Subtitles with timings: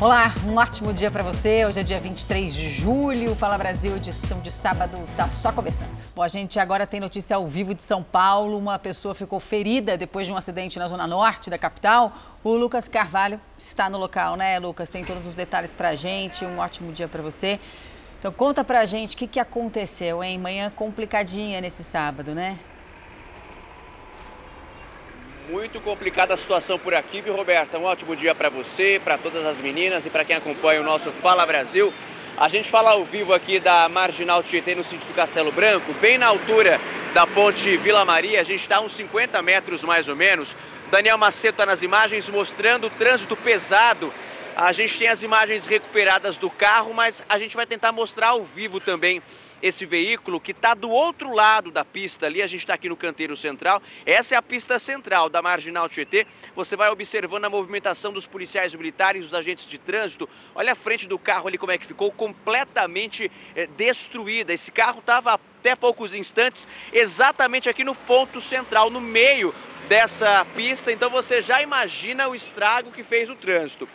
[0.00, 1.66] Olá, um ótimo dia para você.
[1.66, 3.34] Hoje é dia 23 de julho.
[3.34, 5.90] Fala Brasil, edição de sábado tá só começando.
[6.14, 8.56] Bom, a gente agora tem notícia ao vivo de São Paulo.
[8.56, 12.12] Uma pessoa ficou ferida depois de um acidente na zona norte da capital.
[12.44, 14.88] O Lucas Carvalho está no local, né, Lucas?
[14.88, 16.44] Tem todos os detalhes pra gente.
[16.44, 17.58] Um ótimo dia para você.
[18.20, 20.38] Então conta pra gente o que, que aconteceu, hein?
[20.38, 22.56] Manhã complicadinha nesse sábado, né?
[25.48, 27.78] Muito complicada a situação por aqui, viu, Roberta?
[27.78, 31.10] Um ótimo dia para você, para todas as meninas e para quem acompanha o nosso
[31.10, 31.90] Fala Brasil.
[32.36, 36.26] A gente fala ao vivo aqui da Marginal Tietê, no sentido Castelo Branco, bem na
[36.26, 36.78] altura
[37.14, 38.42] da ponte Vila Maria.
[38.42, 40.54] A gente está uns 50 metros mais ou menos.
[40.90, 44.12] Daniel Macedo está nas imagens mostrando o trânsito pesado.
[44.54, 48.44] A gente tem as imagens recuperadas do carro, mas a gente vai tentar mostrar ao
[48.44, 49.22] vivo também
[49.62, 52.42] esse veículo que está do outro lado da pista ali.
[52.42, 53.82] A gente está aqui no canteiro central.
[54.04, 56.26] Essa é a pista central da Marginal Tietê.
[56.54, 60.28] Você vai observando a movimentação dos policiais militares, dos agentes de trânsito.
[60.54, 64.52] Olha a frente do carro ali como é que ficou completamente é, destruída.
[64.52, 69.54] Esse carro estava até poucos instantes exatamente aqui no ponto central, no meio
[69.88, 70.92] dessa pista.
[70.92, 73.88] Então você já imagina o estrago que fez o trânsito.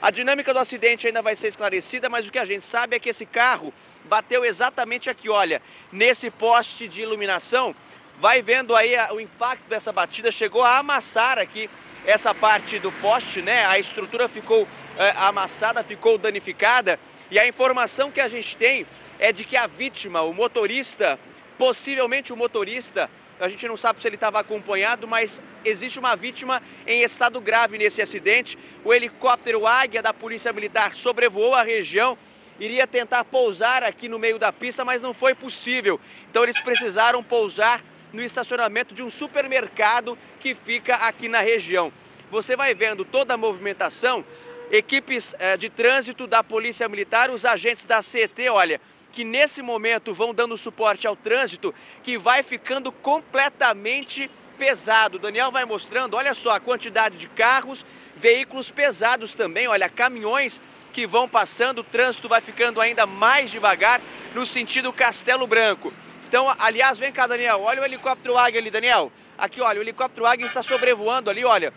[0.00, 2.98] A dinâmica do acidente ainda vai ser esclarecida, mas o que a gente sabe é
[2.98, 3.72] que esse carro
[4.04, 5.62] bateu exatamente aqui, olha,
[5.92, 7.74] nesse poste de iluminação.
[8.16, 11.70] Vai vendo aí o impacto dessa batida, chegou a amassar aqui
[12.04, 13.64] essa parte do poste, né?
[13.66, 14.66] A estrutura ficou
[14.98, 16.98] é, amassada, ficou danificada.
[17.30, 18.86] E a informação que a gente tem
[19.18, 21.18] é de que a vítima, o motorista,
[21.56, 26.62] possivelmente o motorista, a gente não sabe se ele estava acompanhado, mas existe uma vítima
[26.86, 28.58] em estado grave nesse acidente.
[28.84, 32.18] O helicóptero Águia da Polícia Militar sobrevoou a região
[32.60, 35.98] iria tentar pousar aqui no meio da pista, mas não foi possível.
[36.30, 41.92] Então eles precisaram pousar no estacionamento de um supermercado que fica aqui na região.
[42.30, 44.24] Você vai vendo toda a movimentação,
[44.70, 48.80] equipes eh, de trânsito da Polícia Militar, os agentes da CET, olha,
[49.10, 55.16] que nesse momento vão dando suporte ao trânsito, que vai ficando completamente pesado.
[55.16, 57.84] O Daniel vai mostrando, olha só a quantidade de carros,
[58.14, 64.00] veículos pesados também, olha, caminhões que vão passando, o trânsito vai ficando ainda mais devagar
[64.34, 65.92] no sentido Castelo Branco.
[66.26, 69.10] Então, aliás, vem cá, Daniel, olha o helicóptero Águia ali, Daniel.
[69.38, 71.72] Aqui, olha, o helicóptero Águia está sobrevoando ali, olha.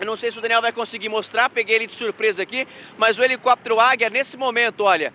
[0.00, 2.66] Eu não sei se o Daniel vai conseguir mostrar, peguei ele de surpresa aqui,
[2.96, 5.12] mas o helicóptero Águia, nesse momento, olha,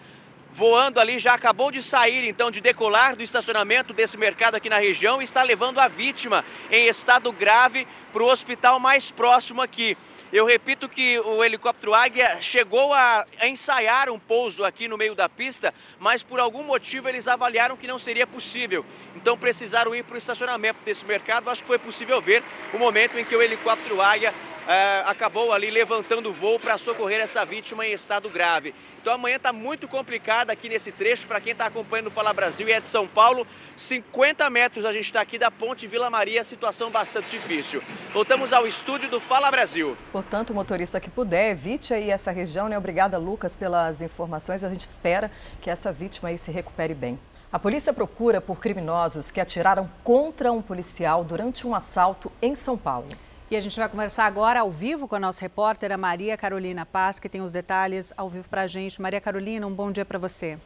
[0.51, 4.77] voando ali, já acabou de sair, então, de decolar do estacionamento desse mercado aqui na
[4.77, 9.97] região e está levando a vítima em estado grave para o hospital mais próximo aqui.
[10.33, 15.29] Eu repito que o helicóptero Águia chegou a ensaiar um pouso aqui no meio da
[15.29, 18.83] pista, mas por algum motivo eles avaliaram que não seria possível.
[19.15, 21.51] Então precisaram ir para o estacionamento desse mercado.
[21.51, 24.33] Acho que foi possível ver o momento em que o helicóptero Águia
[24.67, 28.73] é, acabou ali levantando o voo para socorrer essa vítima em estado grave.
[29.01, 32.69] Então amanhã está muito complicada aqui nesse trecho para quem está acompanhando o Fala Brasil
[32.69, 33.45] e é de São Paulo.
[33.75, 37.83] 50 metros a gente está aqui da ponte Vila Maria, situação bastante difícil.
[38.13, 39.97] Voltamos ao estúdio do Fala Brasil.
[40.11, 42.77] Portanto, motorista que puder, evite aí essa região, né?
[42.77, 44.63] Obrigada, Lucas, pelas informações.
[44.63, 45.29] A gente espera
[45.61, 47.19] que essa vítima aí se recupere bem.
[47.51, 52.77] A polícia procura por criminosos que atiraram contra um policial durante um assalto em São
[52.77, 53.09] Paulo.
[53.51, 56.85] E a gente vai conversar agora ao vivo com a nossa repórter, a Maria Carolina
[56.85, 59.01] Paz, que tem os detalhes ao vivo para a gente.
[59.01, 60.57] Maria Carolina, um bom dia para você.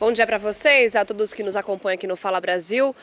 [0.00, 2.94] Bom dia para vocês, a todos que nos acompanham aqui no Fala Brasil.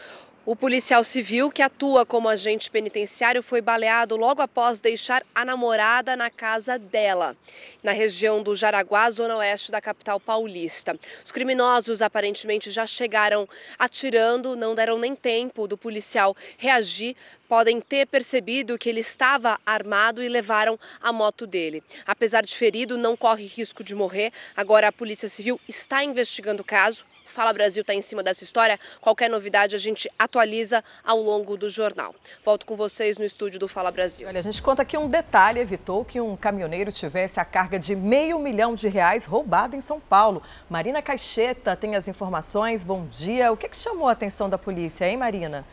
[0.45, 6.17] O policial civil que atua como agente penitenciário foi baleado logo após deixar a namorada
[6.17, 7.33] na casa dela,
[7.81, 10.99] na região do Jaraguá, zona oeste da capital paulista.
[11.23, 13.47] Os criminosos aparentemente já chegaram
[13.79, 17.15] atirando, não deram nem tempo do policial reagir.
[17.47, 21.81] Podem ter percebido que ele estava armado e levaram a moto dele.
[22.05, 24.33] Apesar de ferido, não corre risco de morrer.
[24.57, 28.79] Agora a Polícia Civil está investigando o caso Fala Brasil está em cima dessa história.
[29.01, 32.13] Qualquer novidade a gente atualiza ao longo do jornal.
[32.45, 34.27] Volto com vocês no estúdio do Fala Brasil.
[34.27, 37.95] Olha, a gente conta que um detalhe evitou que um caminhoneiro tivesse a carga de
[37.95, 40.43] meio milhão de reais roubada em São Paulo.
[40.69, 42.83] Marina Caixeta tem as informações.
[42.83, 43.51] Bom dia.
[43.51, 45.65] O que, que chamou a atenção da polícia, hein, Marina?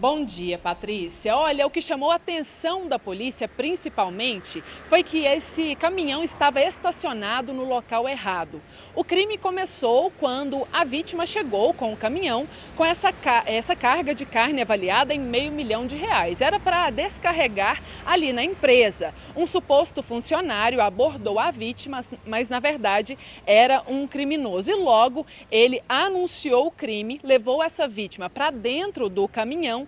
[0.00, 1.36] Bom dia, Patrícia.
[1.36, 7.52] Olha, o que chamou a atenção da polícia, principalmente, foi que esse caminhão estava estacionado
[7.52, 8.62] no local errado.
[8.94, 12.46] O crime começou quando a vítima chegou com o caminhão
[12.76, 13.12] com essa,
[13.44, 16.40] essa carga de carne avaliada em meio milhão de reais.
[16.40, 19.12] Era para descarregar ali na empresa.
[19.34, 24.70] Um suposto funcionário abordou a vítima, mas na verdade era um criminoso.
[24.70, 29.87] E logo ele anunciou o crime, levou essa vítima para dentro do caminhão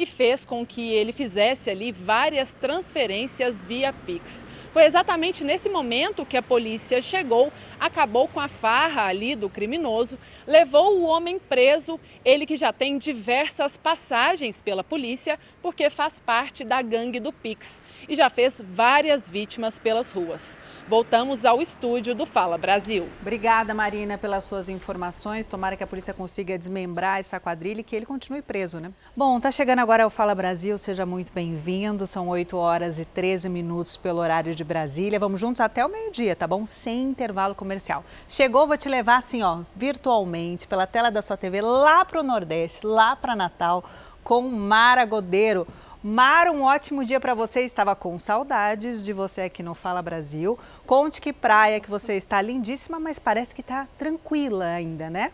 [0.00, 4.46] e fez com que ele fizesse ali várias transferências via Pix.
[4.72, 10.16] Foi exatamente nesse momento que a polícia chegou, acabou com a farra ali do criminoso,
[10.46, 16.64] levou o homem preso, ele que já tem diversas passagens pela polícia, porque faz parte
[16.64, 20.56] da gangue do Pix e já fez várias vítimas pelas ruas.
[20.88, 23.06] Voltamos ao estúdio do Fala Brasil.
[23.20, 25.46] Obrigada, Marina, pelas suas informações.
[25.46, 28.92] Tomara que a polícia consiga desmembrar essa quadrilha e que ele continue preso, né?
[29.16, 32.06] Bom, tá chegando agora o Fala Brasil, seja muito bem-vindo.
[32.06, 35.18] São 8 horas e 13 minutos pelo horário de Brasília.
[35.18, 36.64] Vamos juntos até o meio-dia, tá bom?
[36.64, 38.04] Sem intervalo comercial.
[38.28, 42.86] Chegou, vou te levar assim, ó, virtualmente, pela tela da sua TV, lá pro Nordeste,
[42.86, 43.82] lá para Natal,
[44.22, 45.66] com Mara Godeiro.
[46.00, 47.62] Mara, um ótimo dia para você.
[47.62, 50.56] Estava com saudades de você aqui no Fala Brasil.
[50.86, 55.32] Conte que praia que você está lindíssima, mas parece que está tranquila ainda, né?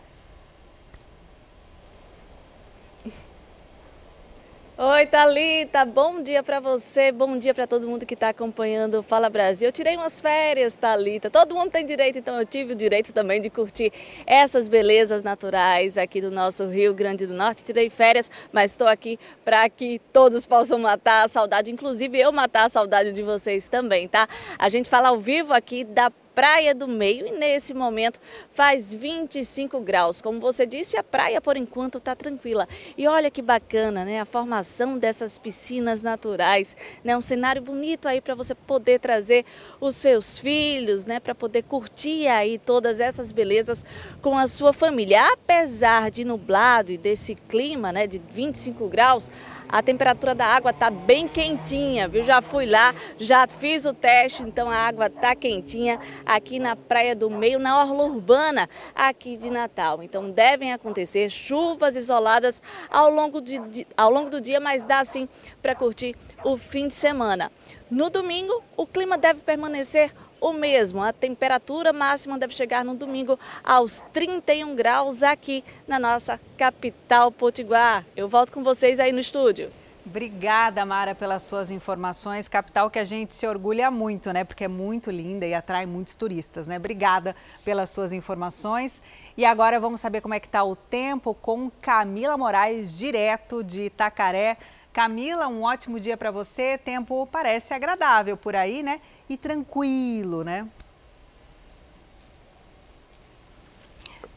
[4.79, 9.01] Oi, Thalita, bom dia para você, bom dia para todo mundo que está acompanhando o
[9.01, 9.67] Fala Brasil.
[9.67, 11.31] Eu tirei umas férias, Thalita.
[11.31, 13.91] Todo mundo tem direito, então eu tive o direito também de curtir
[14.27, 17.63] essas belezas naturais aqui do nosso Rio Grande do Norte.
[17.63, 22.65] Tirei férias, mas estou aqui para que todos possam matar a saudade, inclusive eu matar
[22.65, 24.27] a saudade de vocês também, tá?
[24.59, 28.19] A gente fala ao vivo aqui da Praia do Meio e nesse momento
[28.51, 30.21] faz 25 graus.
[30.21, 32.67] Como você disse, a praia por enquanto está tranquila.
[32.95, 34.19] E olha que bacana, né?
[34.19, 37.17] A formação dessas piscinas naturais, né?
[37.17, 39.45] Um cenário bonito aí para você poder trazer
[39.81, 41.19] os seus filhos, né?
[41.19, 43.83] Para poder curtir aí todas essas belezas
[44.21, 45.33] com a sua família.
[45.33, 48.05] Apesar de nublado e desse clima, né?
[48.05, 49.31] De 25 graus,
[49.69, 52.23] a temperatura da água está bem quentinha, viu?
[52.23, 57.15] Já fui lá, já fiz o teste, então a água está quentinha aqui na Praia
[57.15, 60.01] do Meio, na orla urbana aqui de Natal.
[60.01, 65.27] Então devem acontecer chuvas isoladas ao longo, de, ao longo do dia, mas dá sim
[65.61, 67.51] para curtir o fim de semana.
[67.89, 71.01] No domingo, o clima deve permanecer o mesmo.
[71.01, 78.05] A temperatura máxima deve chegar no domingo aos 31 graus aqui na nossa capital potiguar.
[78.15, 79.71] Eu volto com vocês aí no estúdio.
[80.09, 82.47] Obrigada, Mara, pelas suas informações.
[82.47, 84.45] Capital que a gente se orgulha muito, né?
[84.45, 86.77] Porque é muito linda e atrai muitos turistas, né?
[86.77, 87.35] Obrigada
[87.65, 89.03] pelas suas informações.
[89.35, 93.83] E agora vamos saber como é que está o tempo com Camila Moraes, direto de
[93.83, 94.57] Itacaré.
[94.97, 96.75] Camila, um ótimo dia para você.
[96.75, 98.99] Tempo parece agradável por aí, né?
[99.29, 100.67] E tranquilo, né?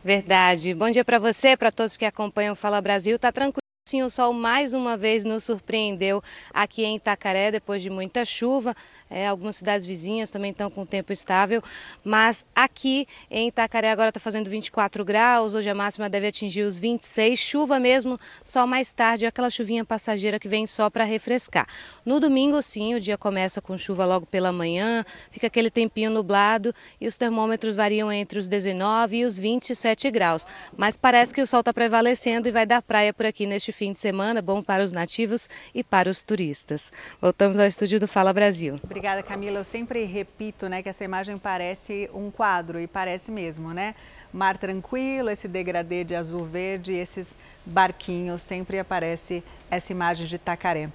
[0.05, 0.75] Verdade.
[0.75, 3.19] Bom dia para você, para todos que acompanham o Fala Brasil.
[3.19, 3.57] Tá tranquilo.
[3.89, 6.23] Sim, o sol mais uma vez nos surpreendeu
[6.53, 8.77] aqui em Itacaré depois de muita chuva.
[9.11, 11.61] É, algumas cidades vizinhas também estão com tempo estável,
[12.05, 16.79] mas aqui em Itacaré agora está fazendo 24 graus, hoje a máxima deve atingir os
[16.79, 21.67] 26, chuva mesmo, só mais tarde, aquela chuvinha passageira que vem só para refrescar.
[22.07, 26.73] No domingo, sim, o dia começa com chuva logo pela manhã, fica aquele tempinho nublado
[27.01, 30.47] e os termômetros variam entre os 19 e os 27 graus,
[30.77, 33.93] mas parece que o sol está prevalecendo e vai dar praia por aqui neste fim
[33.93, 36.93] de semana, bom para os nativos e para os turistas.
[37.21, 38.79] Voltamos ao estúdio do Fala Brasil.
[39.01, 39.57] Obrigada, Camila.
[39.57, 43.95] Eu sempre repito né, que essa imagem parece um quadro, e parece mesmo, né?
[44.31, 50.91] Mar tranquilo, esse degradê de azul verde, esses barquinhos, sempre aparece essa imagem de Itacaré.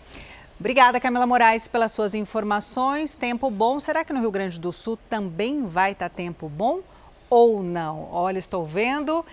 [0.60, 3.18] Obrigada, Camila Moraes, pelas suas informações.
[3.18, 3.80] Tempo bom.
[3.80, 6.82] Será que no Rio Grande do Sul também vai estar tempo bom
[7.28, 8.08] ou não?
[8.12, 9.26] Olha, estou vendo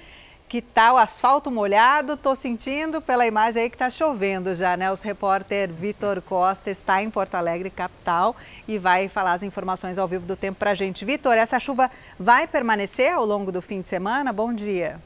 [0.52, 4.92] que o asfalto molhado, tô sentindo pela imagem aí que tá chovendo já, né?
[4.92, 8.37] O repórter Vitor Costa está em Porto Alegre, capital,
[8.68, 11.06] e vai falar as informações ao vivo do tempo pra gente.
[11.06, 14.30] Vitor, essa chuva vai permanecer ao longo do fim de semana?
[14.30, 15.00] Bom dia.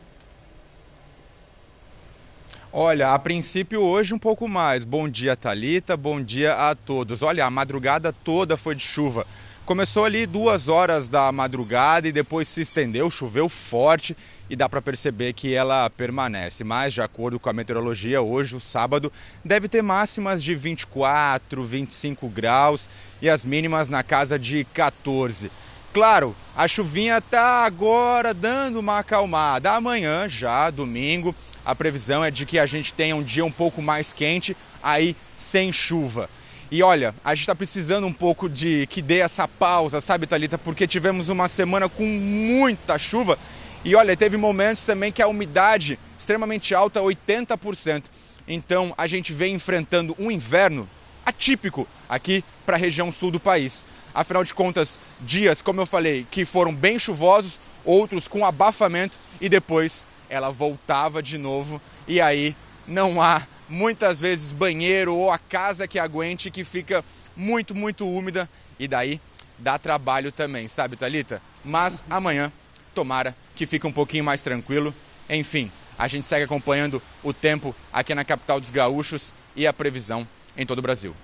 [2.72, 4.84] Olha, a princípio hoje um pouco mais.
[4.84, 5.96] Bom dia, Talita.
[5.96, 7.22] Bom dia a todos.
[7.22, 9.24] Olha, a madrugada toda foi de chuva.
[9.66, 14.16] Começou ali duas horas da madrugada e depois se estendeu, choveu forte
[14.48, 16.62] e dá para perceber que ela permanece.
[16.62, 19.12] Mas, de acordo com a meteorologia, hoje, o sábado,
[19.44, 22.88] deve ter máximas de 24, 25 graus
[23.20, 25.50] e as mínimas na casa de 14.
[25.92, 29.72] Claro, a chuvinha está agora dando uma acalmada.
[29.72, 33.82] Amanhã, já domingo, a previsão é de que a gente tenha um dia um pouco
[33.82, 36.30] mais quente, aí sem chuva.
[36.70, 40.58] E olha, a gente está precisando um pouco de que dê essa pausa, sabe, Talita?
[40.58, 43.38] Porque tivemos uma semana com muita chuva
[43.84, 48.04] e olha, teve momentos também que a umidade extremamente alta, 80%.
[48.48, 50.88] Então a gente vem enfrentando um inverno
[51.24, 53.84] atípico aqui para a região sul do país.
[54.12, 59.48] Afinal de contas, dias, como eu falei, que foram bem chuvosos, outros com abafamento e
[59.48, 62.56] depois ela voltava de novo e aí
[62.88, 67.04] não há muitas vezes banheiro ou a casa que aguente que fica
[67.36, 69.20] muito, muito úmida e daí
[69.58, 71.40] dá trabalho também, sabe, Talita?
[71.64, 72.52] Mas amanhã,
[72.94, 74.94] tomara que fique um pouquinho mais tranquilo.
[75.28, 80.26] Enfim, a gente segue acompanhando o tempo aqui na capital dos gaúchos e a previsão
[80.56, 81.14] em todo o Brasil.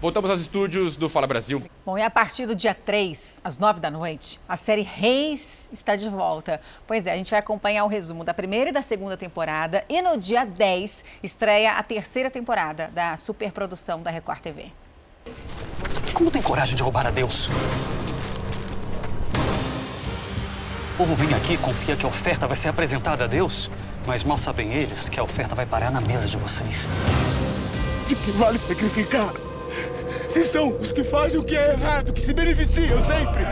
[0.00, 1.62] Voltamos aos estúdios do Fala Brasil.
[1.84, 5.94] Bom, e a partir do dia 3, às 9 da noite, a série Reis está
[5.94, 6.58] de volta.
[6.86, 10.00] Pois é, a gente vai acompanhar o resumo da primeira e da segunda temporada e
[10.00, 14.72] no dia 10 estreia a terceira temporada da superprodução da Record TV.
[16.14, 17.48] Como tem coragem de roubar a Deus?
[20.94, 23.70] O povo vem aqui e confia que a oferta vai ser apresentada a Deus,
[24.06, 26.88] mas mal sabem eles que a oferta vai parar na mesa de vocês.
[28.08, 29.49] De que vale sacrificar?
[30.28, 33.44] Se são os que fazem o que é errado, que se beneficiam sempre.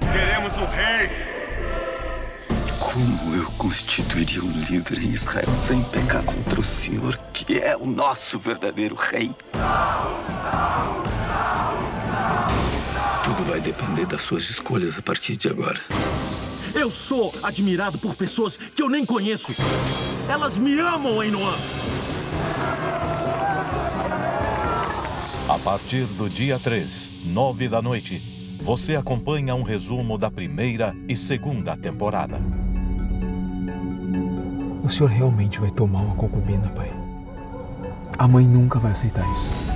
[0.00, 1.10] Queremos o rei.
[2.78, 7.84] Como eu constituiria um líder em Israel sem pecar contra o Senhor, que é o
[7.84, 9.34] nosso verdadeiro rei?
[13.24, 15.80] Tudo vai depender das suas escolhas a partir de agora.
[16.74, 19.54] Eu sou admirado por pessoas que eu nem conheço.
[20.28, 21.56] Elas me amam, Einoan.
[25.56, 28.18] A partir do dia 3, 9 da noite,
[28.60, 32.38] você acompanha um resumo da primeira e segunda temporada.
[34.84, 36.92] O senhor realmente vai tomar uma concubina, pai?
[38.18, 39.72] A mãe nunca vai aceitar isso.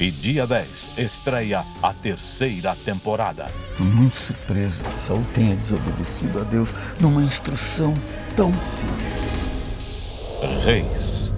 [0.00, 3.44] E dia 10 estreia a terceira temporada.
[3.70, 7.94] Estou muito surpreso que Saul tenha desobedecido a Deus numa instrução
[8.34, 10.64] tão simples.
[10.64, 11.32] Reis.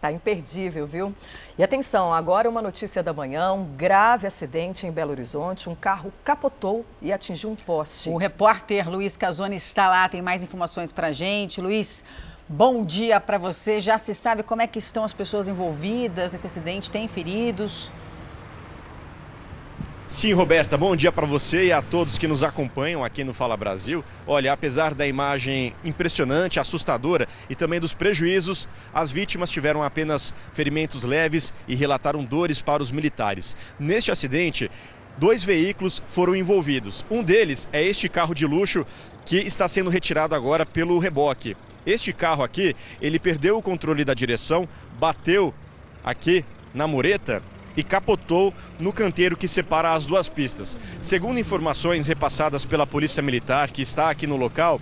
[0.00, 1.14] Tá imperdível, viu?
[1.56, 5.70] E atenção, agora uma notícia da manhã: um grave acidente em Belo Horizonte.
[5.70, 8.10] Um carro capotou e atingiu um poste.
[8.10, 11.60] O repórter Luiz Casoni está lá, tem mais informações para gente.
[11.60, 12.04] Luiz,
[12.46, 13.80] bom dia para você.
[13.80, 16.90] Já se sabe como é que estão as pessoas envolvidas nesse acidente?
[16.90, 17.90] Tem feridos?
[20.08, 23.56] Sim, Roberta, bom dia para você e a todos que nos acompanham aqui no Fala
[23.56, 24.04] Brasil.
[24.24, 31.02] Olha, apesar da imagem impressionante, assustadora e também dos prejuízos, as vítimas tiveram apenas ferimentos
[31.02, 33.56] leves e relataram dores para os militares.
[33.80, 34.70] Neste acidente,
[35.18, 37.04] dois veículos foram envolvidos.
[37.10, 38.86] Um deles é este carro de luxo
[39.24, 41.56] que está sendo retirado agora pelo reboque.
[41.84, 44.68] Este carro aqui, ele perdeu o controle da direção,
[45.00, 45.52] bateu
[46.04, 47.42] aqui na mureta
[47.76, 50.78] e capotou no canteiro que separa as duas pistas.
[51.00, 54.80] Segundo informações repassadas pela Polícia Militar, que está aqui no local,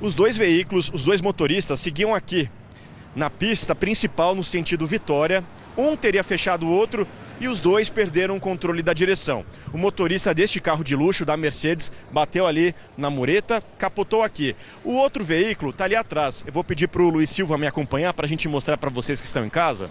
[0.00, 2.48] os dois veículos, os dois motoristas, seguiam aqui
[3.14, 5.44] na pista principal no sentido Vitória.
[5.76, 7.06] Um teria fechado o outro
[7.40, 9.44] e os dois perderam o controle da direção.
[9.72, 14.54] O motorista deste carro de luxo, da Mercedes, bateu ali na mureta, capotou aqui.
[14.84, 16.44] O outro veículo está ali atrás.
[16.46, 19.18] Eu vou pedir para o Luiz Silva me acompanhar para a gente mostrar para vocês
[19.20, 19.90] que estão em casa.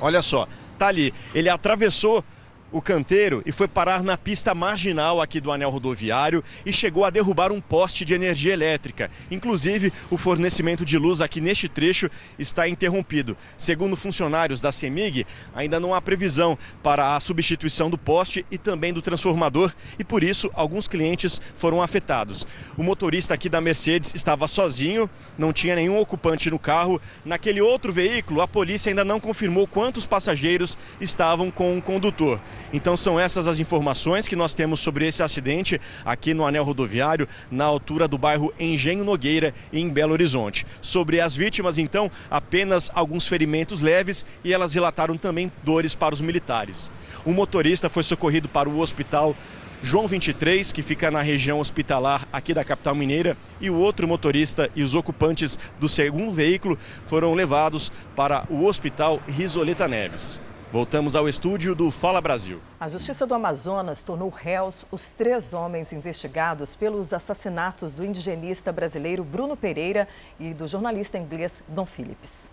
[0.00, 0.48] Olha só,
[0.80, 1.12] tá ali.
[1.34, 2.24] Ele atravessou
[2.72, 7.10] o canteiro e foi parar na pista marginal aqui do anel rodoviário e chegou a
[7.10, 9.10] derrubar um poste de energia elétrica.
[9.30, 13.36] Inclusive, o fornecimento de luz aqui neste trecho está interrompido.
[13.56, 18.92] Segundo funcionários da CEMIG, ainda não há previsão para a substituição do poste e também
[18.92, 22.46] do transformador e por isso alguns clientes foram afetados.
[22.76, 27.00] O motorista aqui da Mercedes estava sozinho, não tinha nenhum ocupante no carro.
[27.24, 32.40] Naquele outro veículo, a polícia ainda não confirmou quantos passageiros estavam com o condutor.
[32.72, 37.28] Então são essas as informações que nós temos sobre esse acidente aqui no anel rodoviário,
[37.50, 40.66] na altura do bairro Engenho Nogueira, em Belo Horizonte.
[40.80, 46.20] Sobre as vítimas, então, apenas alguns ferimentos leves e elas relataram também dores para os
[46.20, 46.90] militares.
[47.24, 49.36] O motorista foi socorrido para o hospital
[49.82, 54.68] João 23, que fica na região hospitalar aqui da capital mineira, e o outro motorista
[54.76, 60.40] e os ocupantes do segundo veículo foram levados para o hospital Risoleta Neves.
[60.72, 62.60] Voltamos ao estúdio do Fala Brasil.
[62.78, 69.24] A Justiça do Amazonas tornou réus os três homens investigados pelos assassinatos do indigenista brasileiro
[69.24, 70.06] Bruno Pereira
[70.38, 72.48] e do jornalista inglês Dom Phillips.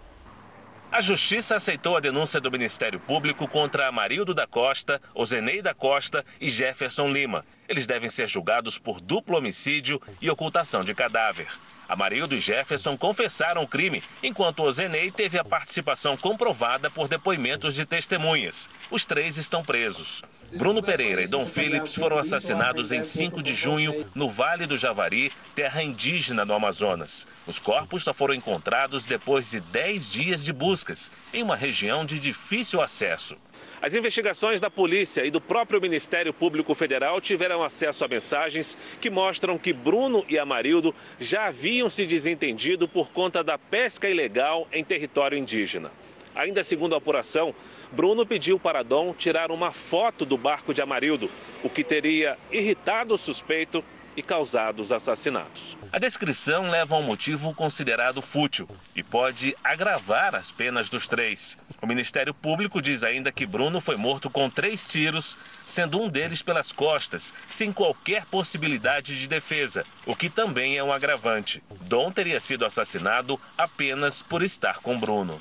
[0.91, 6.25] A Justiça aceitou a denúncia do Ministério Público contra Amarildo da Costa, Ozenei da Costa
[6.41, 7.45] e Jefferson Lima.
[7.69, 11.49] Eles devem ser julgados por duplo homicídio e ocultação de cadáver.
[11.87, 17.85] Amarildo e Jefferson confessaram o crime, enquanto Ozenei teve a participação comprovada por depoimentos de
[17.85, 18.69] testemunhas.
[18.91, 20.23] Os três estão presos.
[20.53, 25.31] Bruno Pereira e Dom Phillips foram assassinados em 5 de junho no Vale do Javari,
[25.53, 27.27] terra indígena no Amazonas.
[27.45, 32.17] Os corpos só foram encontrados depois de 10 dias de buscas, em uma região de
[32.17, 33.35] difícil acesso.
[33.79, 39.07] As investigações da polícia e do próprio Ministério Público Federal tiveram acesso a mensagens que
[39.07, 44.83] mostram que Bruno e Amarildo já haviam se desentendido por conta da pesca ilegal em
[44.83, 45.91] território indígena.
[46.33, 47.53] Ainda segundo a apuração,
[47.91, 51.29] Bruno pediu para Dom tirar uma foto do barco de Amarildo,
[51.63, 53.83] o que teria irritado o suspeito
[54.17, 55.77] e causado os assassinatos.
[55.93, 61.55] A descrição leva a um motivo considerado fútil e pode agravar as penas dos três.
[61.79, 66.41] O Ministério Público diz ainda que Bruno foi morto com três tiros, sendo um deles
[66.41, 71.63] pelas costas, sem qualquer possibilidade de defesa, o que também é um agravante.
[71.81, 75.39] Dom teria sido assassinado apenas por estar com Bruno.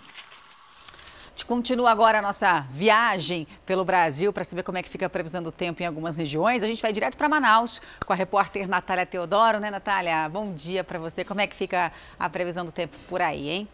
[1.45, 5.43] Continua agora a nossa viagem pelo Brasil para saber como é que fica a previsão
[5.43, 6.63] do tempo em algumas regiões.
[6.63, 10.29] A gente vai direto para Manaus com a repórter Natália Teodoro, né, Natália?
[10.29, 11.25] Bom dia para você.
[11.25, 13.69] Como é que fica a previsão do tempo por aí, hein?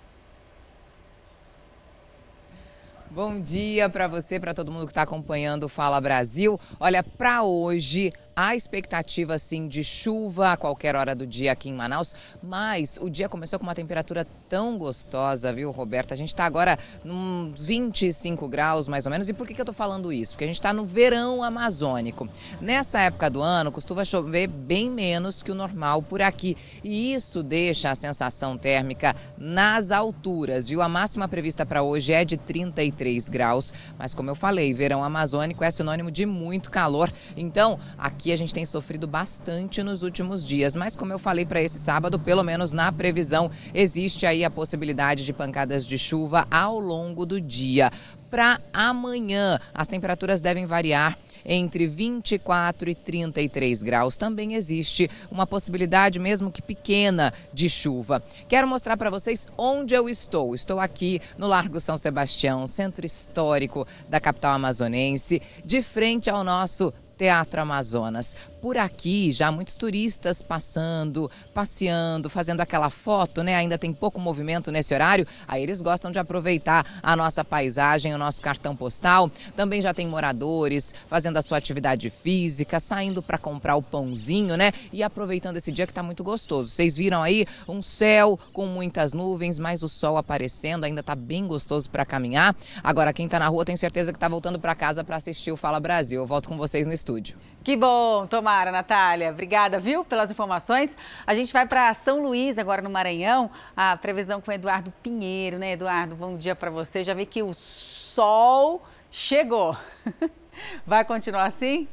[3.11, 6.59] Bom dia para você, para todo mundo que está acompanhando o Fala Brasil.
[6.81, 11.75] Olha, para hoje Há expectativa, sim, de chuva a qualquer hora do dia aqui em
[11.75, 16.15] Manaus, mas o dia começou com uma temperatura tão gostosa, viu, Roberta?
[16.15, 19.29] A gente está agora nos 25 graus, mais ou menos.
[19.29, 20.33] E por que, que eu estou falando isso?
[20.33, 22.27] Porque a gente está no verão amazônico.
[22.59, 26.57] Nessa época do ano, costuma chover bem menos que o normal por aqui.
[26.83, 30.81] E isso deixa a sensação térmica nas alturas, viu?
[30.81, 35.62] A máxima prevista para hoje é de 33 graus, mas como eu falei, verão amazônico
[35.62, 37.12] é sinônimo de muito calor.
[37.37, 41.45] Então, aqui aqui a gente tem sofrido bastante nos últimos dias, mas como eu falei
[41.45, 46.47] para esse sábado, pelo menos na previsão, existe aí a possibilidade de pancadas de chuva
[46.49, 47.91] ao longo do dia.
[48.31, 54.17] Para amanhã, as temperaturas devem variar entre 24 e 33 graus.
[54.17, 58.23] Também existe uma possibilidade, mesmo que pequena, de chuva.
[58.49, 60.55] Quero mostrar para vocês onde eu estou.
[60.55, 66.95] Estou aqui no Largo São Sebastião, centro histórico da capital amazonense, de frente ao nosso
[67.16, 73.57] Teatro Amazonas por aqui, já muitos turistas passando, passeando, fazendo aquela foto, né?
[73.57, 78.19] Ainda tem pouco movimento nesse horário, aí eles gostam de aproveitar a nossa paisagem, o
[78.19, 79.28] nosso cartão postal.
[79.56, 84.71] Também já tem moradores fazendo a sua atividade física, saindo para comprar o pãozinho, né?
[84.93, 86.71] E aproveitando esse dia que está muito gostoso.
[86.71, 91.49] Vocês viram aí um céu com muitas nuvens, mas o sol aparecendo, ainda está bem
[91.49, 92.54] gostoso para caminhar.
[92.80, 95.56] Agora quem está na rua, tenho certeza que está voltando para casa para assistir o
[95.56, 96.21] Fala Brasil.
[96.21, 97.36] Eu volto com vocês no estúdio.
[97.65, 99.30] Que bom, tomara, Natália.
[99.30, 100.97] Obrigada, viu, pelas informações.
[101.26, 103.50] A gente vai para São Luís, agora no Maranhão.
[103.76, 106.17] A previsão com o Eduardo Pinheiro, né, Eduardo?
[106.17, 107.04] Bom dia para você.
[107.04, 109.76] Já vi que o sol chegou.
[110.86, 111.86] Vai continuar assim?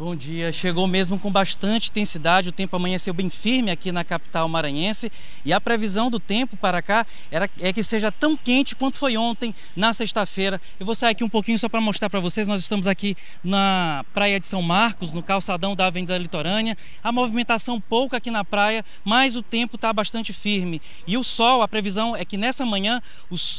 [0.00, 0.50] Bom dia.
[0.50, 2.48] Chegou mesmo com bastante intensidade.
[2.48, 5.12] O tempo amanheceu bem firme aqui na capital maranhense
[5.44, 9.18] e a previsão do tempo para cá era, é que seja tão quente quanto foi
[9.18, 10.58] ontem, na sexta-feira.
[10.80, 12.48] Eu vou sair aqui um pouquinho só para mostrar para vocês.
[12.48, 16.78] Nós estamos aqui na praia de São Marcos, no calçadão da Avenida Litorânea.
[17.04, 20.80] A movimentação pouca aqui na praia, mas o tempo está bastante firme.
[21.06, 23.02] E o sol, a previsão é que nessa manhã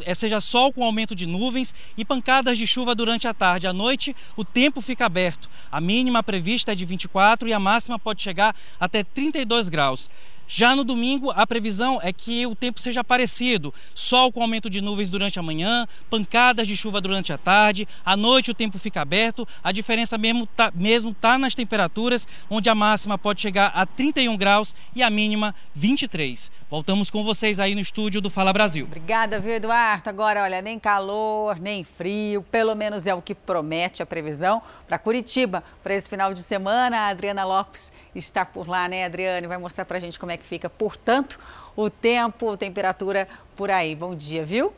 [0.08, 3.67] é, seja sol com aumento de nuvens e pancadas de chuva durante a tarde.
[3.67, 5.47] À noite, o tempo fica aberto.
[5.71, 10.10] A mínima prevista é de 24 e a máxima pode chegar até 32 graus.
[10.53, 14.81] Já no domingo, a previsão é que o tempo seja parecido: sol com aumento de
[14.81, 19.01] nuvens durante a manhã, pancadas de chuva durante a tarde, à noite o tempo fica
[19.01, 19.47] aberto.
[19.63, 24.35] A diferença mesmo está mesmo tá nas temperaturas, onde a máxima pode chegar a 31
[24.35, 26.51] graus e a mínima 23.
[26.69, 28.87] Voltamos com vocês aí no estúdio do Fala Brasil.
[28.87, 30.09] Obrigada, viu, Eduardo?
[30.09, 34.99] Agora, olha, nem calor, nem frio, pelo menos é o que promete a previsão para
[34.99, 36.97] Curitiba para esse final de semana.
[36.97, 39.47] A Adriana Lopes está por lá, né, Adriane?
[39.47, 41.39] Vai mostrar para a gente como é que fica, portanto,
[41.75, 43.95] o tempo, temperatura por aí.
[43.95, 44.73] Bom dia, viu?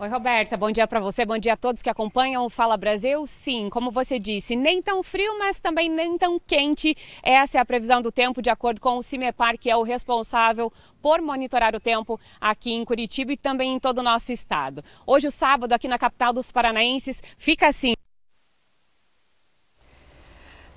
[0.00, 3.26] Oi, Roberta, bom dia para você, bom dia a todos que acompanham o Fala Brasil.
[3.26, 6.96] Sim, como você disse, nem tão frio, mas também nem tão quente.
[7.22, 10.72] Essa é a previsão do tempo, de acordo com o CIMEPAR, que é o responsável
[11.02, 14.82] por monitorar o tempo aqui em Curitiba e também em todo o nosso estado.
[15.06, 17.92] Hoje, o sábado, aqui na capital dos paranaenses, fica assim.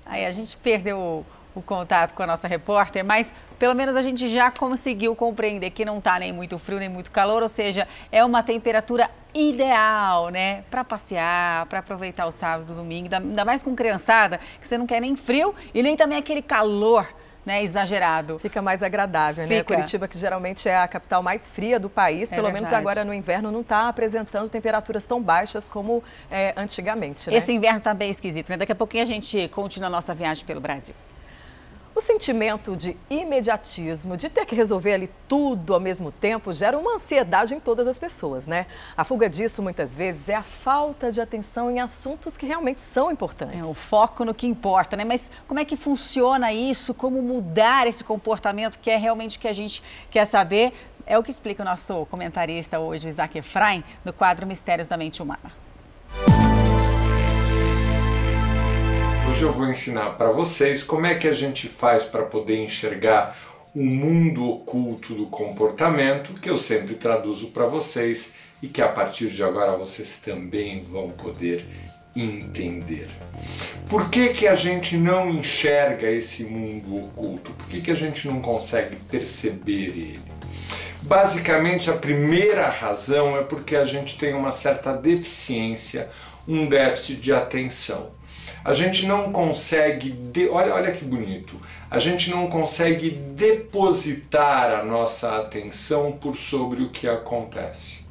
[0.06, 4.02] Aí a gente perdeu o, o contato com a nossa repórter, mas pelo menos a
[4.02, 7.86] gente já conseguiu compreender que não está nem muito frio nem muito calor, ou seja,
[8.10, 13.74] é uma temperatura ideal, né, para passear, para aproveitar o sábado, domingo, ainda mais com
[13.74, 17.06] criançada, que você não quer nem frio e nem também aquele calor
[17.44, 18.38] né, exagerado.
[18.38, 19.58] Fica mais agradável, né?
[19.58, 19.70] Fica.
[19.70, 19.76] né?
[19.76, 22.64] Curitiba, que geralmente é a capital mais fria do país, é pelo verdade.
[22.64, 27.30] menos agora no inverno não está apresentando temperaturas tão baixas como é, antigamente.
[27.30, 27.36] Né?
[27.36, 28.56] Esse inverno está bem esquisito, né?
[28.56, 30.94] Daqui a pouquinho a gente continua a nossa viagem pelo Brasil.
[31.96, 36.96] O sentimento de imediatismo, de ter que resolver ali tudo ao mesmo tempo, gera uma
[36.96, 38.66] ansiedade em todas as pessoas, né?
[38.96, 43.12] A fuga disso, muitas vezes, é a falta de atenção em assuntos que realmente são
[43.12, 43.60] importantes.
[43.60, 45.04] É o foco no que importa, né?
[45.04, 46.92] Mas como é que funciona isso?
[46.94, 49.80] Como mudar esse comportamento que é realmente o que a gente
[50.10, 50.72] quer saber?
[51.06, 54.96] É o que explica o nosso comentarista hoje, o Isaac Efraim, no quadro Mistérios da
[54.96, 55.52] Mente Humana.
[59.34, 63.36] Hoje eu vou ensinar para vocês como é que a gente faz para poder enxergar
[63.74, 69.26] o mundo oculto do comportamento, que eu sempre traduzo para vocês e que a partir
[69.26, 71.66] de agora vocês também vão poder
[72.14, 73.08] entender.
[73.88, 77.50] Por que, que a gente não enxerga esse mundo oculto?
[77.54, 80.20] Por que, que a gente não consegue perceber ele?
[81.02, 86.08] Basicamente, a primeira razão é porque a gente tem uma certa deficiência,
[86.46, 88.12] um déficit de atenção.
[88.64, 90.48] A gente não consegue, de...
[90.48, 96.88] olha, olha que bonito, a gente não consegue depositar a nossa atenção por sobre o
[96.88, 98.06] que acontece.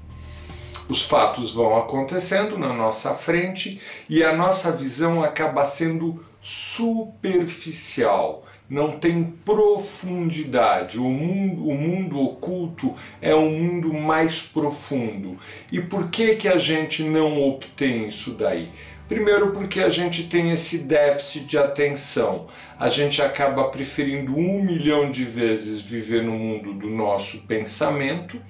[0.88, 9.00] Os fatos vão acontecendo na nossa frente e a nossa visão acaba sendo superficial, não
[9.00, 11.00] tem profundidade.
[11.00, 15.38] O mundo, o mundo oculto é um mundo mais profundo.
[15.72, 18.70] E por que, que a gente não obtém isso daí?
[19.13, 22.47] Primeiro, porque a gente tem esse déficit de atenção.
[22.80, 28.41] A gente acaba preferindo um milhão de vezes viver no mundo do nosso pensamento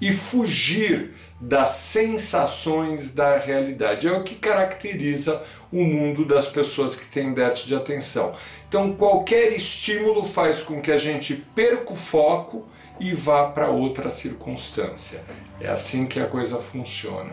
[0.00, 4.06] e fugir das sensações da realidade.
[4.06, 8.30] É o que caracteriza o mundo das pessoas que têm déficit de atenção.
[8.68, 14.10] Então, qualquer estímulo faz com que a gente perca o foco e vá para outra
[14.10, 15.22] circunstância.
[15.60, 17.32] É assim que a coisa funciona.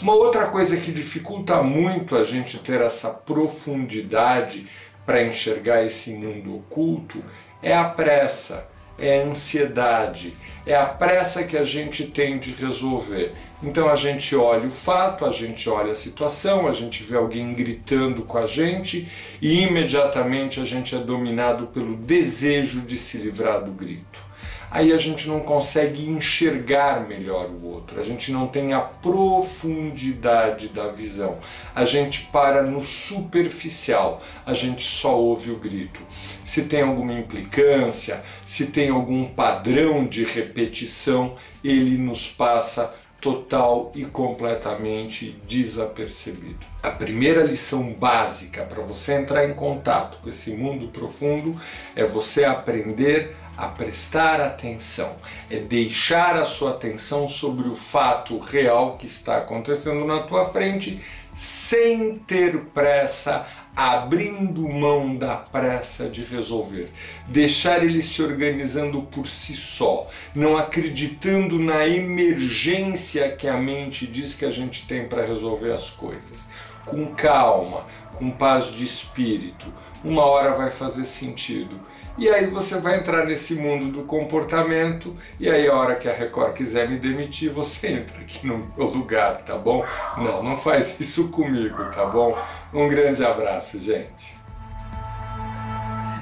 [0.00, 4.66] Uma outra coisa que dificulta muito a gente ter essa profundidade
[5.04, 7.22] para enxergar esse mundo oculto
[7.62, 13.32] é a pressa, é a ansiedade, é a pressa que a gente tem de resolver.
[13.62, 17.54] Então a gente olha o fato, a gente olha a situação, a gente vê alguém
[17.54, 19.08] gritando com a gente
[19.40, 24.25] e imediatamente a gente é dominado pelo desejo de se livrar do grito
[24.70, 30.68] aí a gente não consegue enxergar melhor o outro, a gente não tem a profundidade
[30.68, 31.38] da visão,
[31.74, 36.00] a gente para no superficial, a gente só ouve o grito.
[36.44, 44.04] Se tem alguma implicância, se tem algum padrão de repetição, ele nos passa total e
[44.04, 46.64] completamente desapercebido.
[46.82, 51.56] A primeira lição básica para você entrar em contato com esse mundo profundo
[51.96, 55.16] é você aprender a prestar atenção,
[55.50, 61.00] é deixar a sua atenção sobre o fato real que está acontecendo na tua frente,
[61.32, 66.90] sem ter pressa, abrindo mão da pressa de resolver,
[67.28, 74.34] deixar ele se organizando por si só, não acreditando na emergência que a mente diz
[74.34, 76.46] que a gente tem para resolver as coisas.
[76.86, 79.66] Com calma, com paz de espírito,
[80.02, 81.78] uma hora vai fazer sentido
[82.18, 86.12] e aí você vai entrar nesse mundo do comportamento e aí a hora que a
[86.12, 89.84] Record quiser me demitir, você entra aqui no meu lugar, tá bom?
[90.16, 92.36] Não, não faz isso comigo, tá bom?
[92.72, 94.36] Um grande abraço, gente.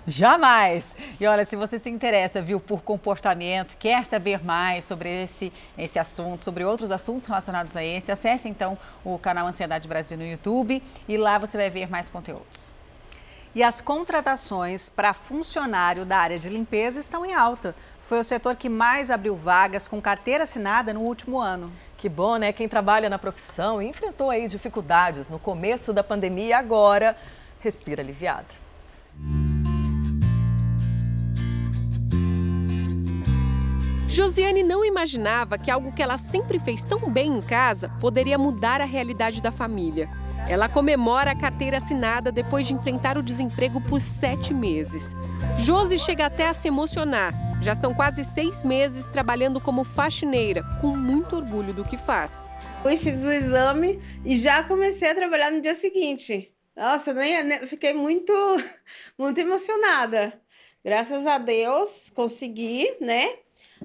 [0.06, 0.94] Jamais!
[1.18, 5.98] E olha, se você se interessa, viu, por comportamento, quer saber mais sobre esse, esse
[5.98, 10.82] assunto, sobre outros assuntos relacionados a esse, acesse então o canal Ansiedade Brasil no YouTube
[11.08, 12.73] e lá você vai ver mais conteúdos.
[13.54, 17.72] E as contratações para funcionário da área de limpeza estão em alta.
[18.00, 21.72] Foi o setor que mais abriu vagas com carteira assinada no último ano.
[21.96, 22.52] Que bom, né?
[22.52, 27.16] Quem trabalha na profissão e enfrentou aí dificuldades no começo da pandemia e agora
[27.60, 28.48] respira aliviada.
[34.08, 38.80] Josiane não imaginava que algo que ela sempre fez tão bem em casa poderia mudar
[38.80, 40.10] a realidade da família.
[40.48, 45.14] Ela comemora a carteira assinada depois de enfrentar o desemprego por sete meses.
[45.56, 47.32] Josi chega até a se emocionar.
[47.62, 52.50] Já são quase seis meses trabalhando como faxineira, com muito orgulho do que faz.
[52.82, 56.52] Fui, fiz o exame e já comecei a trabalhar no dia seguinte.
[56.76, 58.32] Nossa, nem, fiquei muito,
[59.16, 60.38] muito emocionada.
[60.84, 63.43] Graças a Deus consegui, né?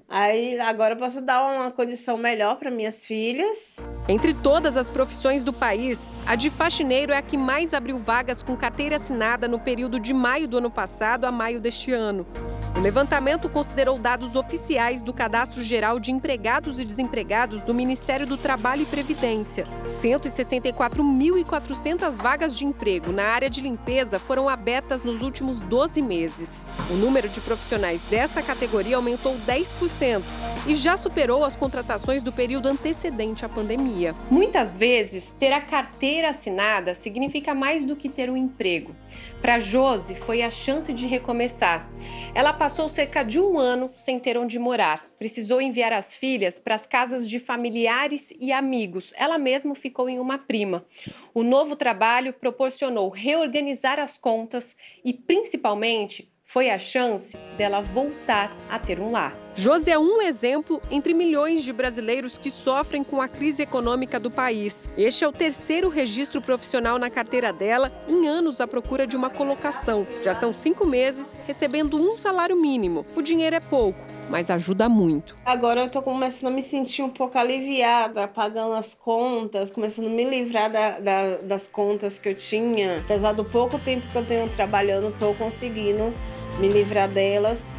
[0.10, 3.76] Aí agora eu posso dar uma condição melhor para minhas filhas.
[4.08, 8.42] Entre todas as profissões do país, a de faxineiro é a que mais abriu vagas
[8.42, 12.26] com carteira assinada no período de maio do ano passado a maio deste ano.
[12.76, 18.38] O levantamento considerou dados oficiais do Cadastro Geral de Empregados e Desempregados do Ministério do
[18.38, 19.68] Trabalho e Previdência.
[20.02, 26.66] 164.400 vagas de emprego na área de limpeza foram abertas nos últimos 12 meses.
[26.90, 29.99] O número de profissionais desta categoria aumentou 10%
[30.66, 34.16] e já superou as contratações do período antecedente à pandemia.
[34.32, 38.96] Muitas vezes, ter a carteira assinada significa mais do que ter um emprego.
[39.42, 41.90] Para Josi, foi a chance de recomeçar.
[42.34, 45.06] Ela passou cerca de um ano sem ter onde morar.
[45.18, 49.14] Precisou enviar as filhas para as casas de familiares e amigos.
[49.18, 50.86] Ela mesma ficou em uma prima.
[51.34, 58.80] O novo trabalho proporcionou reorganizar as contas e, principalmente, foi a chance dela voltar a
[58.80, 59.38] ter um lar.
[59.54, 64.32] Josi é um exemplo entre milhões de brasileiros que sofrem com a crise econômica do
[64.32, 64.90] país.
[64.98, 69.30] Este é o terceiro registro profissional na carteira dela em anos à procura de uma
[69.30, 70.08] colocação.
[70.24, 73.06] Já são cinco meses recebendo um salário mínimo.
[73.16, 75.36] O dinheiro é pouco, mas ajuda muito.
[75.46, 80.10] Agora eu tô começando a me sentir um pouco aliviada, pagando as contas, começando a
[80.10, 83.02] me livrar da, da, das contas que eu tinha.
[83.02, 86.12] Apesar do pouco tempo que eu tenho trabalhando, tô conseguindo
[86.60, 87.72] me livrar delas.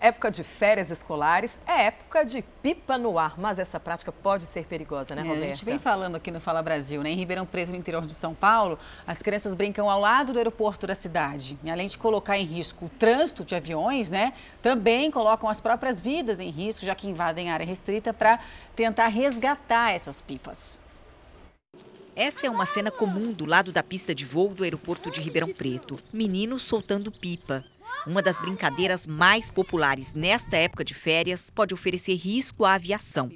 [0.00, 4.64] Época de férias escolares é época de pipa no ar, mas essa prática pode ser
[4.64, 5.44] perigosa, né, É, Roberta?
[5.44, 7.10] a gente vem falando aqui no Fala Brasil, né?
[7.10, 10.86] Em Ribeirão Preto, no interior de São Paulo, as crianças brincam ao lado do aeroporto
[10.86, 11.58] da cidade.
[11.64, 14.32] E além de colocar em risco o trânsito de aviões, né?
[14.62, 18.38] Também colocam as próprias vidas em risco, já que invadem a área restrita para
[18.76, 20.78] tentar resgatar essas pipas.
[22.18, 25.52] Essa é uma cena comum do lado da pista de voo do aeroporto de Ribeirão
[25.52, 25.96] Preto.
[26.12, 27.64] Meninos soltando pipa.
[28.04, 33.30] Uma das brincadeiras mais populares nesta época de férias pode oferecer risco à aviação.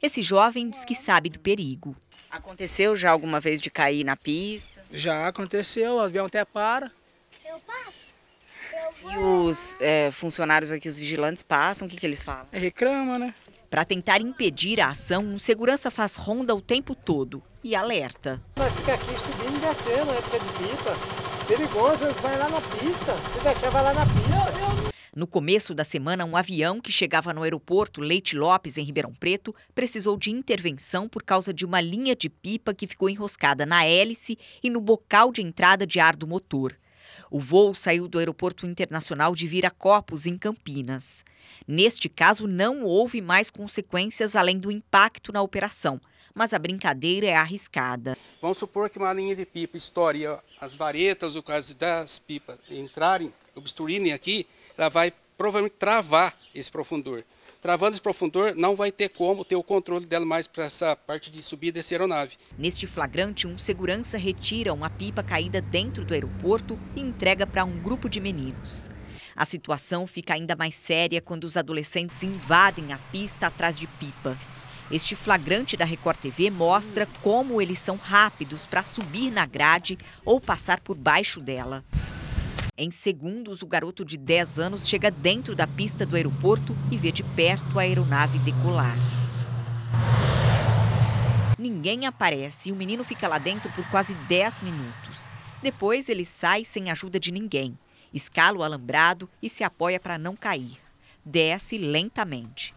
[0.00, 1.96] Esse jovem diz que sabe do perigo.
[2.30, 4.84] Aconteceu já alguma vez de cair na pista?
[4.92, 6.92] Já aconteceu, o avião até para.
[9.02, 12.46] E os é, funcionários aqui, os vigilantes, passam, o que, que eles falam?
[12.52, 13.34] Reclama, né?
[13.70, 18.42] Para tentar impedir a ação, um segurança faz ronda o tempo todo e alerta.
[18.56, 20.96] Nós fica aqui subindo e descendo, época de pipa.
[21.46, 23.14] Perigoso, vai lá na pista.
[23.30, 24.88] Se deixar, vai lá na pista.
[25.14, 29.54] No começo da semana, um avião que chegava no aeroporto Leite Lopes, em Ribeirão Preto,
[29.74, 34.38] precisou de intervenção por causa de uma linha de pipa que ficou enroscada na hélice
[34.62, 36.74] e no bocal de entrada de ar do motor.
[37.30, 41.24] O voo saiu do Aeroporto Internacional de Viracopos, em Campinas.
[41.70, 46.00] Neste caso, não houve mais consequências além do impacto na operação,
[46.34, 48.16] mas a brincadeira é arriscada.
[48.40, 50.24] Vamos supor que uma linha de pipa estoure,
[50.58, 54.46] as varetas, o caso das pipas entrarem, obstruírem aqui,
[54.78, 57.22] ela vai provavelmente travar esse profundor.
[57.60, 61.30] Travando esse profundor, não vai ter como ter o controle dela mais para essa parte
[61.30, 62.38] de subir e descer a aeronave.
[62.56, 67.78] Neste flagrante, um segurança retira uma pipa caída dentro do aeroporto e entrega para um
[67.78, 68.90] grupo de meninos.
[69.38, 74.36] A situação fica ainda mais séria quando os adolescentes invadem a pista atrás de pipa.
[74.90, 80.40] Este flagrante da Record TV mostra como eles são rápidos para subir na grade ou
[80.40, 81.84] passar por baixo dela.
[82.76, 87.12] Em segundos, o garoto de 10 anos chega dentro da pista do aeroporto e vê
[87.12, 88.96] de perto a aeronave decolar.
[91.56, 95.32] Ninguém aparece e o menino fica lá dentro por quase 10 minutos.
[95.62, 97.76] Depois, ele sai sem ajuda de ninguém,
[98.12, 100.78] escala o alambrado e se apoia para não cair.
[101.24, 102.74] Desce lentamente.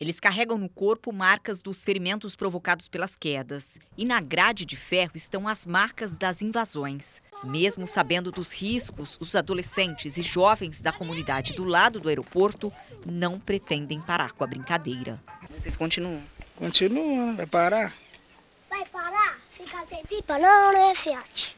[0.00, 3.78] Eles carregam no corpo marcas dos ferimentos provocados pelas quedas.
[3.96, 7.22] E na grade de ferro estão as marcas das invasões.
[7.42, 12.72] Mesmo sabendo dos riscos, os adolescentes e jovens da comunidade do lado do aeroporto
[13.06, 15.22] não pretendem parar com a brincadeira.
[15.50, 16.22] Vocês continuam?
[16.56, 18.03] Continua, vai parar?
[20.08, 20.38] Pipa?
[20.38, 21.56] Não, né, Fiat?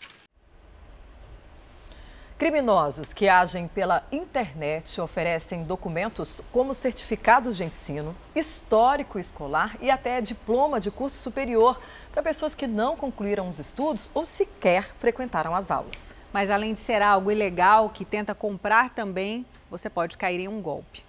[2.38, 10.20] Criminosos que agem pela internet oferecem documentos como certificados de ensino, histórico escolar e até
[10.20, 11.80] diploma de curso superior
[12.12, 16.14] para pessoas que não concluíram os estudos ou sequer frequentaram as aulas.
[16.30, 20.60] Mas além de ser algo ilegal que tenta comprar também, você pode cair em um
[20.60, 21.05] golpe.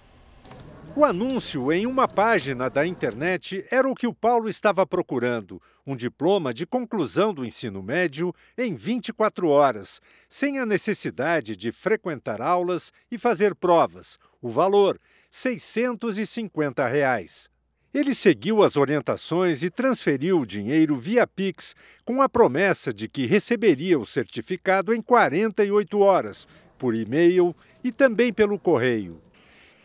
[0.98, 5.94] O anúncio em uma página da internet era o que o Paulo estava procurando: um
[5.94, 12.92] diploma de conclusão do ensino médio em 24 horas, sem a necessidade de frequentar aulas
[13.12, 14.18] e fazer provas.
[14.42, 14.98] O valor:
[15.30, 17.48] 650 reais.
[17.94, 23.24] Ele seguiu as orientações e transferiu o dinheiro via Pix, com a promessa de que
[23.24, 29.22] receberia o certificado em 48 horas, por e-mail e também pelo correio.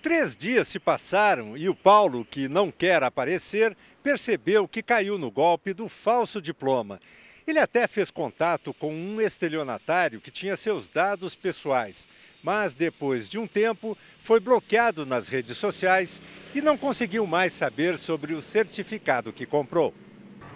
[0.04, 5.32] Três dias se passaram e o Paulo, que não quer aparecer, percebeu que caiu no
[5.32, 7.00] golpe do falso diploma.
[7.48, 12.06] Ele até fez contato com um estelionatário que tinha seus dados pessoais,
[12.44, 16.22] mas depois de um tempo foi bloqueado nas redes sociais
[16.54, 19.94] e não conseguiu mais saber sobre o certificado que comprou.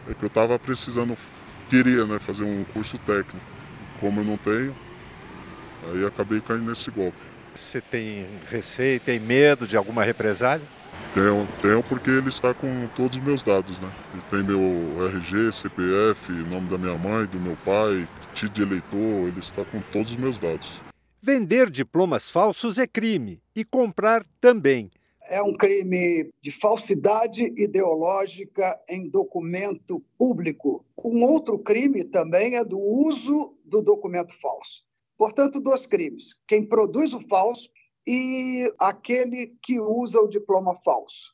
[0.09, 1.17] É que eu estava precisando,
[1.69, 3.39] queria né, fazer um curso técnico.
[4.01, 4.75] Como eu não tenho,
[5.89, 7.26] aí acabei caindo nesse golpe.
[7.57, 10.65] Você tem receio, tem medo de alguma represália?
[11.15, 13.91] Tenho, tenho porque ele está com todos os meus dados, né?
[14.13, 19.27] Ele tem meu RG, CPF, nome da minha mãe, do meu pai, título de eleitor,
[19.27, 20.79] ele está com todos os meus dados.
[21.19, 24.91] Vender diplomas falsos é crime e comprar também.
[25.27, 30.85] É um crime de falsidade ideológica em documento público.
[31.03, 34.86] Um outro crime também é do uso do documento falso.
[35.17, 37.69] Portanto, dois crimes: quem produz o falso
[38.05, 41.33] e aquele que usa o diploma falso,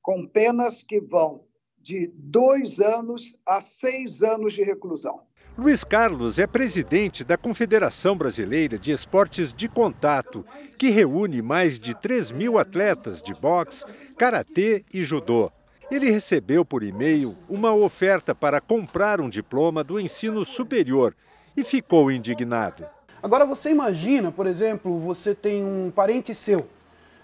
[0.00, 1.44] com penas que vão
[1.84, 5.20] de dois anos a seis anos de reclusão.
[5.56, 10.44] Luiz Carlos é presidente da Confederação Brasileira de Esportes de Contato,
[10.78, 13.84] que reúne mais de 3 mil atletas de boxe,
[14.16, 15.52] karatê e judô.
[15.90, 21.14] Ele recebeu por e-mail uma oferta para comprar um diploma do ensino superior
[21.56, 22.84] e ficou indignado.
[23.24, 26.66] Agora você imagina, por exemplo, você tem um parente seu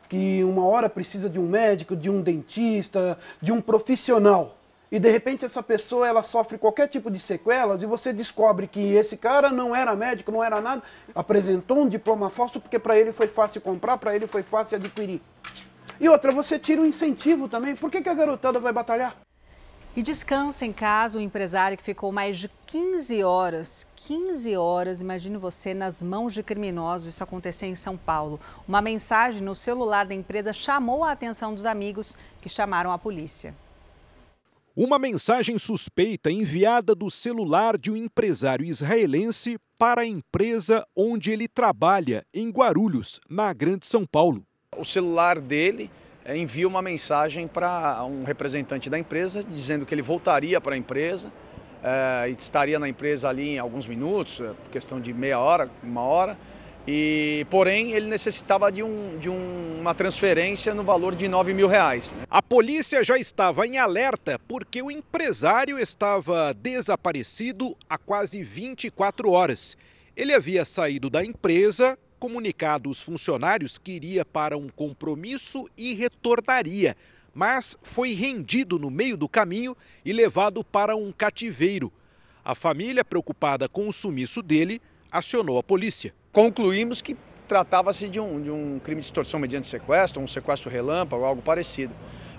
[0.08, 4.56] que uma hora precisa de um médico, de um dentista, de um profissional.
[4.90, 8.94] E de repente essa pessoa ela sofre qualquer tipo de sequelas e você descobre que
[8.94, 10.82] esse cara não era médico, não era nada,
[11.14, 15.20] apresentou um diploma falso porque para ele foi fácil comprar, para ele foi fácil adquirir.
[16.00, 17.76] E outra, você tira o incentivo também.
[17.76, 19.14] Por que, que a garotada vai batalhar?
[19.96, 25.36] E descansa em casa o empresário que ficou mais de 15 horas, 15 horas, imagine
[25.36, 27.08] você, nas mãos de criminosos.
[27.08, 28.38] Isso aconteceu em São Paulo.
[28.68, 33.52] Uma mensagem no celular da empresa chamou a atenção dos amigos que chamaram a polícia.
[34.76, 41.48] Uma mensagem suspeita enviada do celular de um empresário israelense para a empresa onde ele
[41.48, 44.46] trabalha, em Guarulhos, na Grande São Paulo.
[44.76, 45.90] O celular dele
[46.28, 51.30] envia uma mensagem para um representante da empresa dizendo que ele voltaria para a empresa,
[51.82, 56.36] é, estaria na empresa ali em alguns minutos, é, questão de meia hora, uma hora,
[56.86, 61.68] e porém ele necessitava de, um, de um, uma transferência no valor de 9 mil
[61.68, 62.12] reais.
[62.12, 62.24] Né?
[62.30, 69.76] A polícia já estava em alerta porque o empresário estava desaparecido há quase 24 horas.
[70.16, 76.94] Ele havia saído da empresa comunicado aos funcionários que iria para um compromisso e retornaria,
[77.34, 81.90] mas foi rendido no meio do caminho e levado para um cativeiro.
[82.44, 86.14] A família, preocupada com o sumiço dele, acionou a polícia.
[86.30, 87.16] Concluímos que
[87.48, 91.94] tratava-se de um, de um crime de extorsão mediante sequestro, um sequestro relâmpago, algo parecido.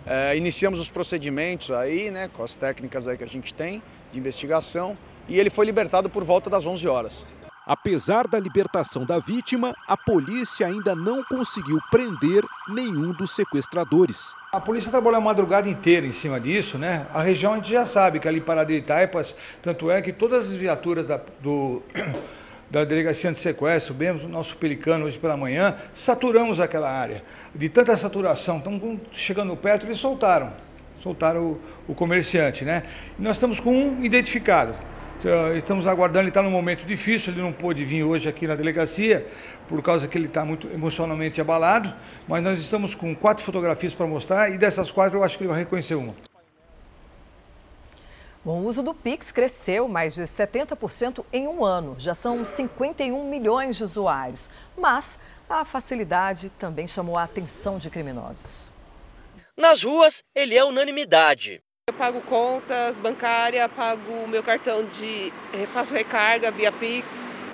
[0.05, 4.19] É, iniciamos os procedimentos aí, né, com as técnicas aí que a gente tem de
[4.19, 7.25] investigação, e ele foi libertado por volta das 11 horas.
[7.65, 14.33] Apesar da libertação da vítima, a polícia ainda não conseguiu prender nenhum dos sequestradores.
[14.51, 17.05] A polícia trabalhou a madrugada inteira em cima disso, né?
[17.13, 20.49] A região a gente já sabe que ali para de Itaipas, tanto é que todas
[20.49, 21.83] as viaturas da, do,
[22.69, 27.23] da delegacia de sequestro, vemos o nosso pelicano hoje pela manhã, saturamos aquela área.
[27.53, 30.51] De tanta saturação, estamos chegando perto, eles soltaram.
[30.99, 32.83] Soltaram o, o comerciante, né?
[33.19, 34.73] E nós estamos com um identificado.
[35.21, 38.55] Então, estamos aguardando, ele está num momento difícil, ele não pôde vir hoje aqui na
[38.55, 39.27] delegacia,
[39.67, 41.93] por causa que ele está muito emocionalmente abalado,
[42.27, 45.51] mas nós estamos com quatro fotografias para mostrar e dessas quatro eu acho que ele
[45.51, 46.15] vai reconhecer uma.
[48.43, 51.95] Bom, o uso do Pix cresceu mais de 70% em um ano.
[51.99, 54.49] Já são 51 milhões de usuários.
[54.75, 58.71] Mas a facilidade também chamou a atenção de criminosos.
[59.55, 61.61] Nas ruas, ele é unanimidade.
[61.91, 65.33] Eu pago contas bancárias, pago meu cartão de.
[65.51, 67.05] Eh, faço recarga via Pix.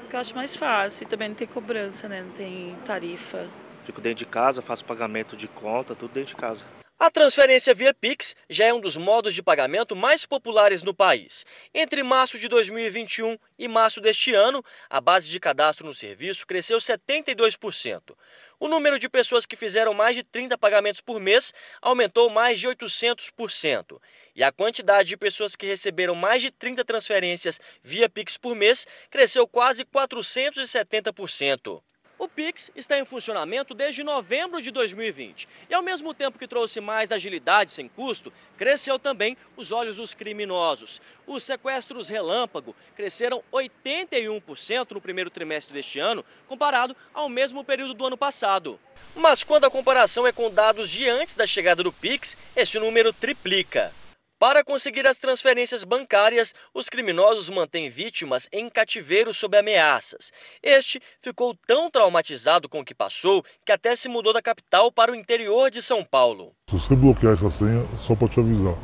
[0.08, 2.22] Que eu acho mais fácil e também não tem cobrança, né?
[2.22, 3.50] Não tem tarifa.
[3.84, 6.68] Fico dentro de casa, faço pagamento de conta, tudo dentro de casa.
[7.00, 11.46] A transferência via Pix já é um dos modos de pagamento mais populares no país.
[11.74, 16.80] Entre março de 2021 e março deste ano, a base de cadastro no serviço cresceu
[16.80, 18.16] 72%.
[18.60, 22.68] O número de pessoas que fizeram mais de 30 pagamentos por mês aumentou mais de
[22.68, 24.02] 800%.
[24.36, 28.88] E a quantidade de pessoas que receberam mais de 30 transferências via Pix por mês
[29.12, 31.82] cresceu quase 470%.
[32.20, 36.82] O Pix está em funcionamento desde novembro de 2020 e, ao mesmo tempo que trouxe
[36.82, 41.00] mais agilidade sem custo, cresceu também os olhos dos criminosos.
[41.28, 48.08] Os sequestros relâmpago cresceram 81% no primeiro trimestre deste ano, comparado ao mesmo período do
[48.08, 48.80] ano passado.
[49.16, 53.14] Mas quando a comparação é com dados de antes da chegada do Pix, esse número
[53.14, 53.94] triplica.
[54.40, 60.32] Para conseguir as transferências bancárias, os criminosos mantêm vítimas em cativeiro sob ameaças.
[60.62, 65.12] Este ficou tão traumatizado com o que passou que até se mudou da capital para
[65.12, 66.54] o interior de São Paulo.
[66.70, 68.78] Se você bloquear essa senha, só para te avisar,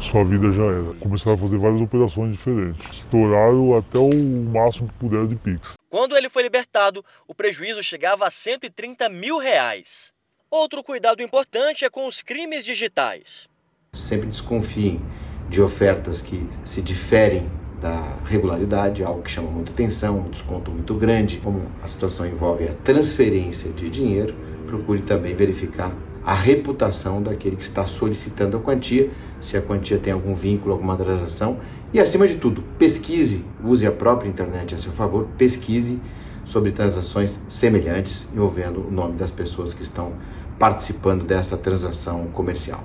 [0.00, 0.94] sua vida já era.
[1.00, 2.86] Começaram a fazer várias operações diferentes.
[2.98, 4.14] Estouraram até o
[4.52, 5.72] máximo que puderam de Pix.
[5.88, 10.12] Quando ele foi libertado, o prejuízo chegava a 130 mil reais.
[10.50, 13.48] Outro cuidado importante é com os crimes digitais.
[13.94, 15.00] Sempre desconfiem
[15.48, 17.48] de ofertas que se diferem
[17.80, 21.36] da regularidade, algo que chama muita atenção, um desconto muito grande.
[21.38, 24.34] Como a situação envolve a transferência de dinheiro,
[24.66, 30.12] procure também verificar a reputação daquele que está solicitando a quantia, se a quantia tem
[30.12, 31.58] algum vínculo, alguma transação.
[31.92, 36.00] E acima de tudo, pesquise, use a própria internet a seu favor, pesquise
[36.46, 40.14] sobre transações semelhantes envolvendo o nome das pessoas que estão
[40.58, 42.82] participando dessa transação comercial.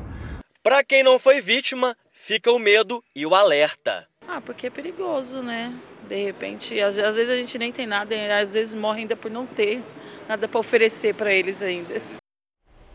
[0.62, 4.06] Para quem não foi vítima, fica o medo e o alerta.
[4.28, 5.74] Ah, porque é perigoso, né?
[6.06, 9.32] De repente, às, às vezes a gente nem tem nada, às vezes morre ainda por
[9.32, 9.82] não ter
[10.28, 12.02] nada para oferecer para eles ainda.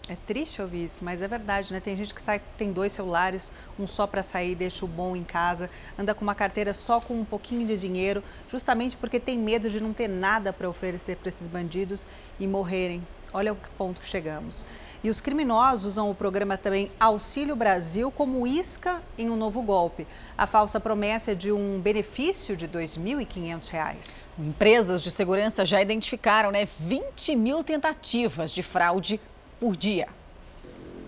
[0.07, 1.81] É triste ouvir isso, mas é verdade, né?
[1.81, 3.51] Tem gente que sai, tem dois celulares,
[3.81, 7.15] um só para sair, deixa o bom em casa, anda com uma carteira só com
[7.15, 11.31] um pouquinho de dinheiro, justamente porque tem medo de não ter nada para oferecer para
[11.31, 12.07] esses bandidos
[12.39, 13.03] e morrerem.
[13.33, 14.67] Olha o que ponto que chegamos.
[15.05, 20.07] E os criminosos usam o programa também Auxílio Brasil como isca em um novo golpe.
[20.37, 24.23] A falsa promessa é de um benefício de R$ 2.500.
[24.39, 29.21] Empresas de segurança já identificaram né, 20 mil tentativas de fraude
[29.61, 30.09] por dia.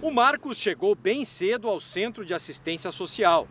[0.03, 3.49] O Marcos chegou bem cedo ao Centro de Assistência Social.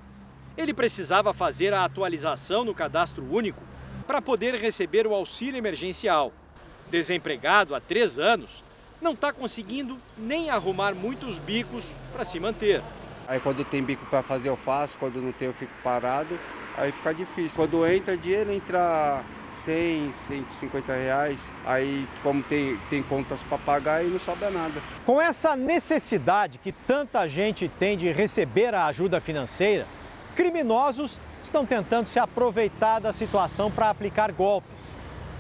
[0.56, 3.64] Ele precisava fazer a atualização no cadastro único
[4.06, 6.32] para poder receber o auxílio emergencial.
[6.92, 8.64] Desempregado há três anos,
[9.02, 12.82] não está conseguindo nem arrumar muitos bicos para se manter.
[13.28, 16.40] Aí quando tem bico para fazer eu faço, quando não tem eu fico parado,
[16.78, 17.58] aí fica difícil.
[17.58, 24.08] Quando entra dinheiro, entra 100, 150 reais, aí como tem, tem contas para pagar e
[24.08, 24.82] não sobra nada.
[25.06, 29.88] Com essa necessidade que tanta gente tem de receber a ajuda financeira,
[30.36, 34.96] criminosos estão tentando se aproveitar da situação para aplicar golpes.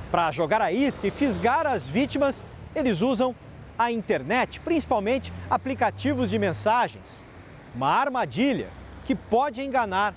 [0.10, 2.43] Para jogar a isca e fisgar as vítimas,
[2.76, 3.34] eles usam
[3.78, 7.26] a internet, principalmente aplicativos de mensagens.
[7.73, 8.69] Uma armadilha
[9.05, 10.13] que pode enganar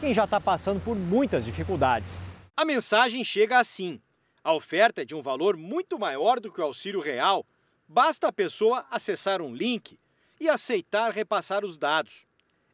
[0.00, 2.20] quem já está passando por muitas dificuldades.
[2.56, 4.00] A mensagem chega assim:
[4.42, 7.46] a oferta é de um valor muito maior do que o auxílio real.
[7.88, 9.98] Basta a pessoa acessar um link
[10.40, 12.26] e aceitar repassar os dados.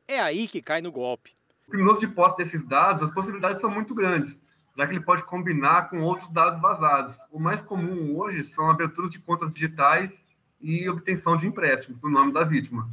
[0.07, 1.33] É aí que cai no golpe.
[1.67, 4.41] O criminoso de posse desses dados, as possibilidades são muito grandes,
[4.79, 7.17] já que ele pode combinar com outros dados vazados.
[7.33, 10.25] O mais comum hoje são aberturas de contas digitais
[10.61, 12.89] e obtenção de empréstimos no nome da vítima.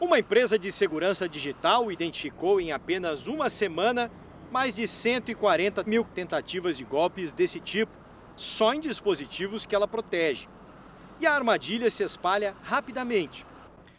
[0.00, 4.10] Uma empresa de segurança digital identificou em apenas uma semana
[4.50, 7.92] mais de 140 mil tentativas de golpes desse tipo,
[8.34, 10.48] só em dispositivos que ela protege.
[11.20, 13.46] E a armadilha se espalha rapidamente.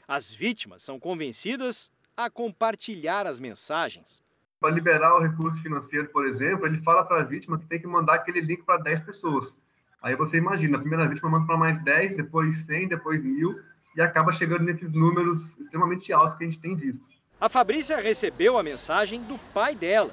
[0.05, 4.21] As vítimas são convencidas a compartilhar as mensagens.
[4.59, 7.87] Para liberar o recurso financeiro, por exemplo, ele fala para a vítima que tem que
[7.87, 9.53] mandar aquele link para 10 pessoas.
[10.01, 13.57] Aí você imagina, a primeira vítima manda para mais 10, depois 100, depois 1000
[13.95, 17.07] e acaba chegando nesses números extremamente altos que a gente tem visto.
[17.39, 20.11] A Fabrícia recebeu a mensagem do pai dela,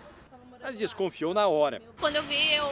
[0.62, 1.82] mas desconfiou na hora.
[1.98, 2.68] Quando eu vi, eu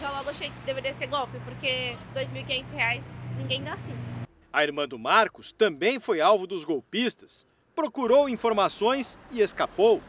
[0.00, 3.04] já logo achei que deveria ser golpe, porque R$ 2.500
[3.36, 3.94] ninguém dá assim.
[4.50, 10.00] A irmã do Marcos também foi alvo dos golpistas, procurou informações e escapou.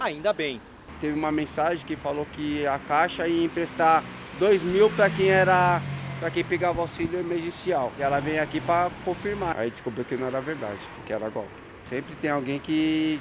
[0.00, 0.60] Ainda bem.
[1.00, 4.04] Teve uma mensagem que falou que a Caixa ia emprestar
[4.38, 5.80] 2 mil para quem era
[6.18, 7.92] para quem pegava auxílio emergencial.
[7.98, 9.58] E ela vem aqui para confirmar.
[9.58, 11.50] Aí descobriu que não era verdade, que era golpe.
[11.84, 13.20] Sempre tem alguém que,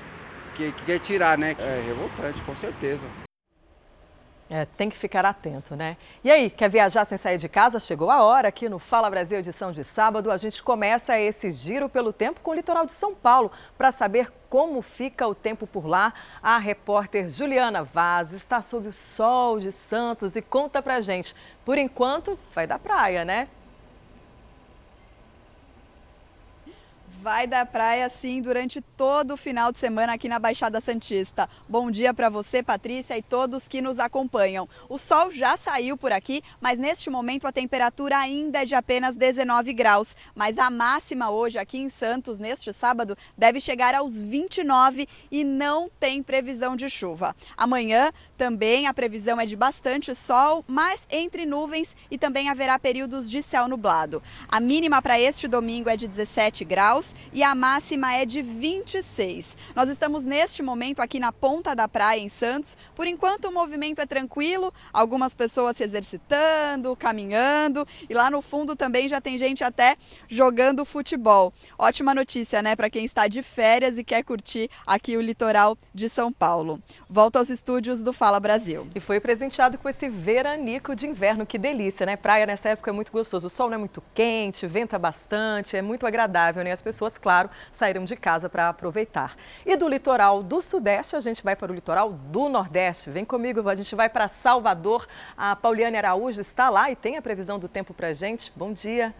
[0.55, 1.55] que, que quer tirar, né?
[1.59, 3.05] É revoltante, com certeza.
[4.48, 5.98] É, tem que ficar atento, né?
[6.24, 7.80] E aí, quer viajar sem sair de casa?
[7.80, 10.30] Chegou a hora aqui no Fala Brasil, edição de sábado.
[10.30, 13.52] A gente começa esse giro pelo tempo com o litoral de São Paulo.
[13.76, 18.93] Para saber como fica o tempo por lá, a repórter Juliana Vaz está sob o
[18.93, 21.36] sol de Santos e conta pra gente.
[21.66, 23.48] Por enquanto, vai da praia, né?
[27.26, 31.49] Vai da praia sim durante todo o final de semana aqui na Baixada Santista.
[31.67, 34.69] Bom dia para você, Patrícia, e todos que nos acompanham.
[34.88, 39.15] O sol já saiu por aqui, mas neste momento a temperatura ainda é de apenas
[39.15, 40.15] 19 graus.
[40.36, 45.89] Mas a máxima hoje aqui em Santos, neste sábado, deve chegar aos 29 e não
[45.99, 47.36] tem previsão de chuva.
[47.57, 53.28] Amanhã também a previsão é de bastante sol, mas entre nuvens e também haverá períodos
[53.32, 54.21] de céu nublado.
[54.47, 59.57] A mínima para este domingo é de 17 graus e a máxima é de 26.
[59.76, 62.78] Nós estamos neste momento aqui na ponta da praia em Santos.
[62.95, 68.76] Por enquanto o movimento é tranquilo, algumas pessoas se exercitando, caminhando e lá no fundo
[68.76, 69.95] também já tem gente até
[70.28, 71.53] jogando futebol.
[71.78, 76.09] Ótima notícia, né, para quem está de férias e quer curtir aqui o litoral de
[76.09, 76.82] São Paulo.
[77.09, 78.88] Volta aos estúdios do Fala Brasil.
[78.95, 81.45] E foi presenteado com esse veranico de inverno.
[81.45, 82.16] Que delícia, né?
[82.16, 83.47] Praia nessa época é muito gostoso.
[83.47, 86.72] O sol não é muito quente, venta bastante, é muito agradável, né?
[86.72, 89.36] As pessoas, claro, saíram de casa para aproveitar.
[89.66, 93.10] E do litoral do Sudeste, a gente vai para o litoral do Nordeste.
[93.10, 95.08] Vem comigo, a gente vai para Salvador.
[95.38, 98.51] A Pauliane Araújo está lá e tem a previsão do tempo para gente.
[98.56, 99.14] Bom dia.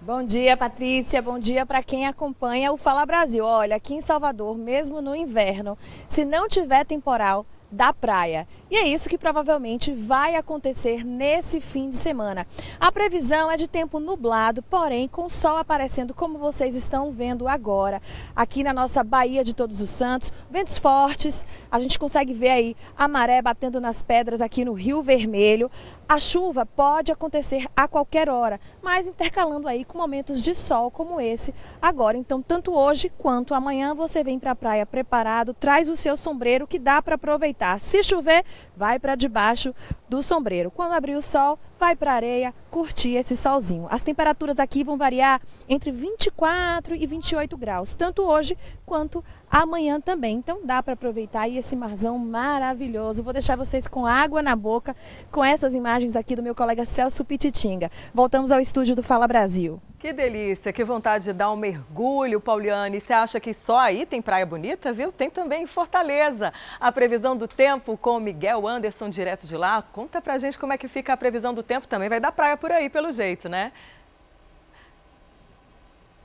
[0.00, 1.20] Bom dia, Patrícia.
[1.20, 3.44] Bom dia para quem acompanha o Fala Brasil.
[3.44, 8.46] Olha, aqui em Salvador, mesmo no inverno, se não tiver temporal, da praia.
[8.68, 12.44] E é isso que provavelmente vai acontecer nesse fim de semana.
[12.80, 18.02] A previsão é de tempo nublado, porém com sol aparecendo como vocês estão vendo agora.
[18.34, 22.76] Aqui na nossa Baía de Todos os Santos, ventos fortes, a gente consegue ver aí
[22.98, 25.70] a maré batendo nas pedras aqui no Rio Vermelho.
[26.08, 31.20] A chuva pode acontecer a qualquer hora, mas intercalando aí com momentos de sol como
[31.20, 31.52] esse
[31.82, 32.16] agora.
[32.16, 36.66] Então, tanto hoje quanto amanhã você vem para a praia preparado, traz o seu sombreiro
[36.66, 37.80] que dá para aproveitar.
[37.80, 38.44] Se chover,
[38.76, 39.74] vai para debaixo
[40.08, 40.70] do sombreiro.
[40.70, 43.86] Quando abrir o sol, vai para a areia curtir esse solzinho.
[43.90, 50.36] As temperaturas aqui vão variar entre 24 e 28 graus, tanto hoje quanto amanhã também.
[50.36, 53.22] Então dá para aproveitar aí esse marzão maravilhoso.
[53.22, 54.94] Vou deixar vocês com água na boca
[55.30, 57.90] com essas imagens aqui do meu colega Celso Pititinga.
[58.12, 59.80] Voltamos ao estúdio do Fala Brasil.
[59.98, 63.00] Que delícia, que vontade de dar um mergulho, Pauliane.
[63.00, 65.10] Você acha que só aí tem praia bonita, viu?
[65.10, 66.52] Tem também em Fortaleza.
[66.78, 69.82] A previsão do tempo com Miguel Anderson, direto de lá.
[69.82, 71.86] Conta pra gente como é que fica a previsão do tempo.
[71.86, 73.72] Também vai dar praia por aí, pelo jeito, né?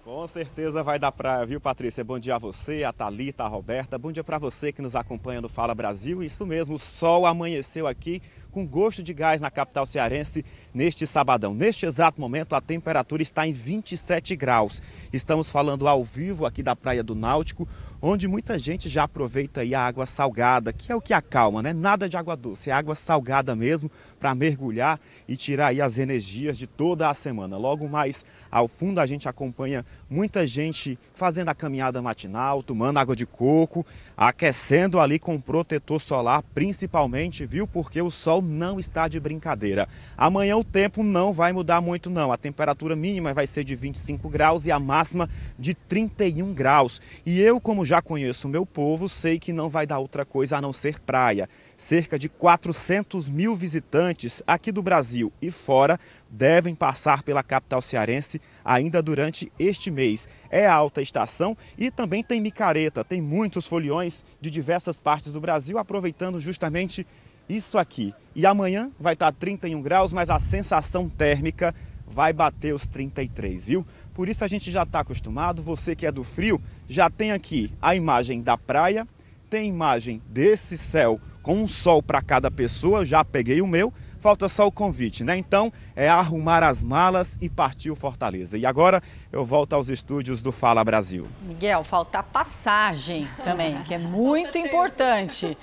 [0.04, 2.04] Com certeza vai dar praia, viu, Patrícia?
[2.04, 4.00] Bom dia a você, a Thalita, a Roberta.
[4.00, 6.24] Bom dia para você que nos acompanha no Fala Brasil.
[6.24, 8.20] Isso mesmo, o sol amanheceu aqui
[8.52, 11.54] com gosto de gás na capital cearense neste sabadão.
[11.54, 14.82] Neste exato momento, a temperatura está em 27 graus.
[15.12, 17.68] Estamos falando ao vivo aqui da Praia do Náutico,
[18.02, 21.74] onde muita gente já aproveita a água salgada, que é o que acalma, né?
[21.74, 23.89] Nada de água doce, é água salgada mesmo
[24.20, 27.58] para mergulhar e tirar as energias de toda a semana.
[27.58, 33.16] Logo mais ao fundo a gente acompanha muita gente fazendo a caminhada matinal, tomando água
[33.16, 33.86] de coco,
[34.18, 37.66] aquecendo ali com protetor solar, principalmente, viu?
[37.66, 39.88] Porque o sol não está de brincadeira.
[40.18, 42.32] Amanhã o tempo não vai mudar muito não.
[42.32, 47.02] A temperatura mínima vai ser de 25 graus e a máxima de 31 graus.
[47.26, 50.58] E eu, como já conheço o meu povo, sei que não vai dar outra coisa
[50.58, 51.47] a não ser praia.
[51.78, 55.99] Cerca de 400 mil visitantes aqui do Brasil e fora
[56.32, 60.30] devem passar pela capital cearense ainda durante este mês.
[60.50, 65.78] É alta estação e também tem micareta, tem muitos foliões de diversas partes do Brasil
[65.78, 67.06] aproveitando justamente
[67.50, 68.14] isso aqui.
[68.34, 71.76] E amanhã vai estar 31 graus, mas a sensação térmica
[72.08, 73.86] vai bater os 33, viu?
[74.14, 77.72] Por isso a gente já está acostumado, você que é do frio, já tem aqui
[77.82, 79.08] a imagem da praia,
[79.50, 84.47] tem imagem desse céu com um sol para cada pessoa, já peguei o meu, falta
[84.47, 85.36] só o convite, né?
[85.36, 88.57] Então é arrumar as malas e partir o Fortaleza.
[88.57, 89.01] E agora
[89.32, 91.26] eu volto aos estúdios do Fala Brasil.
[91.41, 95.57] Miguel, falta passagem também, que é muito importante.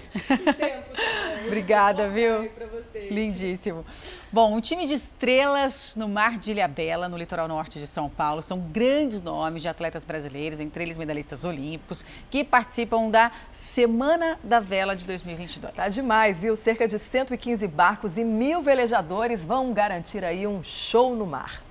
[1.46, 2.50] Obrigada, viu?
[3.10, 3.84] Lindíssimo.
[4.32, 8.42] Bom, um time de estrelas no Mar de Ilhabela, no litoral norte de São Paulo,
[8.42, 14.60] são grandes nomes de atletas brasileiros, entre eles medalhistas olímpicos, que participam da Semana da
[14.60, 15.74] Vela de 2022.
[15.74, 16.54] Tá demais, viu?
[16.56, 21.62] Cerca de 115 barcos e mil velejadores vão garantir aí um show no mar.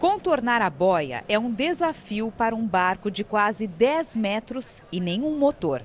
[0.00, 5.38] Contornar a boia é um desafio para um barco de quase 10 metros e nenhum
[5.38, 5.82] motor.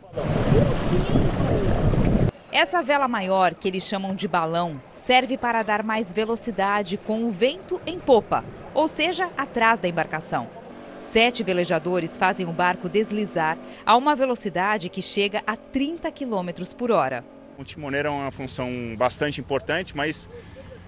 [2.56, 7.30] Essa vela maior, que eles chamam de balão, serve para dar mais velocidade com o
[7.30, 10.48] vento em popa, ou seja, atrás da embarcação.
[10.96, 16.92] Sete velejadores fazem o barco deslizar a uma velocidade que chega a 30 km por
[16.92, 17.26] hora.
[17.58, 20.30] O timoneiro é uma função bastante importante, mas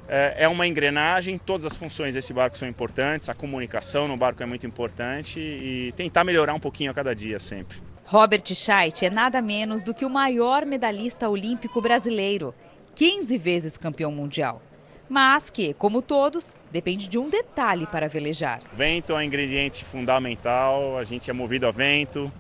[0.08, 4.42] é, é uma engrenagem, todas as funções desse barco são importantes, a comunicação no barco
[4.42, 7.78] é muito importante e tentar melhorar um pouquinho a cada dia sempre.
[8.10, 12.56] Robert Scheidt é nada menos do que o maior medalhista olímpico brasileiro,
[12.96, 14.62] 15 vezes campeão mundial.
[15.10, 18.62] Mas que, como todos, depende de um detalhe para velejar.
[18.72, 22.32] Vento é um ingrediente fundamental, a gente é movido a vento,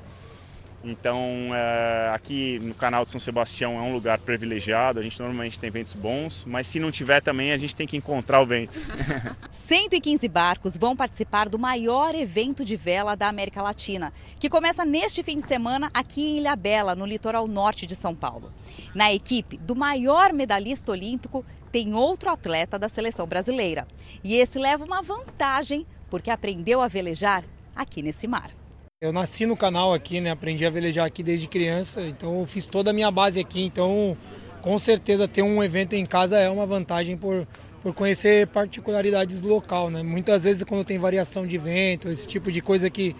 [0.89, 5.59] então, é, aqui no canal de São Sebastião é um lugar privilegiado, a gente normalmente
[5.59, 8.81] tem ventos bons, mas se não tiver também, a gente tem que encontrar o vento.
[9.51, 15.21] 115 barcos vão participar do maior evento de vela da América Latina, que começa neste
[15.21, 18.51] fim de semana aqui em Ilhabela, no litoral norte de São Paulo.
[18.95, 23.85] Na equipe do maior medalhista olímpico tem outro atleta da seleção brasileira.
[24.23, 27.43] E esse leva uma vantagem porque aprendeu a velejar
[27.75, 28.51] aqui nesse mar.
[28.99, 30.31] Eu nasci no canal aqui, né?
[30.31, 33.61] Aprendi a velejar aqui desde criança, então eu fiz toda a minha base aqui.
[33.63, 34.17] Então,
[34.59, 37.47] com certeza, ter um evento em casa é uma vantagem por,
[37.83, 40.01] por conhecer particularidades do local, né?
[40.01, 43.15] Muitas vezes, quando tem variação de vento, esse tipo de coisa que,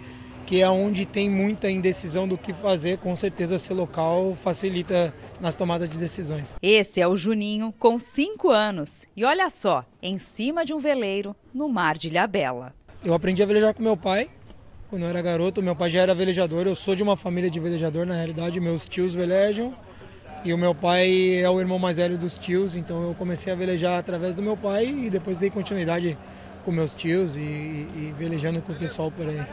[0.46, 5.54] que é onde tem muita indecisão do que fazer, com certeza ser local facilita nas
[5.54, 6.56] tomadas de decisões.
[6.60, 9.06] Esse é o Juninho, com 5 anos.
[9.16, 12.74] E olha só, em cima de um veleiro, no mar de Ilhabela.
[13.04, 14.28] Eu aprendi a velejar com meu pai,
[14.88, 15.62] quando eu era garoto.
[15.62, 18.88] Meu pai já era velejador, eu sou de uma família de velejador, na realidade, meus
[18.88, 19.74] tios velejam.
[20.44, 23.56] E o meu pai é o irmão mais velho dos tios, então eu comecei a
[23.56, 26.16] velejar através do meu pai e depois dei continuidade
[26.64, 29.44] com meus tios e, e velejando com o pessoal por aí.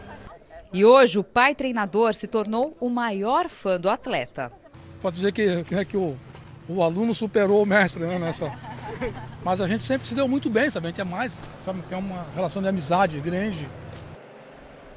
[0.72, 4.52] E hoje o pai treinador se tornou o maior fã do atleta.
[5.02, 6.16] Pode dizer que, que, né, que o,
[6.68, 8.52] o aluno superou o mestre né, nessa.
[9.44, 10.88] Mas a gente sempre se deu muito bem, sabe?
[10.88, 11.82] A gente é mais, sabe?
[11.84, 13.68] Tem uma relação de amizade grande.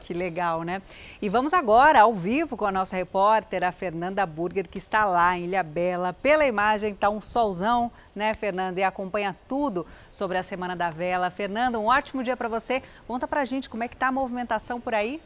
[0.09, 0.81] Que legal, né?
[1.21, 5.37] E vamos agora ao vivo com a nossa repórter, a Fernanda Burger, que está lá
[5.37, 6.15] em Ilha Bela.
[6.15, 8.81] Pela imagem está um solzão, né, Fernanda?
[8.81, 11.29] E acompanha tudo sobre a Semana da Vela.
[11.29, 12.83] Fernanda, um ótimo dia para você.
[13.07, 15.21] Conta pra gente como é que está a movimentação por aí.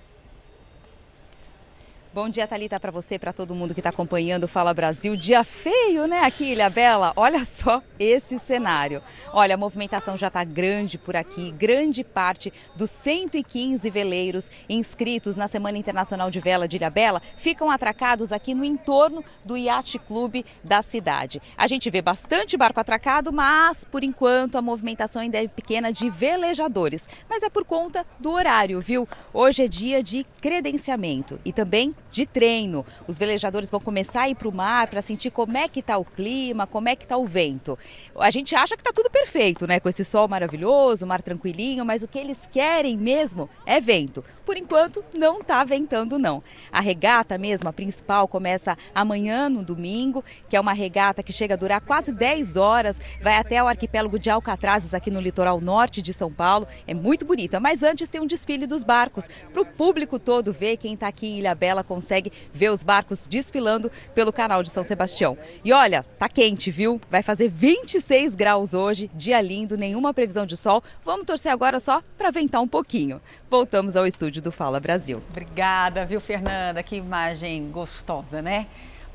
[2.19, 5.15] Bom dia, Thalita, para você, para todo mundo que está acompanhando o Fala Brasil.
[5.15, 7.13] Dia feio, né, aqui, Ilha Bela?
[7.15, 9.01] Olha só esse cenário.
[9.33, 11.53] Olha, a movimentação já está grande por aqui.
[11.53, 17.71] Grande parte dos 115 veleiros inscritos na Semana Internacional de Vela de Ilha Bela ficam
[17.71, 21.41] atracados aqui no entorno do Yacht Clube da cidade.
[21.57, 26.11] A gente vê bastante barco atracado, mas, por enquanto, a movimentação ainda é pequena de
[26.11, 27.09] velejadores.
[27.31, 29.07] Mas é por conta do horário, viu?
[29.33, 32.85] Hoje é dia de credenciamento e também de treino.
[33.07, 35.97] Os velejadores vão começar a ir para o mar para sentir como é que está
[35.99, 37.79] o clima, como é que está o vento.
[38.19, 39.81] A gente acha que está tudo perfeito, né?
[39.81, 44.25] Com esse sol maravilhoso, mar tranquilinho, mas o que eles querem mesmo é vento.
[44.45, 46.43] Por enquanto, não está ventando não.
[46.73, 51.55] A regata mesmo, a principal, começa amanhã no domingo, que é uma regata que chega
[51.55, 56.01] a durar quase 10 horas, vai até o arquipélago de Alcatrazes aqui no litoral norte
[56.01, 56.67] de São Paulo.
[56.87, 60.77] É muito bonita, mas antes tem um desfile dos barcos para o público todo ver
[60.77, 64.85] quem está aqui em Ilha Bela consegue ver os barcos desfilando pelo canal de São
[64.85, 65.37] Sebastião.
[65.65, 67.01] E olha, tá quente, viu?
[67.11, 70.83] Vai fazer 26 graus hoje, dia lindo, nenhuma previsão de sol.
[71.05, 73.21] Vamos torcer agora só para ventar um pouquinho.
[73.51, 75.21] Voltamos ao estúdio do Fala Brasil.
[75.31, 76.83] Obrigada, viu, Fernanda?
[76.85, 78.69] Que imagem gostosa, né?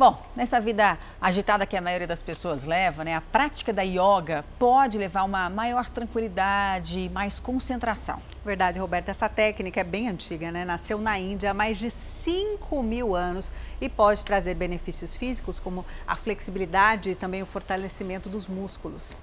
[0.04, 4.43] Bom, nessa vida agitada que a maioria das pessoas leva, né, a prática da yoga
[4.60, 8.22] pode levar a uma maior tranquilidade, mais concentração.
[8.43, 9.12] Verdade, Roberta.
[9.12, 10.66] Essa técnica é bem antiga, né?
[10.66, 15.86] Nasceu na Índia há mais de 5 mil anos e pode trazer benefícios físicos como
[16.06, 19.22] a flexibilidade e também o fortalecimento dos músculos.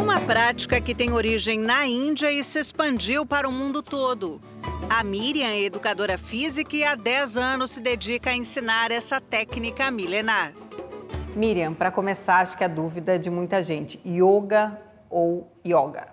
[0.00, 4.40] Uma prática que tem origem na Índia e se expandiu para o mundo todo.
[4.88, 9.90] A Miriam é educadora física e há 10 anos se dedica a ensinar essa técnica
[9.90, 10.52] milenar.
[11.34, 14.78] Miriam, para começar, acho que a dúvida de muita gente: yoga
[15.10, 16.08] ou yoga?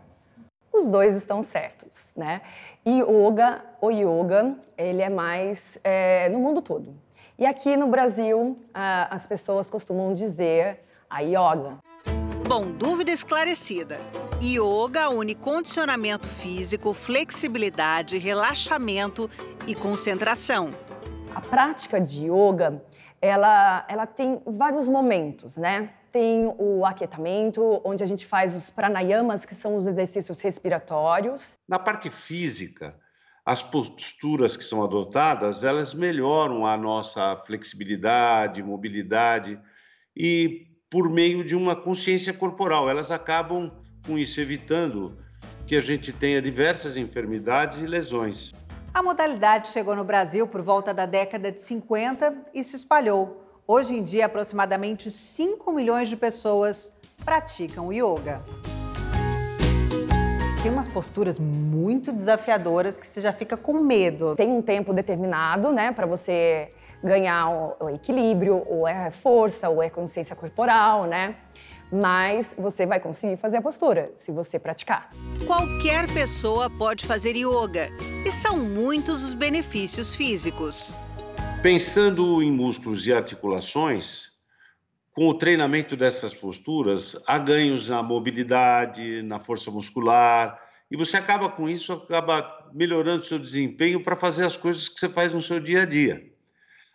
[0.74, 2.42] Os dois estão certos, né?
[2.88, 6.96] Yoga, o yoga, ele é mais é, no mundo todo.
[7.38, 10.80] E aqui no Brasil, as pessoas costumam dizer
[11.10, 11.78] a yoga.
[12.54, 13.98] Bom, dúvida esclarecida.
[14.44, 19.30] Yoga une condicionamento físico, flexibilidade, relaxamento
[19.66, 20.76] e concentração.
[21.34, 22.84] A prática de yoga,
[23.22, 25.94] ela, ela tem vários momentos, né?
[26.12, 31.58] Tem o aquietamento, onde a gente faz os pranayamas, que são os exercícios respiratórios.
[31.66, 33.00] Na parte física,
[33.46, 39.58] as posturas que são adotadas, elas melhoram a nossa flexibilidade, mobilidade
[40.14, 42.90] e por meio de uma consciência corporal.
[42.90, 43.72] Elas acabam
[44.06, 45.18] com isso evitando
[45.66, 48.52] que a gente tenha diversas enfermidades e lesões.
[48.94, 53.42] A modalidade chegou no Brasil por volta da década de 50 e se espalhou.
[53.66, 58.42] Hoje em dia, aproximadamente 5 milhões de pessoas praticam yoga.
[60.62, 64.36] Tem umas posturas muito desafiadoras que você já fica com medo.
[64.36, 66.70] Tem um tempo determinado, né, para você
[67.04, 67.50] ganhar
[67.80, 71.36] o equilíbrio, ou é força, ou é consciência corporal, né?
[71.92, 75.10] Mas você vai conseguir fazer a postura se você praticar.
[75.46, 77.90] Qualquer pessoa pode fazer yoga
[78.26, 80.96] e são muitos os benefícios físicos.
[81.62, 84.32] Pensando em músculos e articulações,
[85.14, 90.58] com o treinamento dessas posturas, há ganhos na mobilidade, na força muscular,
[90.90, 95.10] e você acaba com isso, acaba melhorando seu desempenho para fazer as coisas que você
[95.10, 96.31] faz no seu dia a dia.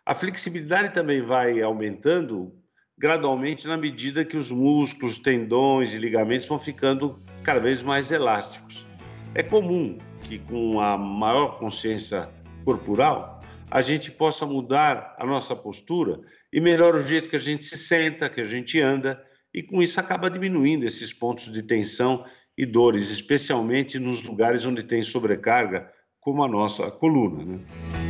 [0.07, 2.53] A flexibilidade também vai aumentando
[2.97, 8.87] gradualmente na medida que os músculos, tendões e ligamentos vão ficando cada vez mais elásticos.
[9.35, 12.31] É comum que com a maior consciência
[12.65, 16.21] corporal a gente possa mudar a nossa postura
[16.53, 19.21] e melhora o jeito que a gente se senta, que a gente anda,
[19.53, 22.25] e com isso acaba diminuindo esses pontos de tensão
[22.57, 25.91] e dores, especialmente nos lugares onde tem sobrecarga,
[26.21, 27.45] como a nossa coluna.
[27.45, 28.06] Né?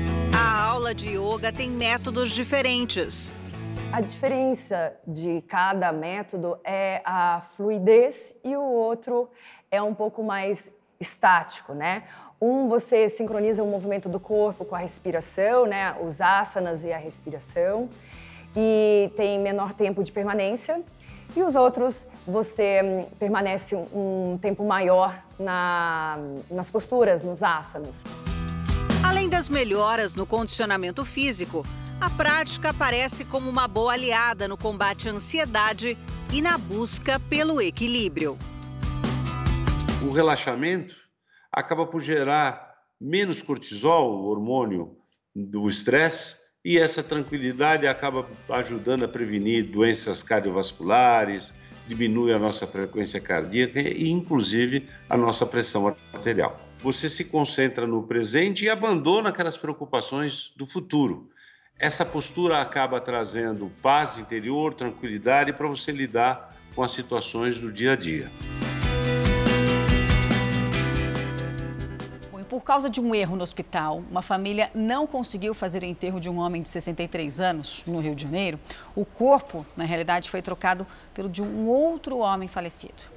[0.87, 3.35] Aula de yoga tem métodos diferentes.
[3.93, 9.29] A diferença de cada método é a fluidez e o outro
[9.69, 10.71] é um pouco mais
[11.01, 12.05] estático, né?
[12.41, 15.97] Um, você sincroniza o movimento do corpo com a respiração, né?
[16.07, 17.89] Os asanas e a respiração
[18.55, 20.81] e tem menor tempo de permanência.
[21.35, 26.17] E os outros, você hum, permanece um tempo maior na,
[26.49, 28.05] nas posturas, nos asanas.
[29.27, 31.67] Além das melhoras no condicionamento físico,
[32.01, 35.99] a prática aparece como uma boa aliada no combate à ansiedade
[36.33, 38.39] e na busca pelo equilíbrio.
[40.01, 40.95] O relaxamento
[41.51, 44.97] acaba por gerar menos cortisol, o hormônio
[45.35, 51.53] do estresse, e essa tranquilidade acaba ajudando a prevenir doenças cardiovasculares,
[51.89, 56.66] diminui a nossa frequência cardíaca e, inclusive, a nossa pressão arterial.
[56.87, 61.29] Você se concentra no presente e abandona aquelas preocupações do futuro.
[61.77, 67.95] Essa postura acaba trazendo paz interior, tranquilidade para você lidar com as situações do dia
[67.95, 68.31] a dia.
[72.49, 76.29] Por causa de um erro no hospital, uma família não conseguiu fazer o enterro de
[76.29, 78.61] um homem de 63 anos no Rio de Janeiro.
[78.95, 83.16] O corpo, na realidade, foi trocado pelo de um outro homem falecido.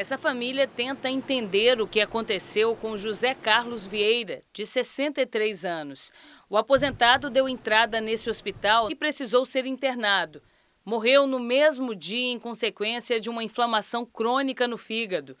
[0.00, 6.10] Essa família tenta entender o que aconteceu com José Carlos Vieira, de 63 anos.
[6.48, 10.40] O aposentado deu entrada nesse hospital e precisou ser internado.
[10.86, 15.36] Morreu no mesmo dia em consequência de uma inflamação crônica no fígado.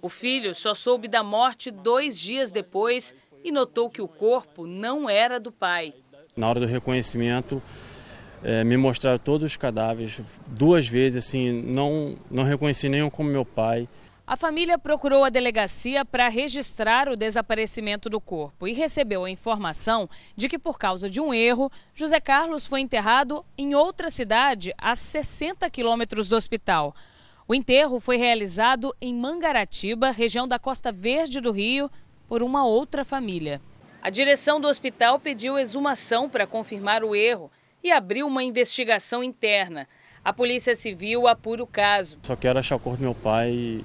[0.00, 5.10] O filho só soube da morte dois dias depois e notou que o corpo não
[5.10, 5.92] era do pai.
[6.36, 7.60] Na hora do reconhecimento,
[8.44, 13.44] é, me mostraram todos os cadáveres duas vezes, assim, não, não reconheci nenhum como meu
[13.44, 13.88] pai.
[14.26, 20.08] A família procurou a delegacia para registrar o desaparecimento do corpo e recebeu a informação
[20.34, 24.94] de que, por causa de um erro, José Carlos foi enterrado em outra cidade, a
[24.94, 26.96] 60 quilômetros do hospital.
[27.46, 31.90] O enterro foi realizado em Mangaratiba, região da Costa Verde do Rio,
[32.26, 33.60] por uma outra família.
[34.00, 37.50] A direção do hospital pediu exumação para confirmar o erro
[37.82, 39.86] e abriu uma investigação interna.
[40.24, 42.16] A Polícia Civil apura o caso.
[42.22, 43.84] Só quero achar o corpo do meu pai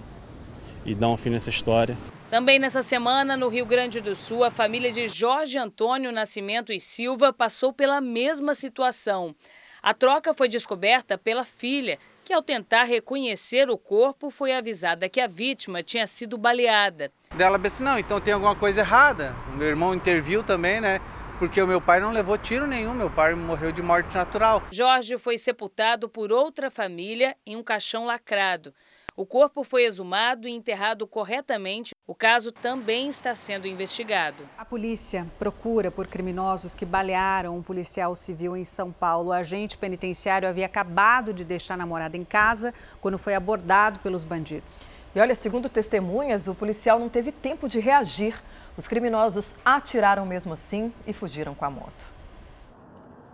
[0.85, 1.97] e, dar um fim nessa história.
[2.29, 6.79] Também nessa semana, no Rio Grande do Sul, a família de Jorge Antônio Nascimento e
[6.79, 9.35] Silva passou pela mesma situação.
[9.81, 15.19] A troca foi descoberta pela filha, que ao tentar reconhecer o corpo foi avisada que
[15.19, 17.11] a vítima tinha sido baleada.
[17.35, 19.35] Dela disse, não, então tem alguma coisa errada.
[19.51, 20.99] O meu irmão interviu também, né?
[21.39, 24.61] Porque o meu pai não levou tiro nenhum, meu pai morreu de morte natural.
[24.71, 28.73] Jorge foi sepultado por outra família em um caixão lacrado.
[29.19, 31.93] O corpo foi exumado e enterrado corretamente.
[32.07, 34.45] O caso também está sendo investigado.
[34.57, 39.27] A polícia procura por criminosos que balearam um policial civil em São Paulo.
[39.27, 44.23] O agente penitenciário havia acabado de deixar a namorada em casa quando foi abordado pelos
[44.23, 44.87] bandidos.
[45.13, 48.41] E olha, segundo testemunhas, o policial não teve tempo de reagir.
[48.77, 52.18] Os criminosos atiraram mesmo assim e fugiram com a moto.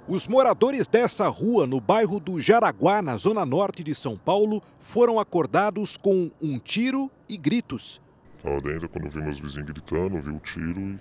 [0.07, 5.19] Os moradores dessa rua, no bairro do Jaraguá, na zona norte de São Paulo, foram
[5.19, 7.99] acordados com um tiro e gritos.
[8.37, 10.99] Estava dentro, quando eu vi meus vizinhos gritando, vi o tiro e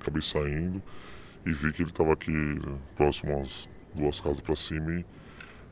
[0.00, 0.82] acabei saindo.
[1.44, 5.04] E vi que ele estava aqui né, próximo às duas casas para cima e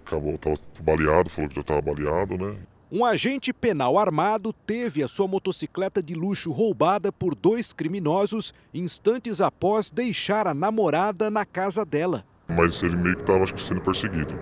[0.05, 2.55] acabou, estava baleado, falou que já estava baleado, né?
[2.93, 9.41] Um agente penal armado teve a sua motocicleta de luxo roubada por dois criminosos instantes
[9.41, 12.27] após deixar a namorada na casa dela.
[12.49, 14.35] Mas ele meio que estava, sendo perseguido.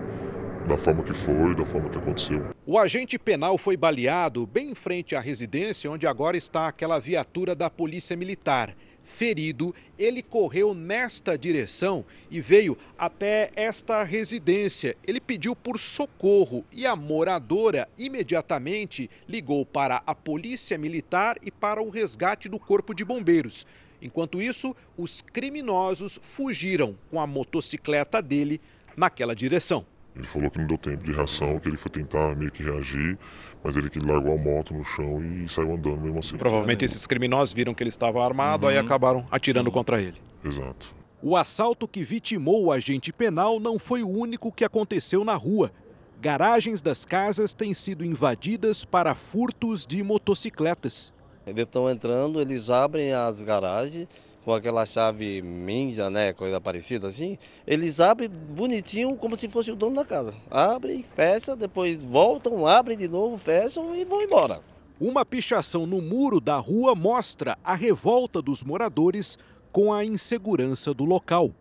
[0.67, 2.45] da forma que foi, da forma que aconteceu.
[2.65, 7.53] O agente penal foi baleado bem em frente à residência onde agora está aquela viatura
[7.53, 8.73] da Polícia Militar.
[9.03, 14.95] Ferido, ele correu nesta direção e veio até esta residência.
[15.05, 21.83] Ele pediu por socorro e a moradora imediatamente ligou para a Polícia Militar e para
[21.83, 23.67] o resgate do Corpo de Bombeiros.
[24.03, 28.59] Enquanto isso, os criminosos fugiram com a motocicleta dele
[28.97, 29.85] naquela direção.
[30.13, 33.17] Ele falou que não deu tempo de reação, que ele foi tentar meio que reagir,
[33.63, 36.37] mas ele que largou a moto no chão e saiu andando mesmo assim.
[36.37, 38.71] Provavelmente esses criminosos viram que ele estava armado, uhum.
[38.71, 39.73] aí acabaram atirando Sim.
[39.73, 40.21] contra ele.
[40.43, 40.93] Exato.
[41.21, 45.71] O assalto que vitimou o agente penal não foi o único que aconteceu na rua.
[46.19, 51.13] Garagens das casas têm sido invadidas para furtos de motocicletas.
[51.45, 54.07] Eles estão entrando, eles abrem as garagens
[54.43, 59.75] com aquela chave ninja, né, coisa parecida assim, eles abrem bonitinho como se fosse o
[59.75, 60.35] dono da casa.
[60.51, 64.61] Abrem, fecha, depois voltam, abrem de novo, fecham e vão embora.
[64.99, 69.37] Uma pichação no muro da rua mostra a revolta dos moradores
[69.71, 71.51] com a insegurança do local.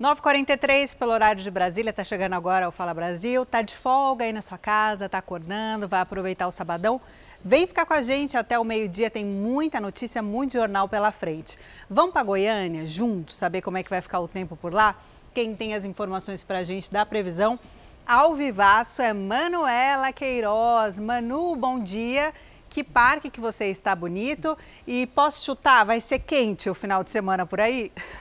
[0.00, 4.32] 9h43 pelo horário de Brasília, está chegando agora o Fala Brasil, tá de folga aí
[4.32, 6.98] na sua casa, tá acordando, vai aproveitar o sabadão.
[7.42, 11.58] Vem ficar com a gente até o meio-dia, tem muita notícia, muito jornal pela frente.
[11.88, 14.94] Vamos para Goiânia juntos, saber como é que vai ficar o tempo por lá?
[15.32, 17.58] Quem tem as informações para a gente da previsão
[18.06, 20.98] ao vivaço é Manuela Queiroz.
[20.98, 22.34] Manu, bom dia.
[22.68, 24.58] Que parque que você está bonito?
[24.86, 27.90] E posso chutar, vai ser quente o final de semana por aí?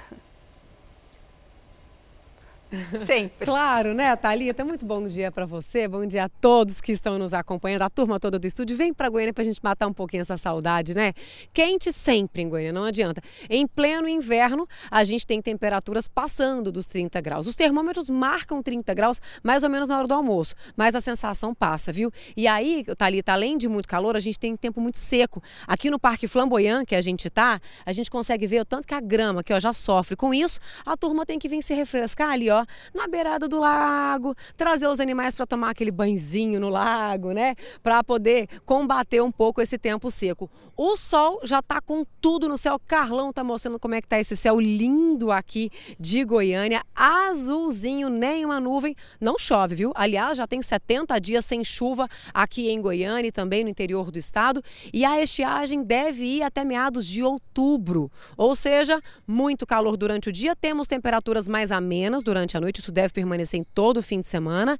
[3.05, 3.45] Sempre.
[3.45, 4.63] Claro, né, Thalita?
[4.63, 8.19] Muito bom dia para você, bom dia a todos que estão nos acompanhando, a turma
[8.19, 8.77] toda do estúdio.
[8.77, 11.13] Vem para Goiânia para a gente matar um pouquinho essa saudade, né?
[11.51, 13.21] Quente sempre em Goiânia, não adianta.
[13.49, 17.47] Em pleno inverno, a gente tem temperaturas passando dos 30 graus.
[17.47, 21.55] Os termômetros marcam 30 graus mais ou menos na hora do almoço, mas a sensação
[21.55, 22.11] passa, viu?
[22.37, 25.41] E aí, Thalita, além de muito calor, a gente tem tempo muito seco.
[25.67, 28.93] Aqui no Parque Flamboyant, que a gente tá, a gente consegue ver o tanto que
[28.93, 32.29] a grama que ó, já sofre com isso, a turma tem que vir se refrescar
[32.29, 32.58] ali, ó
[32.93, 37.55] na beirada do lago, trazer os animais para tomar aquele banhozinho no lago, né?
[37.83, 40.49] Para poder combater um pouco esse tempo seco.
[40.81, 42.79] O sol já está com tudo no céu.
[42.87, 48.45] Carlão está mostrando como é que tá esse céu lindo aqui de Goiânia, azulzinho, nem
[48.45, 48.95] uma nuvem.
[49.19, 49.91] Não chove, viu?
[49.93, 54.17] Aliás, já tem 70 dias sem chuva aqui em Goiânia e também no interior do
[54.17, 54.63] estado.
[54.93, 58.09] E a estiagem deve ir até meados de outubro.
[58.37, 62.79] Ou seja, muito calor durante o dia, temos temperaturas mais amenas durante durante a noite,
[62.79, 64.77] isso deve permanecer em todo o fim de semana.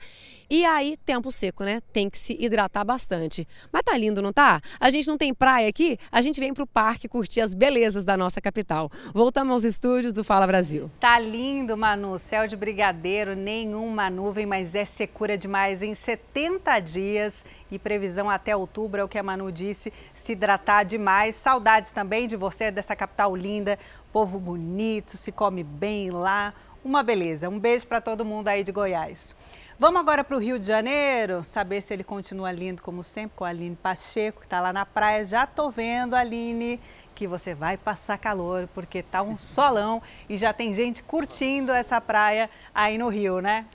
[0.50, 1.82] E aí, tempo seco, né?
[1.94, 3.48] Tem que se hidratar bastante.
[3.72, 4.60] Mas tá lindo, não tá?
[4.80, 8.18] A gente não tem praia aqui, a gente vem pro parque curtir as belezas da
[8.18, 8.90] nossa capital.
[9.14, 10.90] Voltamos aos estúdios do Fala Brasil.
[11.00, 12.18] Tá lindo, Manu.
[12.18, 15.84] Céu de brigadeiro, nenhuma nuvem, mas é secura demais.
[15.84, 20.84] Em 70 dias e previsão até outubro, é o que a Manu disse, se hidratar
[20.84, 21.36] demais.
[21.36, 23.78] Saudades também de você, dessa capital linda,
[24.12, 26.52] povo bonito, se come bem lá
[26.84, 27.50] uma beleza.
[27.50, 29.36] Um beijo para todo mundo aí de Goiás.
[29.78, 33.46] Vamos agora para o Rio de Janeiro, saber se ele continua lindo como sempre com
[33.46, 35.24] a Aline Pacheco, que está lá na praia.
[35.24, 36.82] Já tô vendo, Aline,
[37.16, 42.02] que você vai passar calor, porque tá um solão e já tem gente curtindo essa
[42.02, 43.66] praia aí no Rio, né?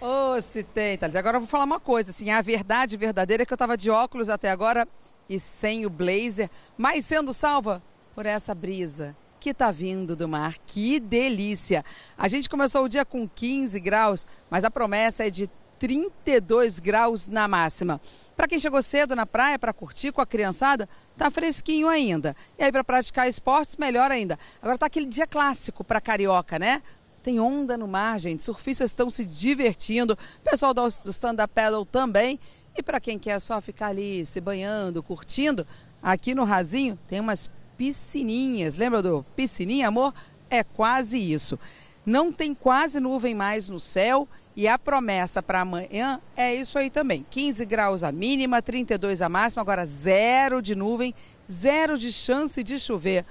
[0.00, 1.18] Ô, oh, se tem, Thalita.
[1.18, 3.90] Agora eu vou falar uma coisa, assim, a verdade verdadeira é que eu estava de
[3.90, 4.88] óculos até agora
[5.28, 7.82] e sem o blazer, mas sendo salva
[8.14, 9.14] por essa brisa
[9.46, 10.56] que está vindo do mar.
[10.66, 11.84] Que delícia!
[12.18, 17.28] A gente começou o dia com 15 graus, mas a promessa é de 32 graus
[17.28, 18.00] na máxima.
[18.36, 22.34] Para quem chegou cedo na praia para curtir com a criançada, tá fresquinho ainda.
[22.58, 24.36] E aí para praticar esportes, melhor ainda.
[24.60, 26.82] Agora tá aquele dia clássico para carioca, né?
[27.22, 28.42] Tem onda no mar, gente.
[28.42, 30.18] Surfistas estão se divertindo.
[30.42, 32.40] Pessoal do stand-up paddle também.
[32.76, 35.64] E para quem quer só ficar ali se banhando, curtindo,
[36.02, 38.76] aqui no Rasinho tem umas piscininhas.
[38.76, 40.14] Lembra do piscininha, amor?
[40.48, 41.58] É quase isso.
[42.04, 46.88] Não tem quase nuvem mais no céu e a promessa para amanhã é isso aí
[46.88, 47.26] também.
[47.28, 51.14] 15 graus a mínima, 32 a máxima, agora zero de nuvem,
[51.50, 53.24] zero de chance de chover.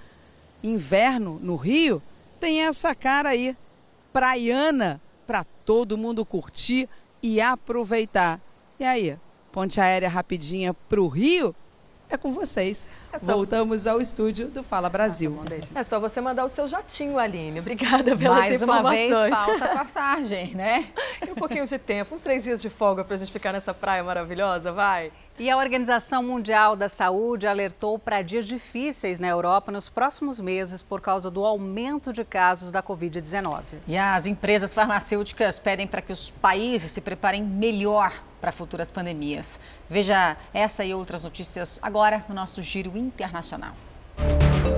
[0.62, 2.02] Inverno no Rio
[2.40, 3.58] tem essa cara aí,
[4.14, 6.88] praiana, para todo mundo curtir
[7.24, 8.40] e aproveitar.
[8.80, 9.18] E aí,
[9.52, 11.56] ponte aérea rapidinha para o Rio?
[12.10, 12.88] É com vocês.
[13.12, 13.34] É só...
[13.34, 15.38] Voltamos ao estúdio do Fala Brasil.
[15.74, 17.60] é só você mandar o seu jatinho, Aline.
[17.60, 20.86] Obrigada pela Mais uma vez, falta passagem, né?
[21.26, 23.74] e um pouquinho de tempo, uns três dias de folga para a gente ficar nessa
[23.74, 25.12] praia maravilhosa, vai?
[25.38, 30.82] E a Organização Mundial da Saúde alertou para dias difíceis na Europa nos próximos meses
[30.82, 33.64] por causa do aumento de casos da Covid-19.
[33.86, 38.14] E as empresas farmacêuticas pedem para que os países se preparem melhor
[38.46, 39.60] para futuras pandemias.
[39.90, 43.76] Veja essa e outras notícias agora no nosso Giro Internacional.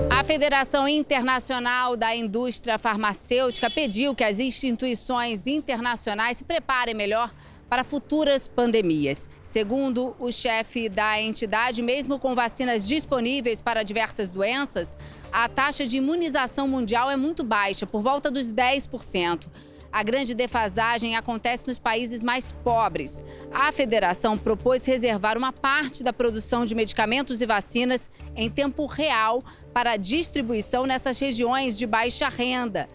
[0.08, 7.30] A Federação Internacional da Indústria Farmacêutica pediu que as instituições internacionais se preparem melhor
[7.68, 9.28] para futuras pandemias.
[9.42, 14.96] Segundo o chefe da entidade, mesmo com vacinas disponíveis para diversas doenças,
[15.30, 19.46] a taxa de imunização mundial é muito baixa, por volta dos 10%.
[19.92, 23.24] A grande defasagem acontece nos países mais pobres.
[23.52, 29.42] A federação propôs reservar uma parte da produção de medicamentos e vacinas em tempo real
[29.72, 32.88] para distribuição nessas regiões de baixa renda.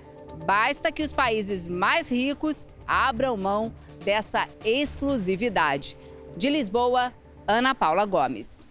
[0.45, 3.73] Basta que os países mais ricos abram mão
[4.03, 5.97] dessa exclusividade.
[6.35, 7.13] De Lisboa,
[7.47, 8.65] Ana Paula Gomes.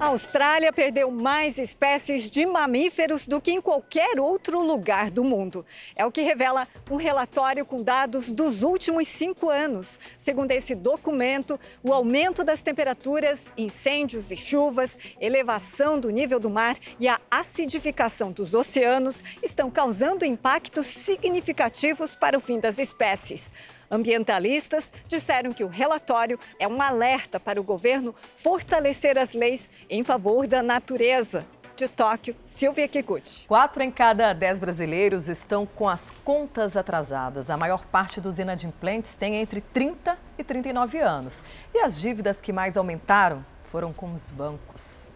[0.00, 5.64] A Austrália perdeu mais espécies de mamíferos do que em qualquer outro lugar do mundo.
[5.94, 10.00] É o que revela um relatório com dados dos últimos cinco anos.
[10.18, 16.76] Segundo esse documento, o aumento das temperaturas, incêndios e chuvas, elevação do nível do mar
[16.98, 23.52] e a acidificação dos oceanos estão causando impactos significativos para o fim das espécies.
[23.90, 30.02] Ambientalistas disseram que o relatório é um alerta para o governo fortalecer as leis em
[30.02, 31.46] favor da natureza.
[31.76, 33.48] De Tóquio, Silvia Kikuchi.
[33.48, 37.50] Quatro em cada dez brasileiros estão com as contas atrasadas.
[37.50, 41.42] A maior parte dos inadimplentes tem entre 30 e 39 anos.
[41.74, 45.13] E as dívidas que mais aumentaram foram com os bancos.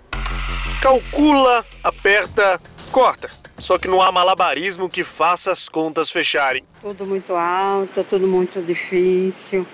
[0.81, 2.61] Calcula, aperta,
[2.93, 3.31] corta.
[3.59, 6.65] Só que não há malabarismo que faça as contas fecharem.
[6.81, 9.67] Tudo muito alto, tudo muito difícil.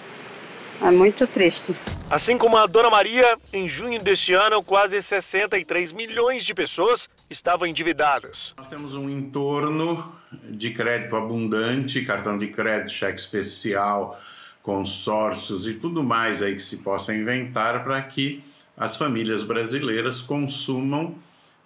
[0.80, 1.76] É muito triste.
[2.10, 7.66] Assim como a Dona Maria, em junho deste ano, quase 63 milhões de pessoas estavam
[7.66, 8.54] endividadas.
[8.56, 10.14] Nós temos um entorno
[10.50, 14.20] de crédito abundante, cartão de crédito, cheque especial,
[14.62, 18.42] consórcios e tudo mais aí que se possa inventar para que
[18.76, 21.14] as famílias brasileiras consumam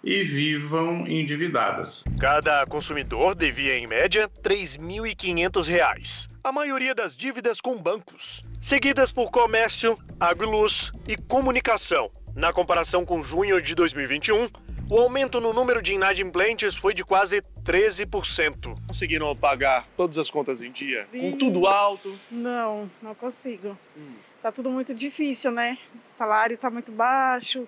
[0.03, 2.03] e vivam endividadas.
[2.19, 6.29] Cada consumidor devia, em média, R$ 3.500.
[6.43, 12.09] A maioria das dívidas com bancos, seguidas por comércio, agriluz e comunicação.
[12.35, 14.47] Na comparação com junho de 2021,
[14.89, 18.75] o aumento no número de inadimplentes foi de quase 13%.
[18.87, 21.07] Conseguiram pagar todas as contas em dia?
[21.11, 22.17] Com tudo alto?
[22.31, 23.77] Não, não consigo.
[23.97, 24.13] Hum.
[24.41, 25.77] Tá tudo muito difícil, né?
[26.19, 27.65] O salário tá muito baixo.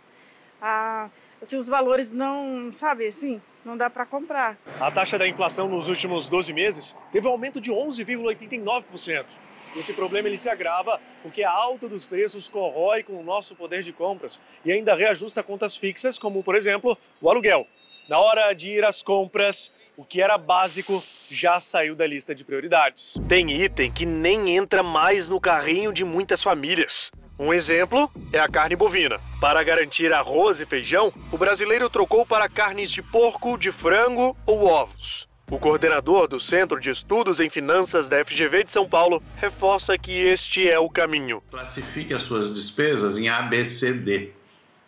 [0.62, 1.10] A
[1.42, 4.58] assim, os valores não, sabe, assim, não dá para comprar.
[4.78, 9.26] A taxa da inflação nos últimos 12 meses teve um aumento de 11,89%.
[9.74, 13.84] Esse problema ele se agrava porque a alta dos preços corrói com o nosso poder
[13.84, 17.66] de compras e ainda reajusta contas fixas, como, por exemplo, o aluguel.
[18.10, 22.44] Na hora de ir às compras, o que era básico já saiu da lista de
[22.44, 23.16] prioridades.
[23.30, 27.10] Tem item que nem entra mais no carrinho de muitas famílias.
[27.44, 29.20] Um exemplo é a carne bovina.
[29.40, 34.68] Para garantir arroz e feijão, o brasileiro trocou para carnes de porco, de frango ou
[34.68, 35.28] ovos.
[35.50, 40.12] O coordenador do Centro de Estudos em Finanças da FGV de São Paulo reforça que
[40.12, 41.42] este é o caminho.
[41.50, 44.30] Classifique as suas despesas em A, B, C, D.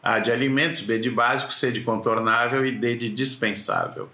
[0.04, 4.10] A de alimentos, B de básico, C de contornável e D de dispensável.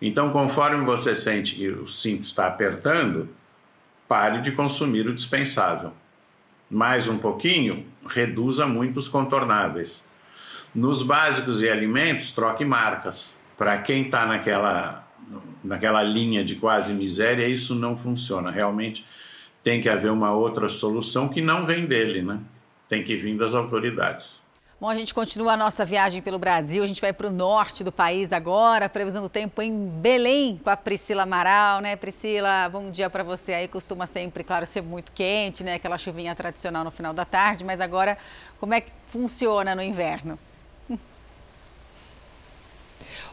[0.00, 3.28] Então, conforme você sente que o cinto está apertando,
[4.08, 5.92] pare de consumir o dispensável
[6.74, 10.04] mais um pouquinho, reduza muito os contornáveis.
[10.74, 13.40] Nos básicos e alimentos, troque marcas.
[13.56, 15.08] Para quem está naquela,
[15.62, 18.50] naquela linha de quase miséria, isso não funciona.
[18.50, 19.06] Realmente
[19.62, 22.40] tem que haver uma outra solução que não vem dele, né?
[22.88, 24.42] Tem que vir das autoridades.
[24.84, 26.84] Bom, a gente continua a nossa viagem pelo Brasil.
[26.84, 30.68] A gente vai para o norte do país agora, previsão do tempo em Belém com
[30.68, 31.96] a Priscila Amaral, né?
[31.96, 33.66] Priscila, bom dia para você aí.
[33.66, 35.76] Costuma sempre, claro, ser muito quente, né?
[35.76, 38.18] Aquela chuvinha tradicional no final da tarde, mas agora
[38.60, 40.38] como é que funciona no inverno?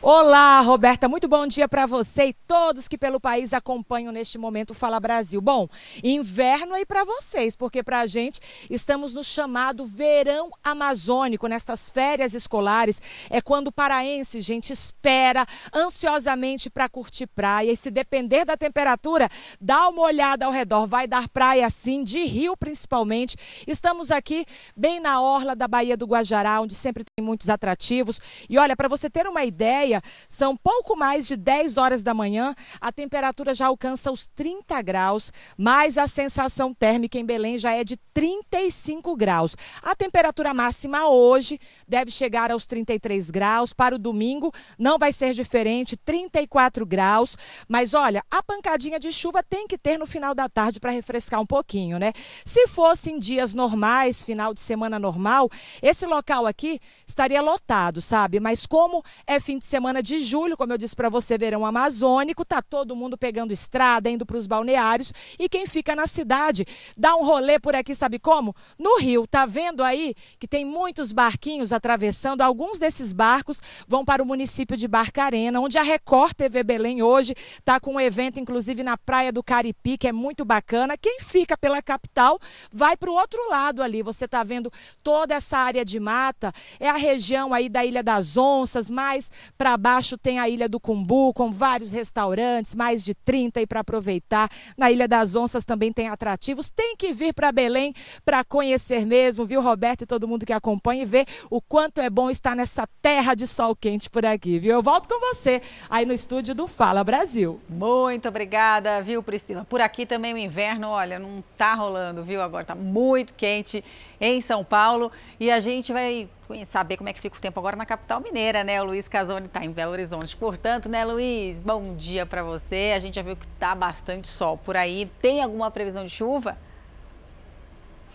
[0.03, 4.71] Olá, Roberta, muito bom dia para você e todos que pelo país acompanham neste momento
[4.71, 5.39] o Fala Brasil.
[5.39, 5.69] Bom,
[6.03, 12.33] inverno aí para vocês, porque para a gente estamos no chamado verão amazônico, nestas férias
[12.33, 12.99] escolares.
[13.29, 17.71] É quando o paraense, gente, espera ansiosamente para curtir praia.
[17.71, 19.29] E se depender da temperatura,
[19.59, 20.87] dá uma olhada ao redor.
[20.87, 23.37] Vai dar praia sim, de rio principalmente.
[23.67, 28.19] Estamos aqui bem na orla da Baía do Guajará, onde sempre tem muitos atrativos.
[28.49, 29.90] E olha, para você ter uma ideia,
[30.29, 35.31] são pouco mais de 10 horas da manhã, a temperatura já alcança os 30 graus,
[35.57, 39.55] mas a sensação térmica em Belém já é de 35 graus.
[39.81, 45.33] A temperatura máxima hoje deve chegar aos 33 graus, para o domingo não vai ser
[45.33, 47.35] diferente, 34 graus,
[47.67, 51.41] mas olha, a pancadinha de chuva tem que ter no final da tarde para refrescar
[51.41, 52.13] um pouquinho, né?
[52.45, 55.49] Se fossem dias normais, final de semana normal,
[55.81, 58.39] esse local aqui estaria lotado, sabe?
[58.39, 62.45] Mas como é fim de semana de julho, como eu disse para você, verão amazônico,
[62.45, 66.65] tá todo mundo pegando estrada, indo para os balneários e quem fica na cidade
[66.97, 68.55] dá um rolê por aqui, sabe como?
[68.77, 74.21] No rio, tá vendo aí que tem muitos barquinhos atravessando, alguns desses barcos vão para
[74.21, 78.83] o município de Barcarena, onde a Record TV Belém hoje está com um evento, inclusive
[78.83, 80.97] na Praia do Caripi, que é muito bacana.
[80.97, 82.39] Quem fica pela capital
[82.71, 84.01] vai para o outro lado ali.
[84.03, 84.71] Você está vendo
[85.03, 89.70] toda essa área de mata, é a região aí da Ilha das Onças, mais para
[89.77, 94.49] baixo tem a Ilha do Cumbu, com vários restaurantes, mais de 30 aí para aproveitar.
[94.77, 96.69] Na Ilha das Onças também tem atrativos.
[96.69, 97.93] Tem que vir para Belém
[98.25, 102.09] para conhecer mesmo, viu, Roberto e todo mundo que acompanha e ver o quanto é
[102.09, 104.73] bom estar nessa terra de sol quente por aqui, viu?
[104.73, 107.59] Eu volto com você aí no estúdio do Fala Brasil.
[107.69, 109.65] Muito obrigada, viu, Priscila?
[109.65, 112.41] Por aqui também o inverno, olha, não tá rolando, viu?
[112.41, 113.83] Agora tá muito quente
[114.19, 116.29] em São Paulo e a gente vai
[116.65, 118.81] saber como é que fica o tempo agora na capital mineira, né?
[118.81, 120.35] O Luiz Casoni está em Belo Horizonte.
[120.35, 122.93] Portanto, né, Luiz, bom dia para você.
[122.95, 125.09] A gente já viu que tá bastante sol por aí.
[125.21, 126.57] Tem alguma previsão de chuva?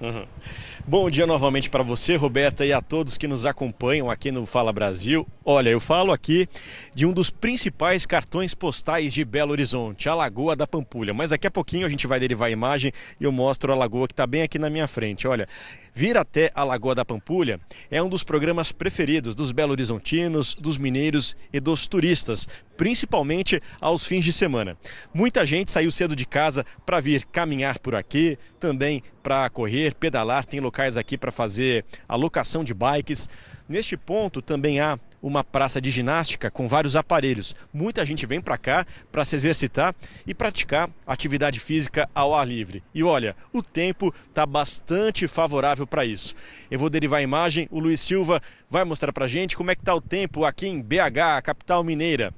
[0.01, 0.27] Uhum.
[0.87, 4.71] Bom dia novamente para você, Roberta, e a todos que nos acompanham aqui no Fala
[4.71, 5.27] Brasil.
[5.43, 6.47] Olha, eu falo aqui
[6.95, 11.15] de um dos principais cartões postais de Belo Horizonte, a Lagoa da Pampulha.
[11.15, 14.07] Mas daqui a pouquinho a gente vai derivar a imagem e eu mostro a lagoa
[14.07, 15.27] que está bem aqui na minha frente.
[15.27, 15.49] Olha,
[15.95, 17.59] vir até a Lagoa da Pampulha
[17.91, 22.47] é um dos programas preferidos dos belo-horizontinos, dos mineiros e dos turistas,
[22.77, 24.77] principalmente aos fins de semana.
[25.13, 30.45] Muita gente saiu cedo de casa para vir caminhar por aqui, também para correr, pedalar,
[30.45, 33.29] tem locais aqui para fazer alocação de bikes.
[33.69, 37.55] Neste ponto também há uma praça de ginástica com vários aparelhos.
[37.73, 39.93] Muita gente vem para cá para se exercitar
[40.25, 42.85] e praticar atividade física ao ar livre.
[42.95, 46.35] E olha, o tempo está bastante favorável para isso.
[46.71, 49.83] Eu vou derivar a imagem, o Luiz Silva vai mostrar para gente como é que
[49.83, 52.33] está o tempo aqui em BH, capital mineira.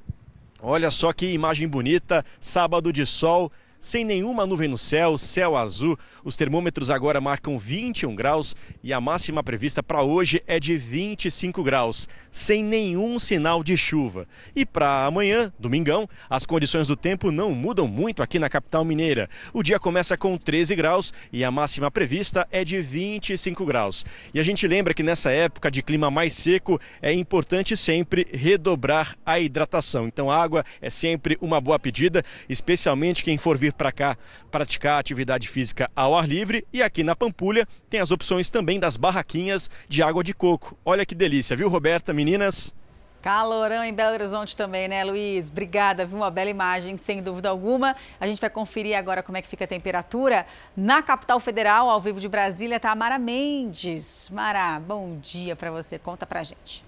[0.61, 5.99] Olha só que imagem bonita, sábado de sol, sem nenhuma nuvem no céu, céu azul.
[6.25, 11.63] Os termômetros agora marcam 21 graus e a máxima prevista para hoje é de 25
[11.63, 14.27] graus, sem nenhum sinal de chuva.
[14.55, 19.31] E para amanhã, domingão, as condições do tempo não mudam muito aqui na capital mineira.
[19.53, 24.05] O dia começa com 13 graus e a máxima prevista é de 25 graus.
[24.35, 29.17] E a gente lembra que nessa época de clima mais seco é importante sempre redobrar
[29.25, 30.07] a hidratação.
[30.07, 34.17] Então, água é sempre uma boa pedida, especialmente quem for vir vir para cá
[34.51, 38.97] praticar atividade física ao ar livre e aqui na Pampulha tem as opções também das
[38.97, 40.77] barraquinhas de água de coco.
[40.85, 42.75] Olha que delícia, viu, Roberta, meninas?
[43.21, 45.49] Calorão em Belo Horizonte também, né, Luiz?
[45.49, 46.17] Obrigada, viu?
[46.17, 47.97] Uma bela imagem, sem dúvida alguma.
[48.21, 50.47] A gente vai conferir agora como é que fica a temperatura.
[50.77, 54.31] Na capital federal, ao vivo de Brasília, está a Mara Mendes.
[54.33, 55.99] Mara, bom dia para você.
[55.99, 56.85] Conta pra gente.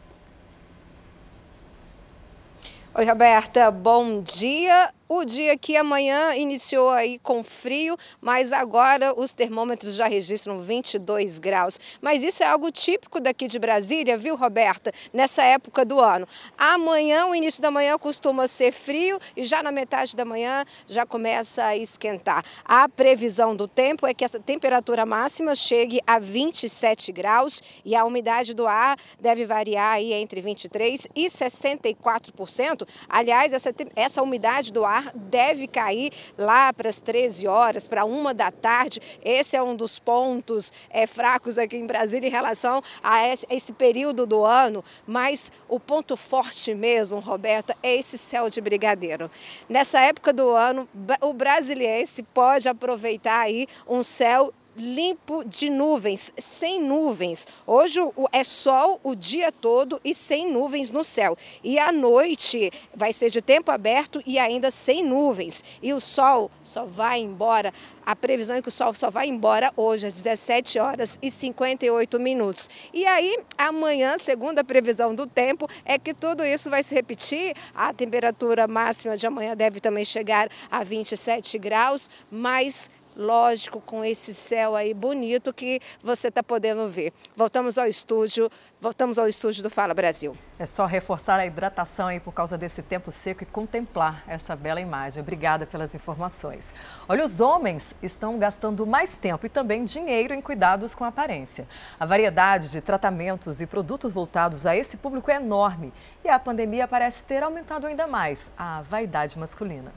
[2.95, 4.93] Oi, Roberta, bom dia.
[5.13, 11.41] O dia que amanhã iniciou aí com frio, mas agora os termômetros já registram 22
[11.41, 11.81] graus.
[12.01, 14.93] Mas isso é algo típico daqui de Brasília, viu, Roberta?
[15.13, 16.29] Nessa época do ano.
[16.57, 21.05] Amanhã, o início da manhã costuma ser frio e já na metade da manhã já
[21.05, 22.45] começa a esquentar.
[22.65, 28.05] A previsão do tempo é que essa temperatura máxima chegue a 27 graus e a
[28.05, 32.87] umidade do ar deve variar aí entre 23 e 64%.
[33.09, 38.33] Aliás, essa, essa umidade do ar deve cair lá para as 13 horas, para uma
[38.35, 39.01] da tarde.
[39.25, 43.73] Esse é um dos pontos é, fracos aqui em Brasília em relação a esse, esse
[43.73, 49.31] período do ano, mas o ponto forte mesmo, Roberta, é esse céu de brigadeiro.
[49.69, 50.89] Nessa época do ano,
[51.21, 57.47] o brasiliense pode aproveitar aí um céu limpo de nuvens, sem nuvens.
[57.67, 58.01] Hoje
[58.33, 61.37] é sol o dia todo e sem nuvens no céu.
[61.63, 65.63] E à noite vai ser de tempo aberto e ainda sem nuvens.
[65.83, 67.73] E o sol só vai embora.
[68.05, 72.19] A previsão é que o sol só vai embora hoje às 17 horas e 58
[72.19, 72.69] minutos.
[72.93, 77.55] E aí, amanhã, segundo a previsão do tempo, é que tudo isso vai se repetir.
[77.75, 84.33] A temperatura máxima de amanhã deve também chegar a 27 graus, mas lógico, com esse
[84.33, 87.13] céu aí bonito que você está podendo ver.
[87.37, 88.51] Voltamos ao estúdio,
[88.81, 90.37] voltamos ao estúdio do Fala Brasil.
[90.59, 94.81] É só reforçar a hidratação aí por causa desse tempo seco e contemplar essa bela
[94.81, 95.23] imagem.
[95.23, 96.75] Obrigada pelas informações.
[97.09, 101.67] Olha, os homens estão gastando mais tempo e também dinheiro em cuidados com a aparência.
[101.99, 105.93] A variedade de tratamentos e produtos voltados a esse público é enorme
[106.25, 109.93] e a pandemia parece ter aumentado ainda mais a vaidade masculina.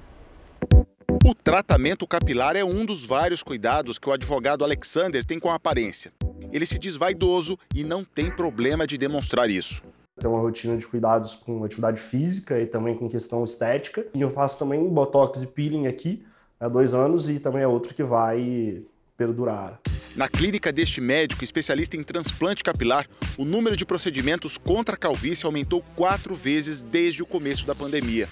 [1.25, 5.55] O tratamento capilar é um dos vários cuidados que o advogado Alexander tem com a
[5.55, 6.11] aparência.
[6.51, 9.81] Ele se diz vaidoso e não tem problema de demonstrar isso.
[10.19, 14.05] Tem uma rotina de cuidados com atividade física e também com questão estética.
[14.13, 16.25] E eu faço também botox e peeling aqui
[16.59, 18.83] há dois anos e também é outro que vai
[19.15, 19.79] perdurar.
[20.17, 25.45] Na clínica deste médico especialista em transplante capilar, o número de procedimentos contra a calvície
[25.45, 28.27] aumentou quatro vezes desde o começo da pandemia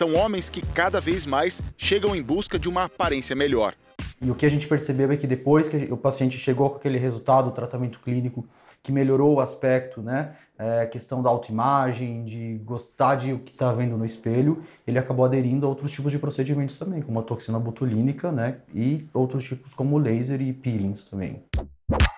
[0.00, 3.74] são homens que cada vez mais chegam em busca de uma aparência melhor.
[4.18, 6.96] E o que a gente percebeu é que depois que o paciente chegou com aquele
[6.96, 8.46] resultado do tratamento clínico
[8.82, 13.70] que melhorou o aspecto, né, é, questão da autoimagem, de gostar de o que está
[13.74, 17.58] vendo no espelho, ele acabou aderindo a outros tipos de procedimentos também, como a toxina
[17.58, 21.44] botulínica, né, e outros tipos como laser e peelings também.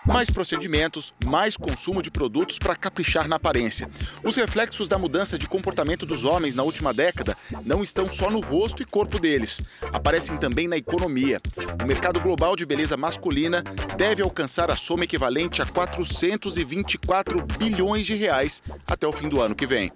[0.04, 3.88] Mais procedimentos, mais consumo de produtos para caprichar na aparência.
[4.22, 8.40] Os reflexos da mudança de comportamento dos homens na última década não estão só no
[8.40, 9.62] rosto e corpo deles,
[9.92, 11.40] aparecem também na economia.
[11.82, 13.62] O mercado global de beleza masculina
[13.96, 19.54] deve alcançar a soma equivalente a 424 bilhões de reais até o fim do ano
[19.54, 19.90] que vem.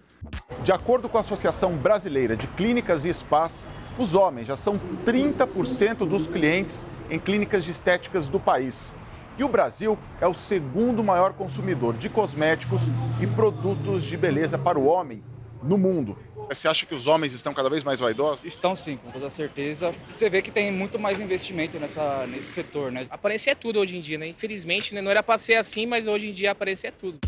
[0.62, 3.66] De acordo com a Associação Brasileira de Clínicas e Spas,
[3.98, 8.93] os homens já são 30% dos clientes em clínicas de estéticas do país.
[9.39, 12.89] E o Brasil é o segundo maior consumidor de cosméticos
[13.21, 15.23] e produtos de beleza para o homem
[15.63, 16.19] no mundo.
[16.49, 18.41] Você acha que os homens estão cada vez mais vaidosos?
[18.45, 19.93] Estão sim, com toda certeza.
[20.13, 23.07] Você vê que tem muito mais investimento nessa, nesse setor, né?
[23.11, 24.29] Aparecer é tudo hoje em dia, né?
[24.29, 25.03] Infelizmente, né?
[25.03, 27.19] não era para ser assim, mas hoje em dia aparecer é tudo.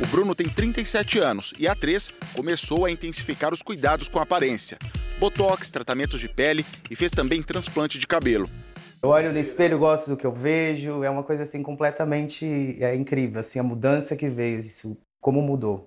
[0.00, 4.22] O Bruno tem 37 anos e há três começou a intensificar os cuidados com a
[4.22, 4.78] aparência.
[5.20, 8.50] Botox, tratamentos de pele e fez também transplante de cabelo.
[9.04, 12.94] Eu olho no espelho, gosto do que eu vejo, é uma coisa assim completamente é,
[12.94, 15.86] incrível, assim, a mudança que veio, isso, como mudou.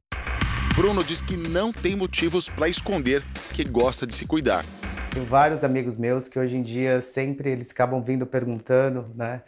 [0.75, 3.23] Bruno diz que não tem motivos para esconder
[3.53, 4.65] que gosta de se cuidar.
[5.13, 9.43] Tenho vários amigos meus que hoje em dia sempre eles acabam vindo perguntando, né,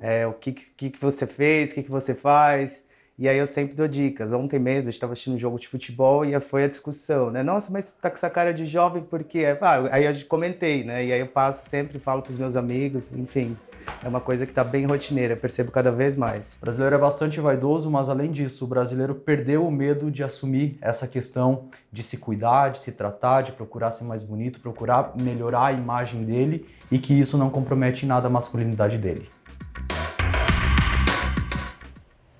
[0.00, 2.88] é, o que, que, que você fez, o que, que você faz.
[3.18, 4.32] E aí eu sempre dou dicas.
[4.32, 7.42] Ontem mesmo eu estava assistindo um jogo de futebol e foi a discussão, né?
[7.42, 9.44] Nossa, mas você tá com essa cara de jovem por quê?
[9.60, 11.04] Ah, aí eu comentei, né?
[11.04, 13.56] E aí eu passo sempre, falo para os meus amigos, enfim.
[14.02, 16.56] É uma coisa que está bem rotineira, percebo cada vez mais.
[16.56, 20.78] O brasileiro é bastante vaidoso, mas além disso, o brasileiro perdeu o medo de assumir
[20.80, 25.66] essa questão de se cuidar, de se tratar, de procurar ser mais bonito, procurar melhorar
[25.66, 29.28] a imagem dele e que isso não compromete nada a masculinidade dele.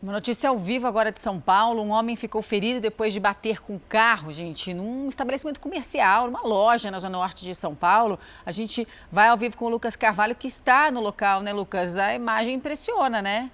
[0.03, 1.81] Uma notícia ao vivo agora de São Paulo.
[1.81, 6.43] Um homem ficou ferido depois de bater com um carro, gente, num estabelecimento comercial, numa
[6.43, 8.19] loja na zona norte de São Paulo.
[8.45, 11.97] A gente vai ao vivo com o Lucas Carvalho, que está no local, né, Lucas?
[11.97, 13.49] A imagem impressiona, né?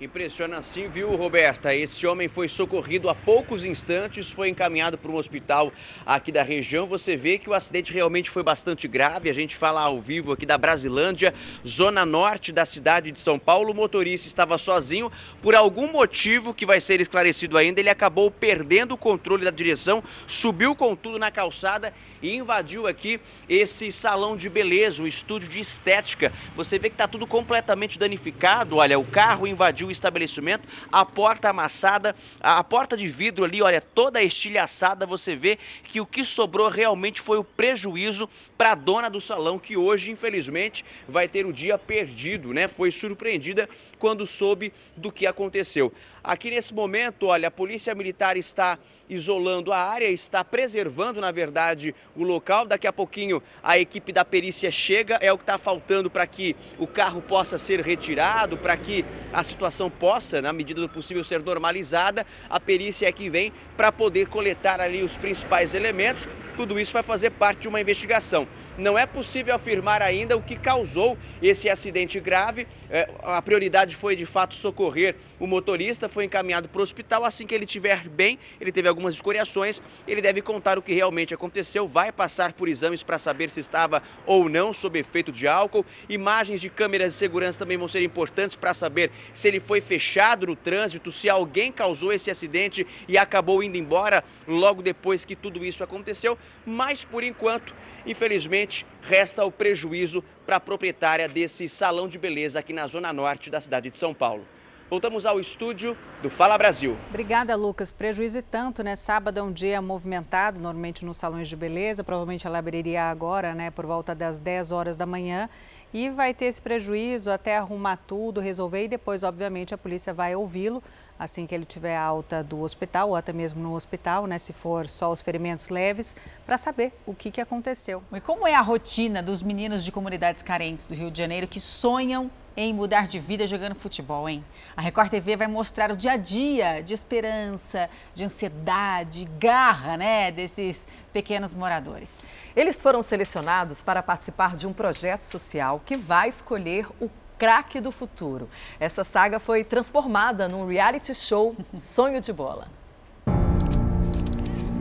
[0.00, 1.74] Impressiona sim, viu, Roberta?
[1.74, 5.72] Esse homem foi socorrido há poucos instantes, foi encaminhado para um hospital
[6.06, 6.86] aqui da região.
[6.86, 9.28] Você vê que o acidente realmente foi bastante grave.
[9.28, 11.34] A gente fala ao vivo aqui da Brasilândia,
[11.66, 13.72] zona norte da cidade de São Paulo.
[13.72, 15.10] O motorista estava sozinho.
[15.42, 20.00] Por algum motivo que vai ser esclarecido ainda, ele acabou perdendo o controle da direção,
[20.28, 21.92] subiu com tudo na calçada
[22.22, 26.32] e invadiu aqui esse salão de beleza, o estúdio de estética.
[26.54, 28.76] Você vê que está tudo completamente danificado.
[28.76, 33.80] Olha, o carro invadiu o estabelecimento, a porta amassada, a porta de vidro ali, olha,
[33.80, 39.08] toda estilhaçada, você vê que o que sobrou realmente foi o prejuízo para a dona
[39.08, 42.66] do salão, que hoje, infelizmente, vai ter o dia perdido, né?
[42.66, 43.68] Foi surpreendida
[43.98, 45.92] quando soube do que aconteceu.
[46.28, 48.78] Aqui nesse momento, olha, a Polícia Militar está
[49.08, 52.66] isolando a área, está preservando, na verdade, o local.
[52.66, 56.54] Daqui a pouquinho a equipe da perícia chega, é o que está faltando para que
[56.78, 61.42] o carro possa ser retirado, para que a situação possa, na medida do possível, ser
[61.42, 62.26] normalizada.
[62.50, 66.28] A perícia é que vem para poder coletar ali os principais elementos.
[66.56, 68.48] Tudo isso vai fazer parte de uma investigação.
[68.76, 72.66] Não é possível afirmar ainda o que causou esse acidente grave.
[72.90, 77.24] É, a prioridade foi, de fato, socorrer o motorista foi encaminhado para o hospital.
[77.24, 81.32] Assim que ele estiver bem, ele teve algumas escoriações, ele deve contar o que realmente
[81.32, 85.86] aconteceu, vai passar por exames para saber se estava ou não sob efeito de álcool.
[86.08, 90.46] Imagens de câmeras de segurança também vão ser importantes para saber se ele foi fechado
[90.46, 95.64] no trânsito, se alguém causou esse acidente e acabou indo embora logo depois que tudo
[95.64, 96.36] isso aconteceu,
[96.66, 97.74] mas por enquanto,
[98.04, 103.50] infelizmente, resta o prejuízo para a proprietária desse salão de beleza aqui na zona norte
[103.50, 104.44] da cidade de São Paulo.
[104.90, 106.96] Voltamos ao estúdio do Fala Brasil.
[107.10, 107.92] Obrigada, Lucas.
[107.92, 108.96] Prejuízo e tanto, né?
[108.96, 112.02] Sábado é um dia movimentado, normalmente nos salões de beleza.
[112.02, 115.46] Provavelmente ela abriria agora, né, por volta das 10 horas da manhã.
[115.92, 120.34] E vai ter esse prejuízo até arrumar tudo, resolver e depois, obviamente, a polícia vai
[120.34, 120.82] ouvi-lo
[121.18, 124.88] assim que ele tiver alta do hospital ou até mesmo no hospital, né, se for
[124.88, 126.14] só os ferimentos leves,
[126.46, 128.02] para saber o que, que aconteceu.
[128.12, 131.60] E como é a rotina dos meninos de comunidades carentes do Rio de Janeiro que
[131.60, 134.44] sonham em mudar de vida jogando futebol, hein?
[134.76, 140.32] A Record TV vai mostrar o dia a dia de esperança, de ansiedade, garra, né,
[140.32, 142.26] desses pequenos moradores.
[142.56, 147.08] Eles foram selecionados para participar de um projeto social que vai escolher o
[147.38, 148.48] craque do futuro.
[148.80, 152.66] Essa saga foi transformada num reality show Sonho de Bola.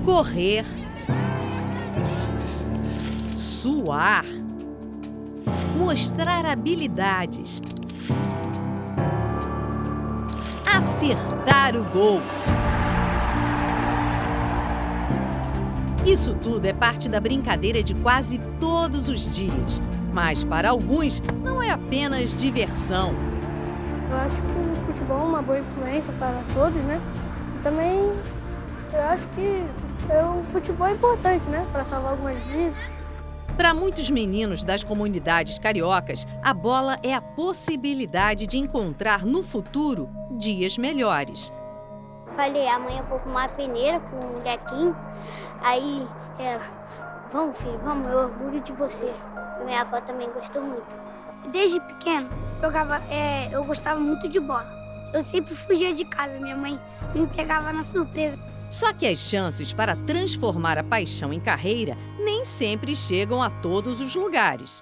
[0.04, 0.66] Correr,
[3.36, 4.26] suar,
[5.78, 7.62] mostrar habilidades,
[10.66, 12.22] acertar o gol.
[16.06, 19.82] Isso tudo é parte da brincadeira de quase todos os dias.
[20.18, 23.14] Mas para alguns, não é apenas diversão.
[24.10, 27.00] Eu acho que o futebol é uma boa influência para todos, né?
[27.56, 28.00] E também
[28.94, 29.64] eu acho que
[30.10, 31.64] é, o futebol é importante, né?
[31.72, 32.76] Para salvar algumas vidas.
[33.56, 40.10] Para muitos meninos das comunidades cariocas, a bola é a possibilidade de encontrar no futuro
[40.32, 41.54] dias melhores.
[42.36, 44.98] Falei, amanhã eu vou com uma peneira, com um lequinho.
[45.62, 46.08] Aí
[46.40, 46.64] ela,
[47.32, 49.14] vamos filho, vamos, eu orgulho de você.
[49.68, 50.88] Minha avó também gostou muito.
[51.52, 52.30] Desde pequeno,
[52.62, 54.66] jogava, é, eu gostava muito de bola.
[55.14, 56.80] Eu sempre fugia de casa, minha mãe
[57.14, 58.40] me pegava na surpresa.
[58.70, 64.00] Só que as chances para transformar a paixão em carreira nem sempre chegam a todos
[64.00, 64.82] os lugares.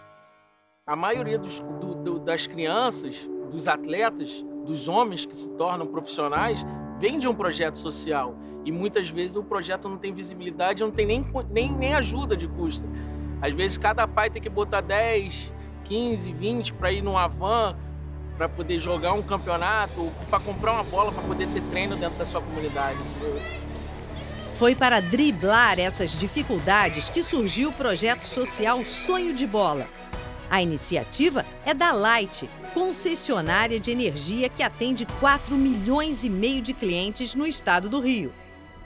[0.85, 6.63] A maioria dos, do, do, das crianças, dos atletas, dos homens que se tornam profissionais,
[6.99, 8.35] vem de um projeto social.
[8.63, 12.47] E muitas vezes o projeto não tem visibilidade, não tem nem, nem, nem ajuda de
[12.47, 12.87] custo.
[13.41, 15.53] Às vezes cada pai tem que botar 10,
[15.83, 17.75] 15, 20 para ir numa van
[18.37, 22.25] para poder jogar um campeonato, para comprar uma bola para poder ter treino dentro da
[22.25, 22.99] sua comunidade.
[24.55, 29.87] Foi para driblar essas dificuldades que surgiu o projeto social Sonho de Bola.
[30.49, 36.73] A iniciativa é da Light, concessionária de energia que atende 4 milhões e meio de
[36.73, 38.31] clientes no estado do Rio.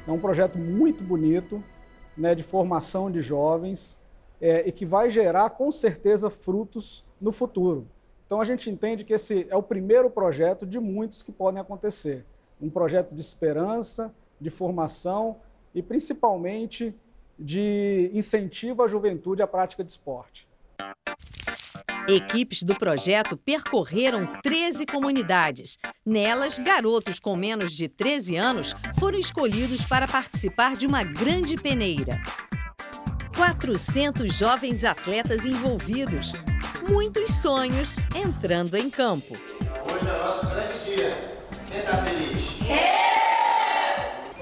[0.07, 1.63] É um projeto muito bonito,
[2.17, 3.97] né, de formação de jovens,
[4.41, 7.87] é, e que vai gerar, com certeza, frutos no futuro.
[8.25, 12.25] Então, a gente entende que esse é o primeiro projeto de muitos que podem acontecer.
[12.61, 15.37] Um projeto de esperança, de formação
[15.73, 16.95] e, principalmente,
[17.37, 20.47] de incentivo à juventude à prática de esporte.
[22.07, 25.77] Equipes do projeto percorreram 13 comunidades.
[26.03, 32.19] Nelas, garotos com menos de 13 anos foram escolhidos para participar de uma grande peneira.
[33.39, 36.33] 400 jovens atletas envolvidos.
[36.89, 39.33] Muitos sonhos entrando em campo.
[39.33, 41.39] Hoje é o nosso grande dia.
[41.69, 42.37] Quem está feliz?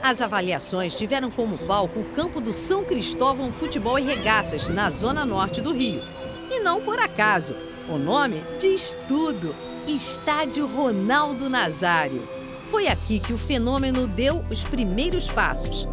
[0.02, 5.24] As avaliações tiveram como palco o campo do São Cristóvão Futebol e Regatas, na zona
[5.24, 6.02] norte do Rio.
[6.50, 7.56] E não por acaso,
[7.88, 9.56] o nome diz tudo:
[9.88, 12.28] Estádio Ronaldo Nazário.
[12.72, 15.88] Foi aqui que o fenômeno deu os primeiros passos.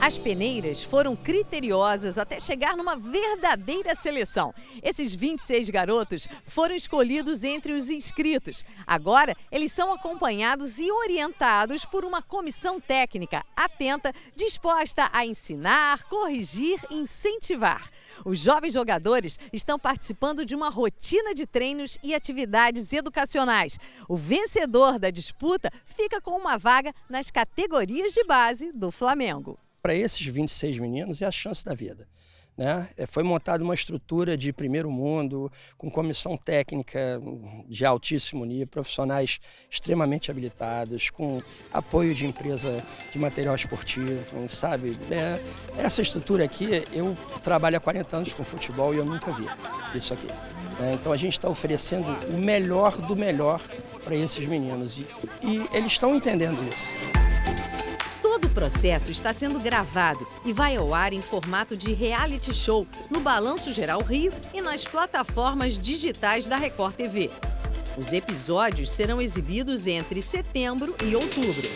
[0.00, 4.54] As peneiras foram criteriosas até chegar numa verdadeira seleção.
[4.82, 8.64] Esses 26 garotos foram escolhidos entre os inscritos.
[8.86, 16.80] Agora, eles são acompanhados e orientados por uma comissão técnica atenta, disposta a ensinar, corrigir
[16.88, 17.86] e incentivar.
[18.24, 23.78] Os jovens jogadores estão participando de uma rotina de treinos e atividades educacionais.
[24.08, 29.94] O vencedor da disputa fica com uma vaga nas categorias de base do Flamengo para
[29.94, 32.06] esses 26 meninos é a chance da vida.
[32.60, 32.88] Né?
[32.94, 37.18] É, foi montada uma estrutura de primeiro mundo, com comissão técnica
[37.66, 39.40] de altíssimo nível, profissionais
[39.70, 41.38] extremamente habilitados, com
[41.72, 44.94] apoio de empresa de material esportivo, sabe?
[45.10, 45.40] É,
[45.78, 49.46] essa estrutura aqui, eu trabalho há 40 anos com futebol e eu nunca vi
[49.94, 50.26] isso aqui.
[50.78, 50.92] Né?
[51.00, 53.58] Então a gente está oferecendo o melhor do melhor
[54.04, 55.06] para esses meninos e,
[55.42, 57.79] e eles estão entendendo isso.
[58.40, 62.86] Todo o processo está sendo gravado e vai ao ar em formato de reality show
[63.10, 67.28] no Balanço Geral Rio e nas plataformas digitais da Record TV.
[67.98, 71.68] Os episódios serão exibidos entre setembro e outubro.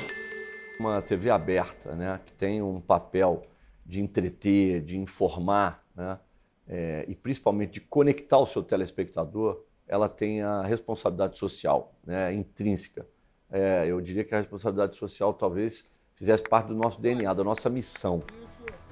[0.80, 3.42] Uma TV aberta, né, que tem um papel
[3.84, 6.18] de entreter, de informar, né,
[6.66, 13.06] é, e principalmente de conectar o seu telespectador, ela tem a responsabilidade social né, intrínseca.
[13.50, 15.84] É, eu diria que a responsabilidade social talvez
[16.14, 18.22] fizesse parte do nosso DNA, da nossa missão.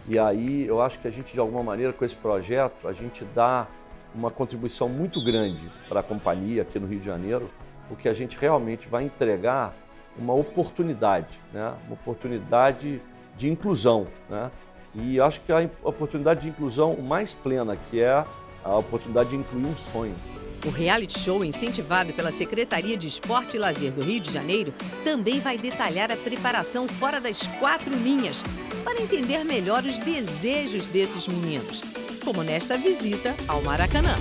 [0.09, 3.24] E aí eu acho que a gente, de alguma maneira, com esse projeto, a gente
[3.35, 3.69] dá
[4.15, 7.51] uma contribuição muito grande para a companhia aqui no Rio de Janeiro,
[7.89, 9.74] porque a gente realmente vai entregar
[10.19, 11.74] uma oportunidade, né?
[11.86, 13.01] uma oportunidade
[13.36, 14.07] de inclusão.
[14.28, 14.51] Né?
[14.94, 18.24] E acho que a oportunidade de inclusão mais plena, que é
[18.65, 20.15] a oportunidade de incluir um sonho.
[20.64, 24.72] O reality show, incentivado pela Secretaria de Esporte e Lazer do Rio de Janeiro,
[25.05, 28.44] também vai detalhar a preparação fora das quatro linhas,
[28.84, 31.82] para entender melhor os desejos desses meninos,
[32.24, 34.16] como nesta visita ao Maracanã.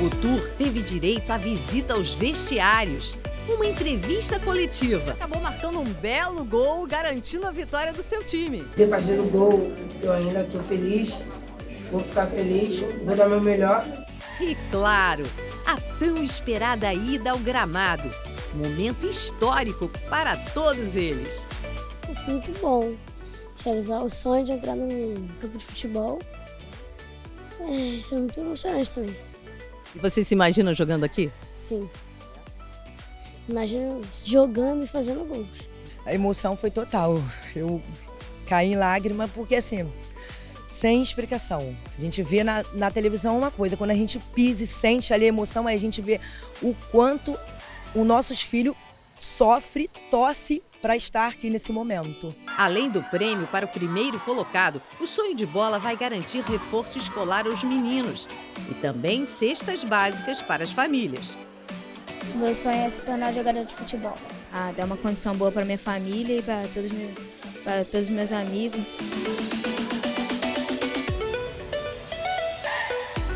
[0.00, 3.18] O tour teve direito à visita aos vestiários,
[3.48, 5.10] uma entrevista coletiva.
[5.10, 8.64] Acabou marcando um belo gol, garantindo a vitória do seu time.
[8.76, 11.24] Depois do gol, eu ainda estou feliz
[11.90, 13.86] vou ficar feliz, vou dar meu melhor.
[14.40, 15.24] E claro,
[15.66, 18.08] a tão esperada ida ao gramado.
[18.54, 21.46] Momento histórico para todos eles.
[22.26, 22.94] Muito bom.
[23.64, 26.18] Realizar o sonho de entrar num campo de futebol.
[27.60, 29.16] É, isso é muito emocionante também.
[29.94, 31.30] E você se imagina jogando aqui?
[31.56, 31.88] Sim.
[33.48, 35.48] Imagino jogando e fazendo gols.
[36.06, 37.20] A emoção foi total.
[37.56, 37.82] Eu
[38.46, 39.90] caí em lágrima porque assim,
[40.68, 41.76] sem explicação.
[41.96, 45.24] A gente vê na, na televisão uma coisa, quando a gente pisa e sente ali
[45.24, 46.20] a emoção, aí a gente vê
[46.62, 47.36] o quanto
[47.94, 48.76] os nossos filhos
[49.18, 52.34] sofre, tosse para estar aqui nesse momento.
[52.56, 57.46] Além do prêmio para o primeiro colocado, o sonho de bola vai garantir reforço escolar
[57.46, 58.28] aos meninos
[58.70, 61.36] e também cestas básicas para as famílias.
[62.34, 64.16] Meu sonho é se tornar jogador de futebol.
[64.52, 66.90] Ah, dar uma condição boa para minha família e para todos,
[67.64, 68.80] para todos os meus amigos.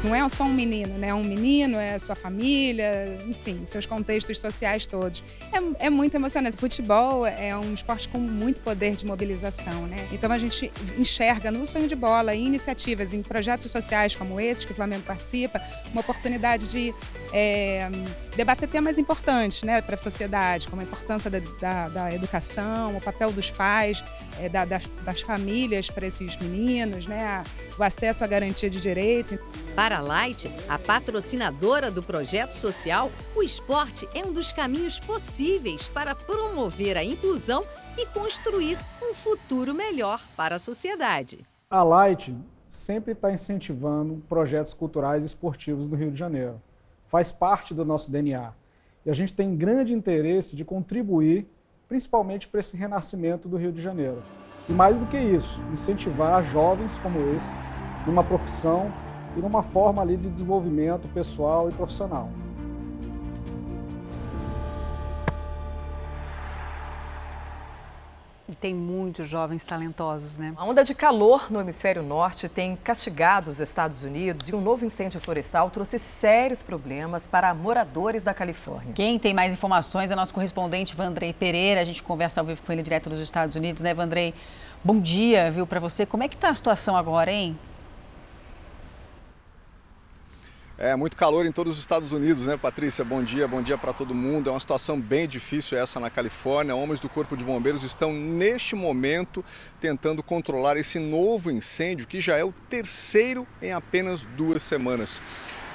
[0.05, 1.15] Não é só um menino, né?
[1.15, 5.23] Um menino é sua família, enfim, seus contextos sociais todos.
[5.53, 6.57] É, é muito emocionante.
[6.57, 10.09] Futebol é um esporte com muito poder de mobilização, né?
[10.11, 14.65] Então a gente enxerga no sonho de bola, em iniciativas, em projetos sociais como esses
[14.65, 15.63] que o Flamengo participa,
[15.93, 16.93] uma oportunidade de
[17.33, 17.89] é,
[18.37, 23.01] debater temas importantes né, para a sociedade, como a importância da, da, da educação, o
[23.01, 24.05] papel dos pais,
[24.39, 27.43] é, da, das, das, famílias para esses meninos, né,
[27.79, 29.39] o acesso à garantia de direitos.
[29.75, 35.87] Para a Light, a patrocinadora do projeto social, o esporte é um dos caminhos possíveis
[35.87, 37.65] para promover a inclusão
[37.97, 41.47] e construir um futuro melhor para a sociedade.
[41.71, 42.35] A Light
[42.67, 46.61] sempre está incentivando projetos culturais e esportivos no Rio de Janeiro.
[47.07, 48.53] Faz parte do nosso DNA.
[49.05, 51.47] E a gente tem grande interesse de contribuir,
[51.87, 54.23] principalmente para esse renascimento do Rio de Janeiro.
[54.69, 57.55] E mais do que isso, incentivar jovens como esse
[58.07, 58.93] numa profissão
[59.37, 62.29] e numa forma ali de desenvolvimento pessoal e profissional.
[68.49, 70.53] E tem muitos jovens talentosos, né?
[70.59, 74.85] A onda de calor no hemisfério norte tem castigado os Estados Unidos e um novo
[74.85, 78.93] incêndio florestal trouxe sérios problemas para moradores da Califórnia.
[78.93, 81.81] Quem tem mais informações é nosso correspondente Vandrei Pereira.
[81.81, 84.35] A gente conversa ao vivo com ele direto dos Estados Unidos, né, Vandrei?
[84.85, 86.05] Bom dia, viu, para você.
[86.05, 87.57] Como é que está a situação agora, hein?
[90.85, 93.05] É muito calor em todos os Estados Unidos, né, Patrícia?
[93.05, 94.51] Bom dia, bom dia para todo mundo.
[94.51, 96.75] É uma situação bem difícil essa na Califórnia.
[96.75, 99.45] Homens do Corpo de Bombeiros estão neste momento
[99.81, 105.23] tentando controlar esse novo incêndio que já é o terceiro em apenas duas semanas.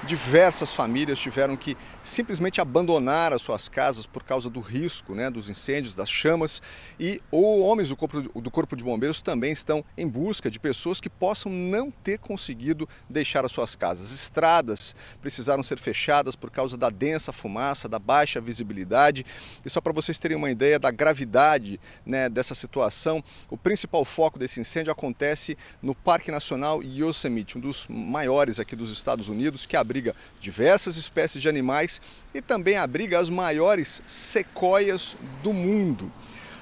[0.05, 5.49] Diversas famílias tiveram que simplesmente abandonar as suas casas por causa do risco né, dos
[5.49, 6.61] incêndios, das chamas.
[6.99, 11.01] E ou homens do corpo, do corpo de Bombeiros também estão em busca de pessoas
[11.01, 14.11] que possam não ter conseguido deixar as suas casas.
[14.11, 19.25] Estradas precisaram ser fechadas por causa da densa fumaça, da baixa visibilidade.
[19.65, 24.37] E só para vocês terem uma ideia da gravidade né, dessa situação, o principal foco
[24.37, 29.75] desse incêndio acontece no Parque Nacional Yosemite, um dos maiores aqui dos Estados Unidos, que
[29.87, 32.01] abriga diversas espécies de animais
[32.33, 36.11] e também abriga as maiores sequoias do mundo.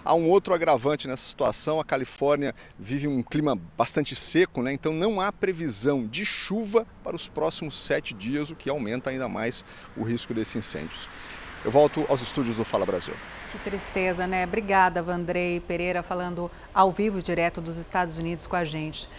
[0.06, 4.72] Há um outro agravante nessa situação: a Califórnia vive um clima bastante seco, né?
[4.72, 9.28] então não há previsão de chuva para os próximos sete dias, o que aumenta ainda
[9.28, 9.66] mais
[9.98, 11.10] o risco desses incêndios.
[11.66, 13.16] Eu volto aos estúdios do Fala Brasil.
[13.52, 14.44] Que tristeza, né?
[14.44, 19.10] Obrigada, Vandrei Pereira, falando ao vivo, direto dos Estados Unidos com a gente.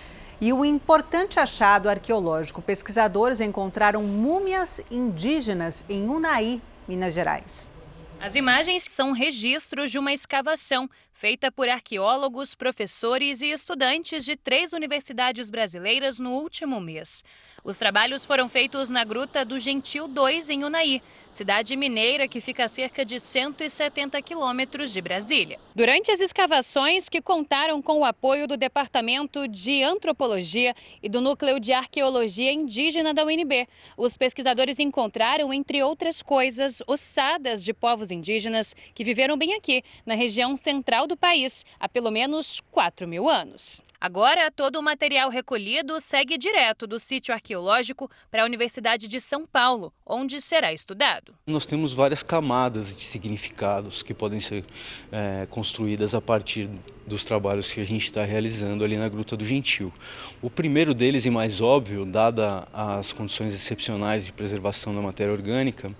[0.40, 7.74] E o importante achado arqueológico: pesquisadores encontraram múmias indígenas em Unai, Minas Gerais.
[8.20, 14.72] As imagens são registros de uma escavação feita por arqueólogos, professores e estudantes de três
[14.72, 17.22] universidades brasileiras no último mês.
[17.66, 21.02] Os trabalhos foram feitos na Gruta do Gentil 2, em Unai,
[21.32, 25.58] cidade mineira que fica a cerca de 170 quilômetros de Brasília.
[25.74, 31.58] Durante as escavações, que contaram com o apoio do Departamento de Antropologia e do Núcleo
[31.58, 33.66] de Arqueologia Indígena da UNB,
[33.96, 40.14] os pesquisadores encontraram, entre outras coisas, ossadas de povos indígenas que viveram bem aqui, na
[40.14, 43.82] região central do país, há pelo menos 4 mil anos.
[44.00, 49.46] Agora, todo o material recolhido segue direto do sítio arqueológico para a Universidade de São
[49.46, 51.34] Paulo, onde será estudado.
[51.46, 54.64] Nós temos várias camadas de significados que podem ser
[55.10, 56.68] é, construídas a partir
[57.06, 59.92] dos trabalhos que a gente está realizando ali na Gruta do Gentil.
[60.42, 65.90] O primeiro deles e mais óbvio, dada as condições excepcionais de preservação da matéria orgânica,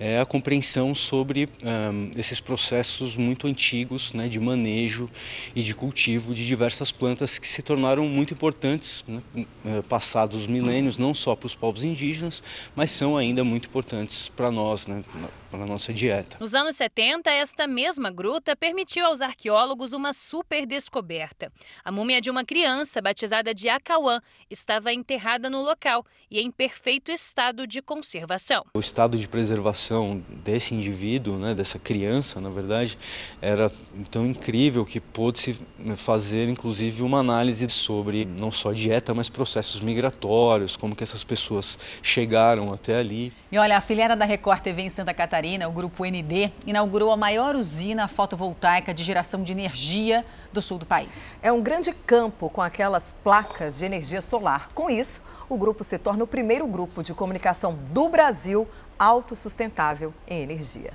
[0.00, 5.08] é a compreensão sobre um, esses processos muito antigos né, de manejo
[5.54, 9.22] e de cultivo de diversas plantas que se tornaram muito importantes né,
[9.64, 12.42] é, passados os milênios, não só para os povos indígenas,
[12.74, 15.02] mas são ainda muito importantes para nós, né,
[15.50, 16.36] para a nossa dieta.
[16.40, 21.52] Nos anos 70, esta mesma gruta permitiu aos arqueólogos uma super descoberta.
[21.84, 24.20] A múmia de uma criança, batizada de Acauã,
[24.50, 28.64] estava enterrada no local e em perfeito estado de conservação.
[28.74, 32.98] O estado de preservação desse indivíduo, né, dessa criança, na verdade,
[33.40, 33.72] era
[34.10, 35.56] tão incrível que pôde-se
[35.96, 41.78] fazer, inclusive, uma análise sobre não só dieta, mas processos migratórios, como que essas pessoas
[42.02, 43.32] chegaram até ali.
[43.50, 47.16] E olha, a filiada da Record TV em Santa Catarina, o grupo ND, inaugurou a
[47.16, 50.22] maior usina fotovoltaica de geração de energia
[50.52, 51.40] do sul do país.
[51.42, 54.70] É um grande campo com aquelas placas de energia solar.
[54.74, 58.68] Com isso, o grupo se torna o primeiro grupo de comunicação do Brasil
[58.98, 60.92] autossustentável em energia.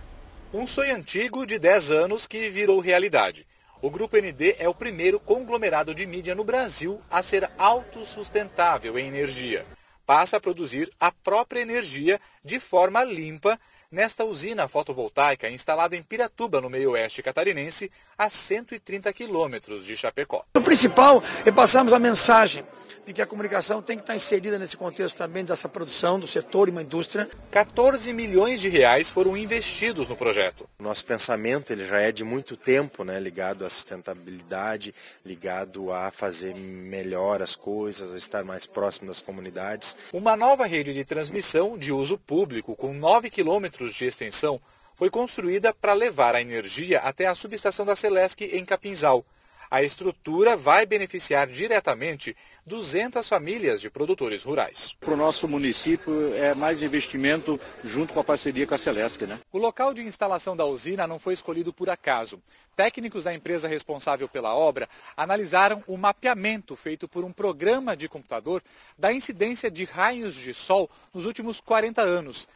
[0.54, 3.48] Um sonho antigo de 10 anos que virou realidade.
[3.82, 9.08] O Grupo ND é o primeiro conglomerado de mídia no Brasil a ser autossustentável em
[9.08, 9.66] energia.
[10.06, 13.60] Passa a produzir a própria energia de forma limpa
[13.92, 20.46] nesta usina fotovoltaica instalada em Piratuba, no meio-oeste catarinense, a 130 quilômetros de Chapecó.
[20.56, 22.66] O principal é passarmos a mensagem
[23.06, 26.68] de que a comunicação tem que estar inserida nesse contexto também dessa produção do setor
[26.68, 27.30] e uma indústria.
[27.52, 30.68] 14 milhões de reais foram investidos no projeto.
[30.80, 34.94] Nosso pensamento ele já é de muito tempo, né, ligado à sustentabilidade,
[35.26, 39.96] ligado a fazer melhor as coisas, a estar mais próximo das comunidades.
[40.14, 44.62] Uma nova rede de transmissão de uso público com 9 quilômetros de extensão
[44.96, 49.26] foi construída para levar a energia até a subestação da Celesc em Capinzal.
[49.74, 54.96] A estrutura vai beneficiar diretamente 200 famílias de produtores rurais.
[55.00, 59.26] Para o nosso município é mais investimento junto com a parceria com a Celesc.
[59.26, 59.40] Né?
[59.52, 62.40] O local de instalação da usina não foi escolhido por acaso.
[62.76, 64.88] Técnicos da empresa responsável pela obra
[65.18, 68.62] analisaram o mapeamento feito por um programa de computador
[68.96, 72.48] da incidência de raios de sol nos últimos 40 anos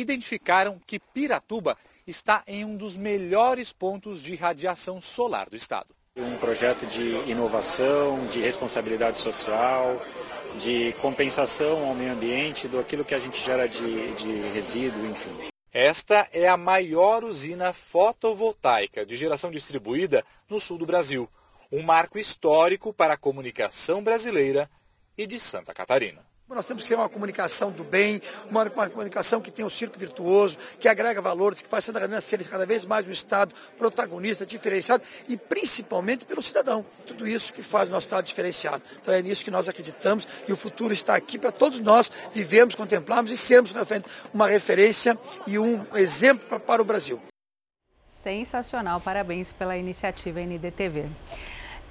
[0.00, 1.76] identificaram que Piratuba
[2.06, 5.94] está em um dos melhores pontos de radiação solar do estado.
[6.16, 10.00] Um projeto de inovação, de responsabilidade social,
[10.60, 15.48] de compensação ao meio ambiente do aquilo que a gente gera de, de resíduo, enfim.
[15.72, 21.28] Esta é a maior usina fotovoltaica de geração distribuída no sul do Brasil.
[21.72, 24.70] Um marco histórico para a comunicação brasileira
[25.18, 26.24] e de Santa Catarina.
[26.46, 29.98] Nós temos que ter uma comunicação do bem, uma, uma comunicação que tem um circo
[29.98, 34.44] virtuoso, que agrega valores, que faz Santa Catarina ser cada vez mais um Estado protagonista,
[34.44, 36.84] diferenciado e principalmente pelo cidadão.
[37.06, 38.82] Tudo isso que faz o nosso Estado diferenciado.
[39.00, 42.74] Então é nisso que nós acreditamos e o futuro está aqui para todos nós vivermos,
[42.74, 43.74] contemplarmos e sermos
[44.32, 47.20] uma referência e um exemplo para o Brasil.
[48.04, 51.06] Sensacional, parabéns pela iniciativa NDTV.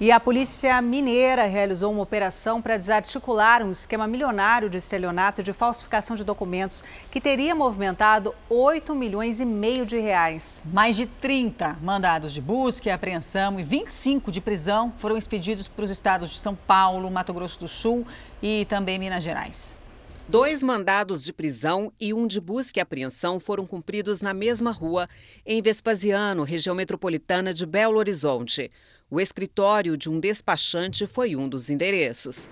[0.00, 5.52] E a Polícia Mineira realizou uma operação para desarticular um esquema milionário de estelionato de
[5.52, 10.66] falsificação de documentos que teria movimentado 8 milhões e meio de reais.
[10.72, 15.84] Mais de 30 mandados de busca e apreensão e 25 de prisão foram expedidos para
[15.84, 18.04] os estados de São Paulo, Mato Grosso do Sul
[18.42, 19.80] e também Minas Gerais.
[20.26, 25.06] Dois mandados de prisão e um de busca e apreensão foram cumpridos na mesma rua,
[25.44, 28.72] em Vespasiano, região metropolitana de Belo Horizonte.
[29.14, 32.48] O escritório de um despachante foi um dos endereços.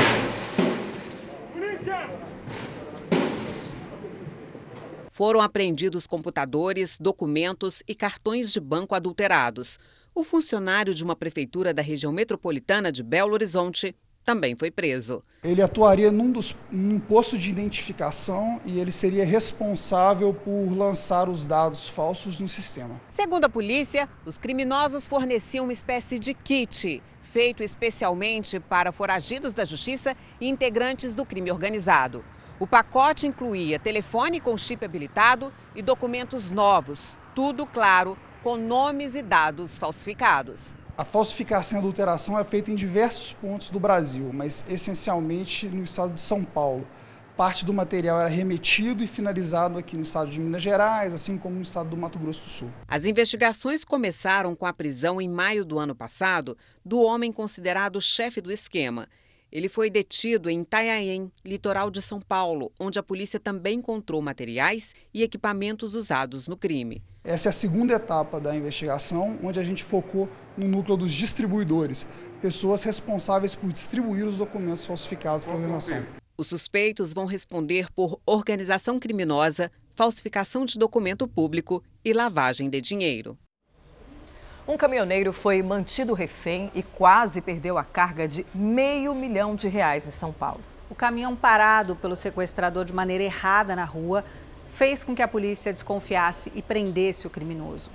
[5.10, 9.80] Foram apreendidos computadores, documentos e cartões de banco adulterados.
[10.14, 13.92] O funcionário de uma prefeitura da região metropolitana de Belo Horizonte
[14.24, 15.22] também foi preso.
[15.42, 21.44] Ele atuaria num, dos, num posto de identificação e ele seria responsável por lançar os
[21.44, 23.00] dados falsos no sistema.
[23.08, 29.64] Segundo a polícia, os criminosos forneciam uma espécie de kit feito especialmente para foragidos da
[29.64, 32.22] justiça e integrantes do crime organizado.
[32.60, 39.22] O pacote incluía telefone com chip habilitado e documentos novos, tudo, claro, com nomes e
[39.22, 40.76] dados falsificados.
[40.94, 46.12] A falsificação e adulteração é feita em diversos pontos do Brasil, mas essencialmente no estado
[46.12, 46.86] de São Paulo.
[47.34, 51.56] Parte do material era remetido e finalizado aqui no estado de Minas Gerais, assim como
[51.56, 52.70] no estado do Mato Grosso do Sul.
[52.86, 58.42] As investigações começaram com a prisão em maio do ano passado do homem considerado chefe
[58.42, 59.08] do esquema.
[59.50, 64.94] Ele foi detido em Itanhaém, litoral de São Paulo, onde a polícia também encontrou materiais
[65.12, 67.02] e equipamentos usados no crime.
[67.24, 72.06] Essa é a segunda etapa da investigação, onde a gente focou no núcleo dos distribuidores,
[72.40, 76.04] pessoas responsáveis por distribuir os documentos falsificados pela nação.
[76.36, 83.38] Os suspeitos vão responder por organização criminosa, falsificação de documento público e lavagem de dinheiro.
[84.66, 90.06] Um caminhoneiro foi mantido refém e quase perdeu a carga de meio milhão de reais
[90.06, 90.60] em São Paulo.
[90.88, 94.24] O caminhão parado pelo sequestrador de maneira errada na rua
[94.70, 97.90] fez com que a polícia desconfiasse e prendesse o criminoso.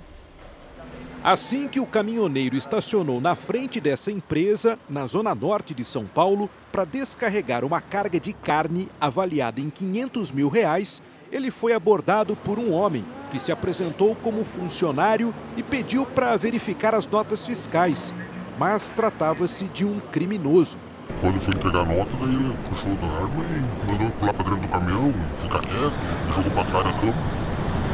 [1.22, 6.48] Assim que o caminhoneiro estacionou na frente dessa empresa, na zona norte de São Paulo,
[6.70, 12.58] para descarregar uma carga de carne avaliada em 500 mil reais, ele foi abordado por
[12.58, 18.14] um homem que se apresentou como funcionário e pediu para verificar as notas fiscais.
[18.56, 20.78] Mas tratava-se de um criminoso.
[21.20, 24.60] Quando foi entregar a nota, daí ele puxou da arma e mandou pular para dentro
[24.60, 25.92] do caminhão, ficar quieto,
[26.34, 27.14] jogou para trás da cama.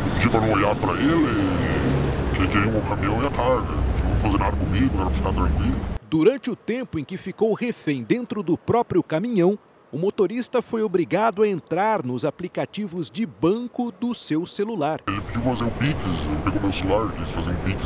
[0.05, 1.94] Eu pedi para não olhar para ele,
[2.35, 3.73] que ele queria o caminhão e a carga.
[3.73, 5.77] Não vão fazer nada comigo, quero ficar tranquilo.
[6.11, 9.59] Durante o tempo em que ficou refém dentro do próprio caminhão,
[9.91, 14.99] o motorista foi obrigado a entrar nos aplicativos de banco do seu celular.
[15.07, 17.83] Ele pediu para fazer um Pix, eu pegou meu celular, quis fazer um Pix.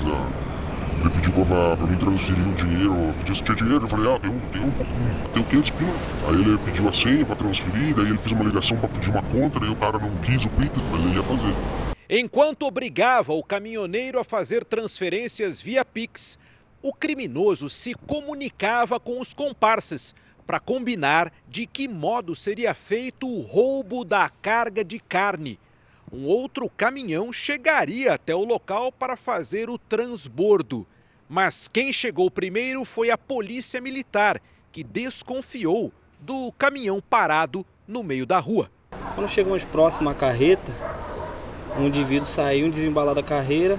[1.01, 4.19] Ele pediu para, mim transferir o dinheiro, eu pedi se tinha dinheiro, eu falei, ah,
[4.19, 4.71] tem um, tem um
[5.33, 5.93] tem 500 pila.
[6.29, 9.23] Aí ele pediu a senha para transferir, daí ele fez uma ligação para pedir uma
[9.23, 11.55] conta, daí o cara não quis o Pix, mas ele ia fazer.
[12.11, 16.39] Enquanto obrigava o caminhoneiro a fazer transferências via Pix,
[16.81, 20.15] o criminoso se comunicava com os comparsas
[20.47, 25.61] para combinar de que modo seria feito o roubo da carga de carne.
[26.11, 30.87] Um outro caminhão chegaria até o local para fazer o transbordo.
[31.29, 34.41] Mas quem chegou primeiro foi a Polícia Militar,
[34.73, 38.71] que desconfiou do caminhão parado no meio da rua.
[39.15, 40.73] Quando chegamos próximo à carreta,
[41.79, 43.79] um indivíduo saiu desembalar da carreira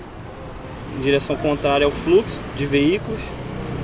[0.97, 3.19] em direção contrária ao fluxo de veículos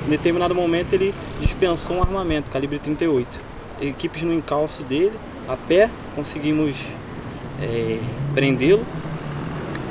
[0.06, 3.40] em determinado momento ele dispensou um armamento calibre 38.
[3.80, 5.18] Equipes no encalço dele,
[5.48, 6.80] a pé, conseguimos
[7.60, 7.98] é,
[8.32, 8.86] prendê-lo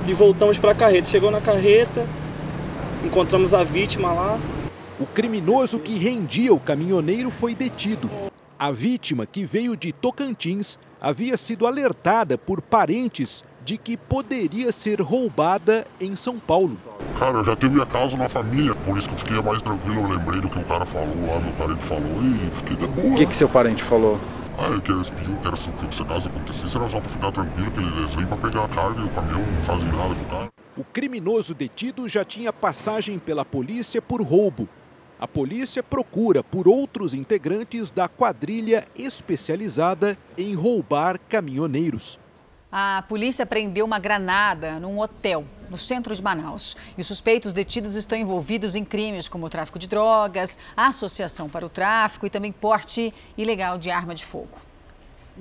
[0.07, 1.10] e voltamos para a carreta.
[1.10, 2.07] Chegou na carreta,
[3.03, 4.39] encontramos a vítima lá.
[4.97, 8.10] O criminoso que rendia o caminhoneiro foi detido.
[8.57, 15.01] A vítima, que veio de Tocantins, havia sido alertada por parentes de que poderia ser
[15.01, 16.77] roubada em São Paulo.
[17.17, 20.01] Cara, eu já tive minha casa na família, por isso que eu fiquei mais tranquilo.
[20.01, 23.13] Eu lembrei do que o cara falou lá, meu parente falou e fiquei de boa.
[23.13, 24.19] O que, que seu parente falou?
[24.57, 27.71] Ah, ele quer pediu que era se essa caso acontecesse, era só pra ficar tranquilo,
[27.71, 30.25] que eles vêm pra pegar a carga e o caminhão não fazem nada com o
[30.25, 30.49] cara.
[30.77, 34.69] O criminoso detido já tinha passagem pela polícia por roubo.
[35.19, 42.19] A polícia procura por outros integrantes da quadrilha especializada em roubar caminhoneiros.
[42.77, 46.76] A polícia prendeu uma granada num hotel no centro de Manaus.
[46.97, 51.69] E os suspeitos detidos estão envolvidos em crimes como tráfico de drogas, associação para o
[51.69, 54.57] tráfico e também porte ilegal de arma de fogo.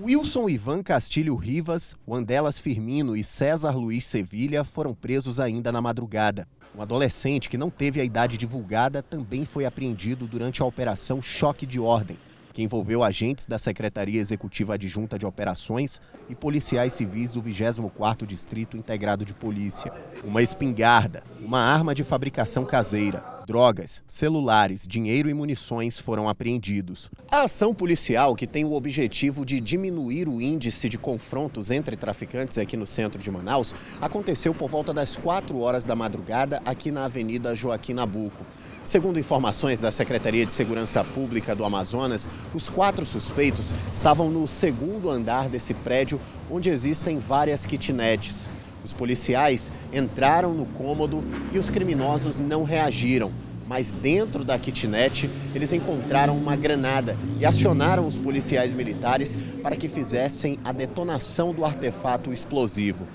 [0.01, 6.47] Wilson Ivan Castilho Rivas, Wandelas Firmino e César Luiz Sevilha foram presos ainda na madrugada.
[6.73, 11.66] Um adolescente que não teve a idade divulgada também foi apreendido durante a operação Choque
[11.66, 12.16] de Ordem,
[12.55, 18.76] que envolveu agentes da Secretaria Executiva Adjunta de Operações e policiais civis do 24º Distrito
[18.76, 19.93] Integrado de Polícia.
[20.22, 27.10] Uma espingarda, uma arma de fabricação caseira, drogas, celulares, dinheiro e munições foram apreendidos.
[27.30, 32.58] A ação policial, que tem o objetivo de diminuir o índice de confrontos entre traficantes
[32.58, 37.04] aqui no centro de Manaus, aconteceu por volta das 4 horas da madrugada aqui na
[37.04, 38.44] Avenida Joaquim Nabuco.
[38.84, 45.10] Segundo informações da Secretaria de Segurança Pública do Amazonas, os quatro suspeitos estavam no segundo
[45.10, 48.48] andar desse prédio, onde existem várias kitnets.
[48.85, 53.32] Os policiais entraram no cômodo e os criminosos não reagiram.
[53.66, 59.89] Mas dentro da kitnet, eles encontraram uma granada e acionaram os policiais militares para que
[59.89, 63.06] fizessem a detonação do artefato explosivo.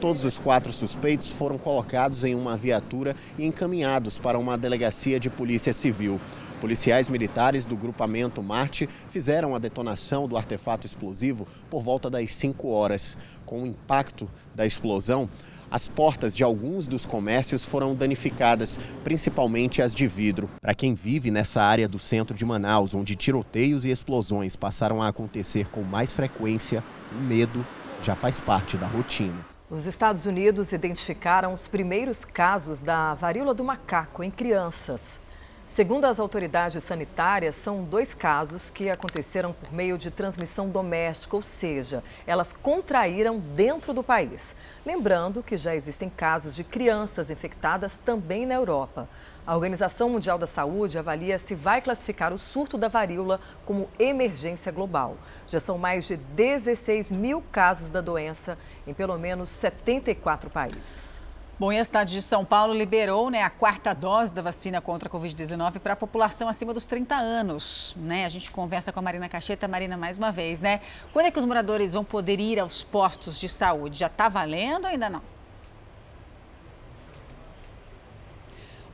[0.00, 5.28] Todos os quatro suspeitos foram colocados em uma viatura e encaminhados para uma delegacia de
[5.28, 6.18] polícia civil.
[6.60, 12.68] Policiais militares do grupamento Marte fizeram a detonação do artefato explosivo por volta das 5
[12.68, 13.16] horas.
[13.46, 15.28] Com o impacto da explosão,
[15.70, 20.50] as portas de alguns dos comércios foram danificadas, principalmente as de vidro.
[20.60, 25.08] Para quem vive nessa área do centro de Manaus, onde tiroteios e explosões passaram a
[25.08, 26.82] acontecer com mais frequência,
[27.12, 27.64] o medo
[28.02, 29.46] já faz parte da rotina.
[29.70, 35.20] Os Estados Unidos identificaram os primeiros casos da varíola do macaco em crianças.
[35.68, 41.42] Segundo as autoridades sanitárias, são dois casos que aconteceram por meio de transmissão doméstica, ou
[41.42, 44.56] seja, elas contraíram dentro do país.
[44.84, 49.06] Lembrando que já existem casos de crianças infectadas também na Europa.
[49.46, 54.72] A Organização Mundial da Saúde avalia se vai classificar o surto da varíola como emergência
[54.72, 55.18] global.
[55.46, 61.27] Já são mais de 16 mil casos da doença em pelo menos 74 países.
[61.58, 65.08] Bom, e a cidade de São Paulo liberou né, a quarta dose da vacina contra
[65.08, 67.96] a Covid-19 para a população acima dos 30 anos.
[67.96, 68.24] Né?
[68.24, 69.66] A gente conversa com a Marina Cacheta.
[69.66, 70.80] Marina, mais uma vez, né?
[71.12, 73.98] Quando é que os moradores vão poder ir aos postos de saúde?
[73.98, 75.37] Já está valendo ou ainda não?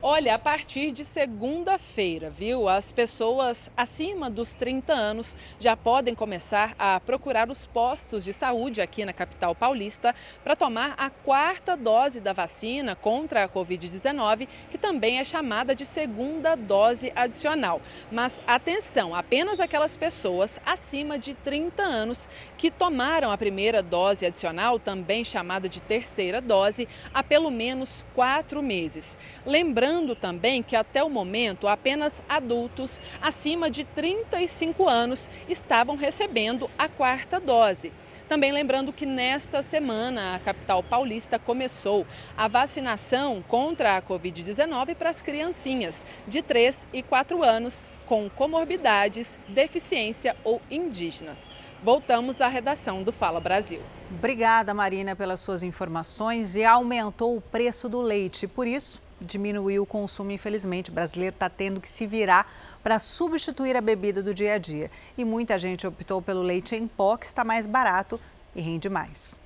[0.07, 2.69] Olha, a partir de segunda-feira, viu?
[2.69, 8.81] As pessoas acima dos 30 anos já podem começar a procurar os postos de saúde
[8.81, 10.13] aqui na capital paulista
[10.43, 15.87] para tomar a quarta dose da vacina contra a Covid-19, que também é chamada de
[15.87, 17.81] segunda dose adicional.
[18.11, 22.29] Mas atenção, apenas aquelas pessoas acima de 30 anos
[22.59, 28.61] que tomaram a primeira dose adicional, também chamada de terceira dose, há pelo menos quatro
[28.61, 29.17] meses.
[29.47, 36.69] Lembrando Lembrando também que até o momento apenas adultos acima de 35 anos estavam recebendo
[36.77, 37.93] a quarta dose.
[38.27, 42.05] Também lembrando que nesta semana a capital paulista começou
[42.35, 49.39] a vacinação contra a Covid-19 para as criancinhas de 3 e 4 anos com comorbidades,
[49.47, 51.49] deficiência ou indígenas.
[51.81, 53.81] Voltamos à redação do Fala Brasil.
[54.11, 56.55] Obrigada, Marina, pelas suas informações.
[56.55, 58.47] E aumentou o preço do leite.
[58.47, 60.89] Por isso, diminuiu o consumo, infelizmente.
[60.89, 62.51] O brasileiro está tendo que se virar
[62.83, 64.89] para substituir a bebida do dia a dia.
[65.17, 68.19] E muita gente optou pelo leite em pó, que está mais barato
[68.55, 69.41] e rende mais.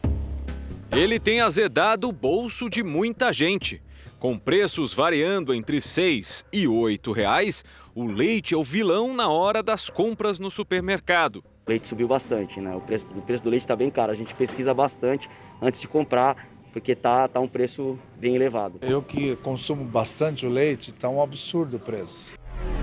[0.92, 3.82] Ele tem azedado o bolso de muita gente.
[4.20, 7.64] Com preços variando entre 6 e 8 reais,
[7.96, 11.44] o leite é o vilão na hora das compras no supermercado.
[11.66, 12.76] O leite subiu bastante, né?
[12.76, 14.12] O preço, o preço do leite está bem caro.
[14.12, 15.30] A gente pesquisa bastante
[15.62, 18.80] antes de comprar porque tá, tá um preço bem elevado.
[18.82, 22.32] Eu que consumo bastante o leite, tá um absurdo o preço.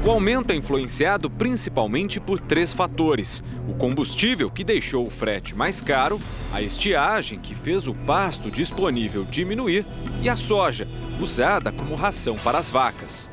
[0.06, 5.82] O aumento é influenciado principalmente por três fatores: o combustível, que deixou o frete mais
[5.82, 6.18] caro,
[6.54, 9.84] a estiagem, que fez o pasto disponível diminuir,
[10.22, 10.86] e a soja,
[11.20, 13.30] usada como ração para as vacas.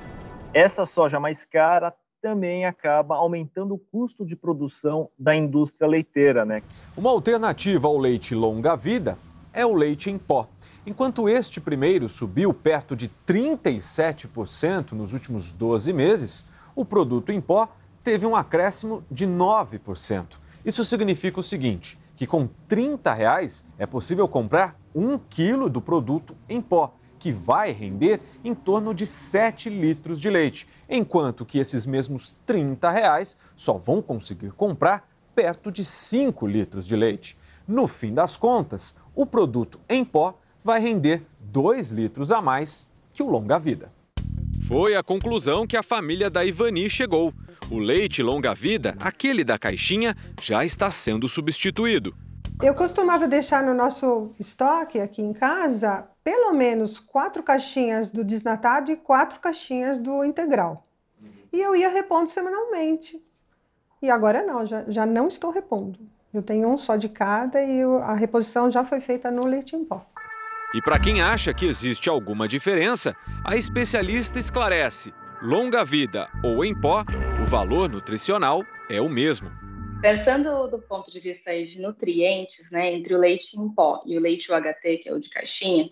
[0.54, 6.64] Essa soja mais cara também acaba aumentando o custo de produção da indústria leiteira, né?
[6.96, 9.18] Uma alternativa ao leite longa-vida
[9.54, 10.50] é o leite em pó.
[10.86, 17.70] Enquanto este primeiro subiu perto de 37% nos últimos 12 meses, o produto em pó
[18.04, 20.26] teve um acréscimo de 9%.
[20.66, 26.36] Isso significa o seguinte, que com 30 reais é possível comprar um quilo do produto
[26.50, 31.86] em pó, que vai render em torno de 7 litros de leite, enquanto que esses
[31.86, 37.38] mesmos 30 reais só vão conseguir comprar perto de 5 litros de leite.
[37.68, 43.23] No fim das contas, o produto em pó vai render 2 litros a mais que
[43.23, 43.91] o longa-vida.
[44.68, 47.34] Foi a conclusão que a família da Ivani chegou.
[47.72, 52.14] O leite longa-vida, aquele da caixinha, já está sendo substituído.
[52.61, 58.91] Eu costumava deixar no nosso estoque aqui em casa pelo menos quatro caixinhas do desnatado
[58.91, 60.88] e quatro caixinhas do integral.
[61.52, 63.22] E eu ia repondo semanalmente.
[64.02, 65.99] E agora não, já, já não estou repondo.
[66.34, 69.85] Eu tenho um só de cada e a reposição já foi feita no leite em
[69.85, 70.03] pó.
[70.73, 73.15] E para quem acha que existe alguma diferença,
[73.45, 77.03] a especialista esclarece: longa vida ou em pó,
[77.39, 79.51] o valor nutricional é o mesmo.
[80.01, 84.18] Pensando do ponto de vista aí de nutrientes, né, entre o leite em pó e
[84.18, 85.88] o leite UHT, que é o de caixinha,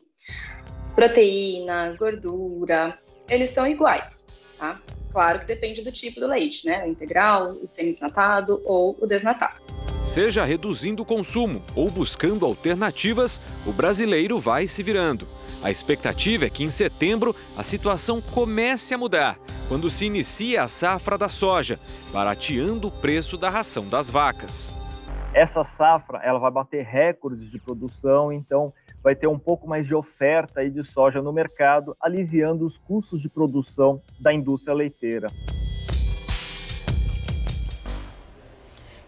[0.96, 2.98] proteína, gordura,
[3.30, 4.21] eles são iguais,
[4.62, 4.80] tá?
[5.12, 6.86] Claro que depende do tipo do leite, né?
[6.86, 9.60] O integral, o semi-desnatado ou o desnatado.
[10.06, 15.28] Seja reduzindo o consumo ou buscando alternativas, o brasileiro vai se virando.
[15.64, 19.38] A expectativa é que em setembro a situação comece a mudar.
[19.68, 21.80] quando se inicia a safra da soja,
[22.12, 24.74] barateando o preço da ração das vacas.
[25.34, 29.96] Essa safra ela vai bater recordes de produção, então vai ter um pouco mais de
[29.96, 35.28] oferta aí de soja no mercado, aliviando os custos de produção da indústria leiteira.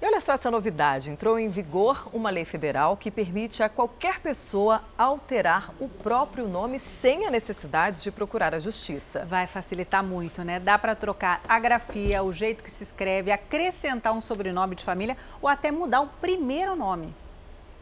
[0.03, 4.20] E olha só essa novidade: entrou em vigor uma lei federal que permite a qualquer
[4.20, 9.24] pessoa alterar o próprio nome sem a necessidade de procurar a justiça.
[9.24, 10.60] Vai facilitar muito, né?
[10.60, 15.15] Dá para trocar a grafia, o jeito que se escreve, acrescentar um sobrenome de família
[15.41, 17.23] ou até mudar o primeiro nome.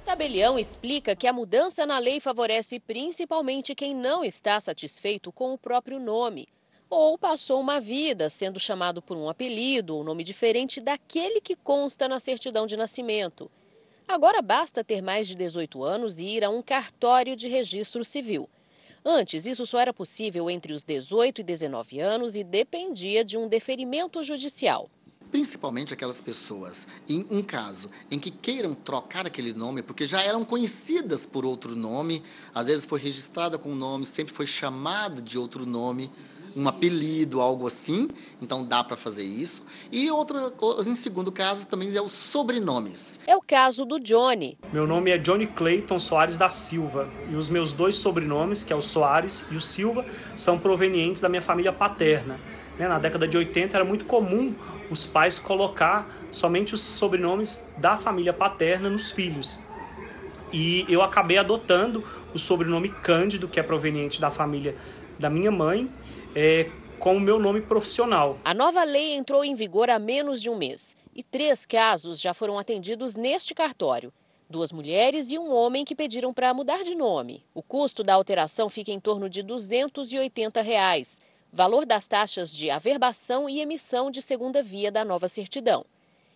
[0.06, 5.58] Tabelião explica que a mudança na lei favorece principalmente quem não está satisfeito com o
[5.58, 6.48] próprio nome
[6.92, 12.06] ou passou uma vida sendo chamado por um apelido ou nome diferente daquele que consta
[12.06, 13.50] na certidão de nascimento.
[14.06, 18.50] Agora basta ter mais de 18 anos e ir a um cartório de registro civil.
[19.06, 23.48] Antes, isso só era possível entre os 18 e 19 anos e dependia de um
[23.48, 24.90] deferimento judicial
[25.32, 30.44] principalmente aquelas pessoas, em um caso em que queiram trocar aquele nome, porque já eram
[30.44, 32.22] conhecidas por outro nome,
[32.54, 36.12] às vezes foi registrada com um nome, sempre foi chamada de outro nome,
[36.56, 38.10] um apelido, algo assim,
[38.42, 39.64] então dá para fazer isso.
[39.92, 40.52] E outra,
[40.86, 43.20] em segundo caso, também é os sobrenomes.
[43.26, 44.58] É o caso do Johnny.
[44.72, 48.76] Meu nome é Johnny Clayton Soares da Silva e os meus dois sobrenomes, que é
[48.76, 50.06] o Soares e o Silva,
[50.36, 52.40] são provenientes da minha família paterna.
[52.78, 54.56] Né, na década de 80 era muito comum
[54.92, 59.60] os pais colocar somente os sobrenomes da família paterna nos filhos.
[60.52, 62.04] E eu acabei adotando
[62.34, 64.76] o sobrenome Cândido, que é proveniente da família
[65.18, 65.90] da minha mãe,
[66.36, 66.70] é,
[67.00, 68.38] com o meu nome profissional.
[68.44, 72.34] A nova lei entrou em vigor há menos de um mês e três casos já
[72.34, 74.14] foram atendidos neste cartório.
[74.50, 77.46] Duas mulheres e um homem que pediram para mudar de nome.
[77.54, 83.50] O custo da alteração fica em torno de 280 reais, valor das taxas de averbação
[83.50, 85.86] e emissão de segunda via da nova certidão.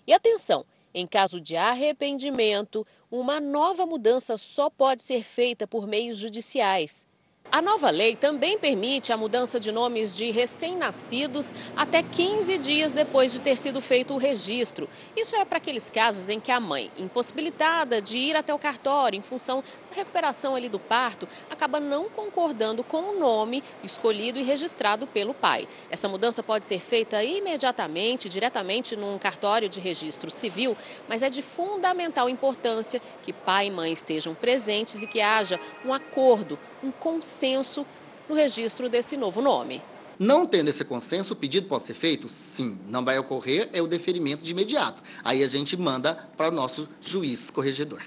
[0.06, 6.18] E atenção, em caso de arrependimento, uma nova mudança só pode ser feita por meios
[6.18, 7.08] judiciais.
[7.52, 13.32] A nova lei também permite a mudança de nomes de recém-nascidos até 15 dias depois
[13.32, 14.90] de ter sido feito o registro.
[15.16, 19.18] Isso é para aqueles casos em que a mãe, impossibilitada de ir até o cartório
[19.18, 24.44] em função da recuperação ali do parto, acaba não concordando com o nome escolhido e
[24.44, 25.66] registrado pelo pai.
[25.90, 30.76] Essa mudança pode ser feita imediatamente, diretamente num cartório de registro civil,
[31.08, 35.94] mas é de fundamental importância que pai e mãe estejam presentes e que haja um
[35.94, 37.86] acordo um consenso
[38.30, 39.82] no registro desse novo nome.
[40.18, 42.30] Não tendo esse consenso, o pedido pode ser feito?
[42.30, 42.80] Sim.
[42.88, 45.04] Não vai ocorrer, é o deferimento de imediato.
[45.24, 48.02] Aí a gente manda para o nosso juiz corregedor.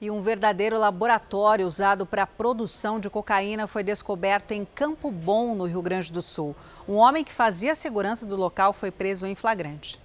[0.00, 5.54] E um verdadeiro laboratório usado para a produção de cocaína foi descoberto em Campo Bom,
[5.54, 6.56] no Rio Grande do Sul.
[6.88, 10.00] Um homem que fazia a segurança do local foi preso em flagrante.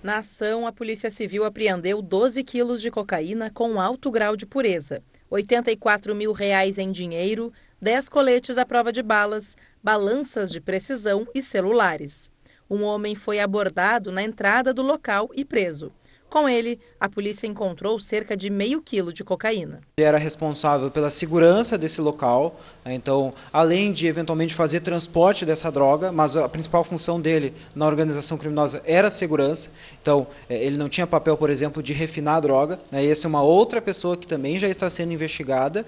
[0.00, 5.02] Na ação, a Polícia Civil apreendeu 12 quilos de cocaína com alto grau de pureza.
[5.30, 11.42] 84 mil reais em dinheiro, 10 coletes à prova de balas, balanças de precisão e
[11.42, 12.30] celulares.
[12.68, 15.92] Um homem foi abordado na entrada do local e preso.
[16.34, 19.80] Com ele, a polícia encontrou cerca de meio quilo de cocaína.
[19.96, 22.92] Ele era responsável pela segurança desse local, né?
[22.92, 28.36] então, além de eventualmente fazer transporte dessa droga, mas a principal função dele na organização
[28.36, 29.70] criminosa era a segurança.
[30.02, 32.80] Então, é, ele não tinha papel, por exemplo, de refinar a droga.
[32.90, 33.06] Né?
[33.06, 35.86] Essa é uma outra pessoa que também já está sendo investigada.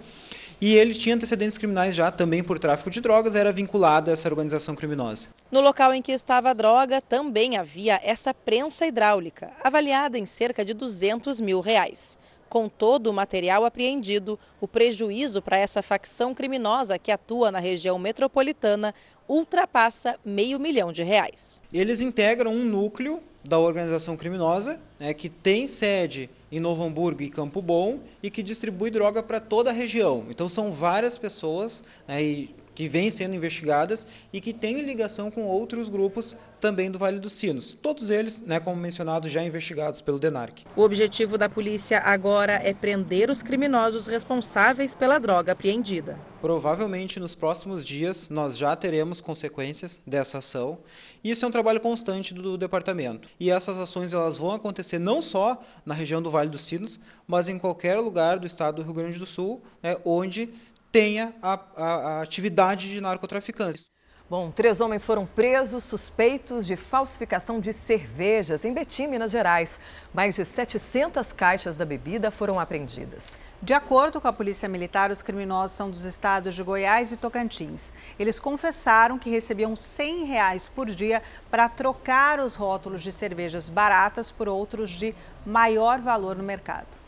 [0.58, 4.28] E ele tinha antecedentes criminais já, também por tráfico de drogas, era vinculado a essa
[4.28, 5.28] organização criminosa.
[5.50, 10.64] No local em que estava a droga, também havia essa prensa hidráulica, avaliada em cerca
[10.64, 12.18] de 200 mil reais.
[12.48, 17.98] Com todo o material apreendido, o prejuízo para essa facção criminosa que atua na região
[17.98, 18.94] metropolitana
[19.28, 21.60] ultrapassa meio milhão de reais.
[21.73, 27.31] Eles integram um núcleo da organização criminosa, né, que tem sede em Novo Hamburgo e
[27.31, 30.24] Campo Bom e que distribui droga para toda a região.
[30.28, 35.43] Então são várias pessoas né, e que vêm sendo investigadas e que têm ligação com
[35.44, 37.77] outros grupos também do Vale dos Sinos.
[37.81, 40.65] Todos eles, né, como mencionado, já investigados pelo DENARC.
[40.77, 46.19] O objetivo da polícia agora é prender os criminosos responsáveis pela droga apreendida.
[46.40, 50.78] Provavelmente nos próximos dias nós já teremos consequências dessa ação.
[51.24, 53.27] Isso é um trabalho constante do departamento.
[53.40, 57.48] E essas ações elas vão acontecer não só na região do Vale dos Sinos, mas
[57.48, 60.51] em qualquer lugar do estado do Rio Grande do Sul, né, onde
[60.97, 63.85] tenha a, a, a atividade de narcotraficantes.
[64.31, 69.78] Bom, três homens foram presos suspeitos de falsificação de cervejas em Betim, Minas Gerais.
[70.14, 73.39] Mais de 700 caixas da bebida foram apreendidas.
[73.60, 77.93] De acordo com a Polícia Militar, os criminosos são dos estados de Goiás e Tocantins.
[78.18, 84.31] Eles confessaram que recebiam 100 reais por dia para trocar os rótulos de cervejas baratas
[84.31, 85.14] por outros de
[85.44, 87.05] maior valor no mercado.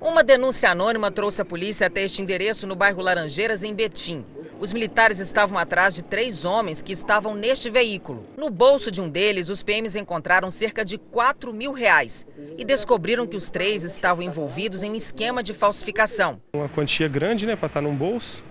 [0.00, 4.24] Uma denúncia anônima trouxe a polícia até este endereço no bairro Laranjeiras, em Betim.
[4.60, 8.26] Os militares estavam atrás de três homens que estavam neste veículo.
[8.36, 12.26] No bolso de um deles, os PMs encontraram cerca de 4 mil reais
[12.56, 16.40] e descobriram que os três estavam envolvidos em um esquema de falsificação.
[16.54, 18.44] Uma quantia grande né, para estar num bolso.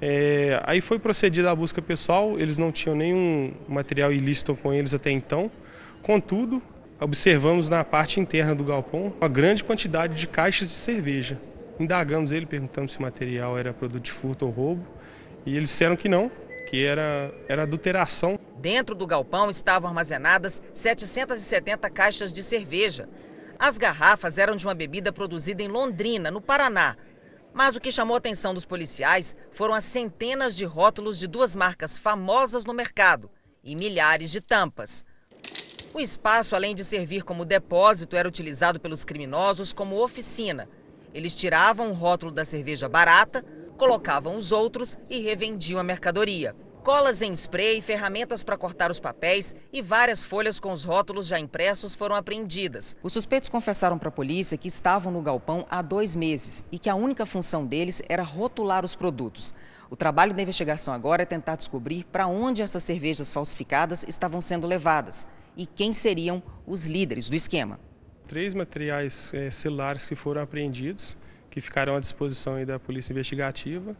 [0.00, 4.92] É, aí foi procedida a busca pessoal, eles não tinham nenhum material ilícito com eles
[4.92, 5.50] até então.
[6.02, 6.60] Contudo,
[7.04, 11.38] observamos na parte interna do galpão uma grande quantidade de caixas de cerveja.
[11.78, 14.86] Indagamos ele, perguntamos se o material era produto de furto ou roubo,
[15.44, 16.30] e eles disseram que não,
[16.70, 18.38] que era, era adulteração.
[18.56, 23.06] Dentro do galpão estavam armazenadas 770 caixas de cerveja.
[23.58, 26.96] As garrafas eram de uma bebida produzida em Londrina, no Paraná.
[27.52, 31.54] Mas o que chamou a atenção dos policiais foram as centenas de rótulos de duas
[31.54, 33.30] marcas famosas no mercado
[33.62, 35.04] e milhares de tampas.
[35.94, 40.68] O espaço, além de servir como depósito, era utilizado pelos criminosos como oficina.
[41.14, 43.44] Eles tiravam o rótulo da cerveja barata,
[43.78, 46.56] colocavam os outros e revendiam a mercadoria.
[46.82, 51.38] Colas em spray, ferramentas para cortar os papéis e várias folhas com os rótulos já
[51.38, 52.96] impressos foram apreendidas.
[53.00, 56.90] Os suspeitos confessaram para a polícia que estavam no galpão há dois meses e que
[56.90, 59.54] a única função deles era rotular os produtos.
[59.88, 64.66] O trabalho da investigação agora é tentar descobrir para onde essas cervejas falsificadas estavam sendo
[64.66, 67.78] levadas e quem seriam os líderes do esquema.
[68.26, 71.16] Três materiais é, celulares que foram apreendidos,
[71.50, 73.96] que ficarão à disposição da Polícia Investigativa,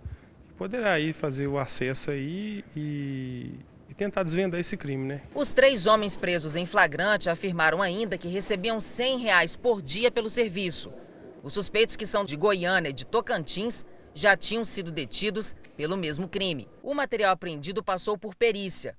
[0.46, 3.52] que poderá aí fazer o acesso aí e,
[3.88, 5.22] e tentar desvendar esse crime, né?
[5.34, 10.30] Os três homens presos em flagrante afirmaram ainda que recebiam 100 reais por dia pelo
[10.30, 10.92] serviço.
[11.42, 16.28] Os suspeitos que são de Goiânia e de Tocantins já tinham sido detidos pelo mesmo
[16.28, 16.68] crime.
[16.82, 18.96] O material apreendido passou por perícia.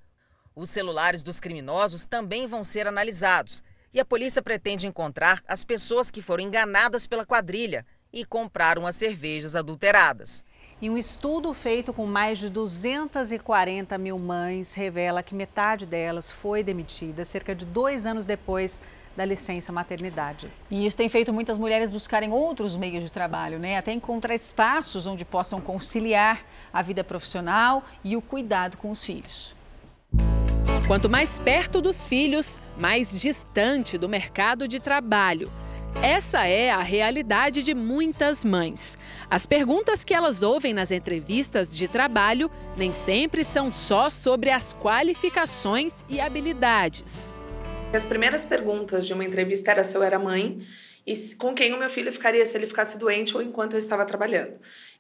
[0.56, 3.62] Os celulares dos criminosos também vão ser analisados
[3.94, 8.96] e a polícia pretende encontrar as pessoas que foram enganadas pela quadrilha e compraram as
[8.96, 10.46] cervejas adulteradas.
[10.82, 16.64] E um estudo feito com mais de 240 mil mães revela que metade delas foi
[16.64, 18.82] demitida cerca de dois anos depois
[19.14, 20.50] da licença maternidade.
[20.72, 23.78] E isso tem feito muitas mulheres buscarem outros meios de trabalho, né?
[23.78, 29.54] Até encontrar espaços onde possam conciliar a vida profissional e o cuidado com os filhos.
[30.88, 35.52] Quanto mais perto dos filhos, mais distante do mercado de trabalho.
[36.02, 38.98] Essa é a realidade de muitas mães.
[39.30, 44.74] As perguntas que elas ouvem nas entrevistas de trabalho nem sempre são só sobre as
[44.74, 47.34] qualificações e habilidades.
[47.92, 50.60] As primeiras perguntas de uma entrevista era se eu era mãe
[51.08, 54.04] e com quem o meu filho ficaria se ele ficasse doente ou enquanto eu estava
[54.06, 54.54] trabalhando.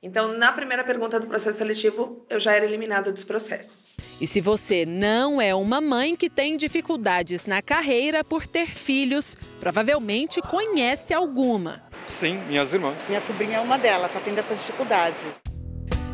[0.05, 3.95] Então, na primeira pergunta do processo seletivo, eu já era eliminada dos processos.
[4.21, 9.35] E se você não é uma mãe que tem dificuldades na carreira por ter filhos,
[9.59, 11.81] provavelmente conhece alguma.
[12.05, 13.09] Sim, minhas irmãs.
[13.09, 15.25] Minha sobrinha é uma delas, está tendo essa dificuldade.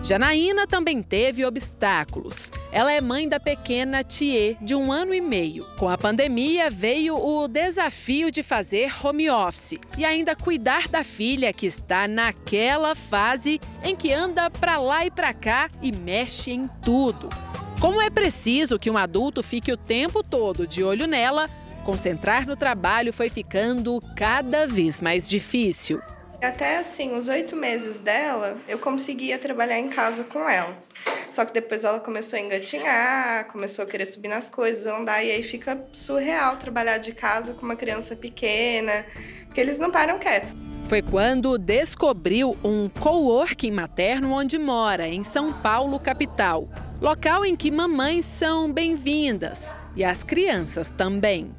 [0.03, 2.51] Janaína também teve obstáculos.
[2.71, 5.63] Ela é mãe da pequena Thier, de um ano e meio.
[5.77, 11.53] Com a pandemia, veio o desafio de fazer home office e ainda cuidar da filha
[11.53, 16.67] que está naquela fase em que anda para lá e para cá e mexe em
[16.83, 17.29] tudo.
[17.79, 21.47] Como é preciso que um adulto fique o tempo todo de olho nela,
[21.85, 26.01] concentrar no trabalho foi ficando cada vez mais difícil.
[26.41, 30.75] Até assim, os oito meses dela, eu conseguia trabalhar em casa com ela.
[31.29, 35.31] Só que depois ela começou a engatinhar, começou a querer subir nas coisas, andar, e
[35.31, 39.05] aí fica surreal trabalhar de casa com uma criança pequena,
[39.45, 40.53] porque eles não param quietos.
[40.85, 46.67] Foi quando descobriu um coworking materno onde mora, em São Paulo, capital.
[46.99, 51.55] Local em que mamães são bem-vindas e as crianças também.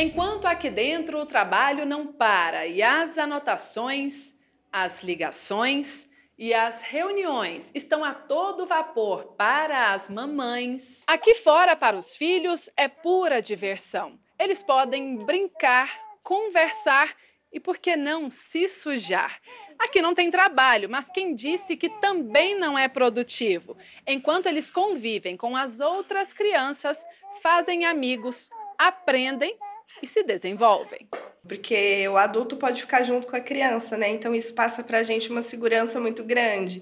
[0.00, 4.32] Enquanto aqui dentro o trabalho não para e as anotações,
[4.72, 6.08] as ligações
[6.38, 12.70] e as reuniões estão a todo vapor para as mamães, aqui fora para os filhos
[12.76, 14.20] é pura diversão.
[14.38, 15.90] Eles podem brincar,
[16.22, 17.12] conversar
[17.52, 19.40] e, por que não, se sujar?
[19.76, 23.76] Aqui não tem trabalho, mas quem disse que também não é produtivo?
[24.06, 27.04] Enquanto eles convivem com as outras crianças,
[27.42, 28.48] fazem amigos,
[28.78, 29.58] aprendem
[30.02, 31.08] e se desenvolvem.
[31.46, 34.10] Porque o adulto pode ficar junto com a criança, né?
[34.10, 36.80] Então isso passa para a gente uma segurança muito grande.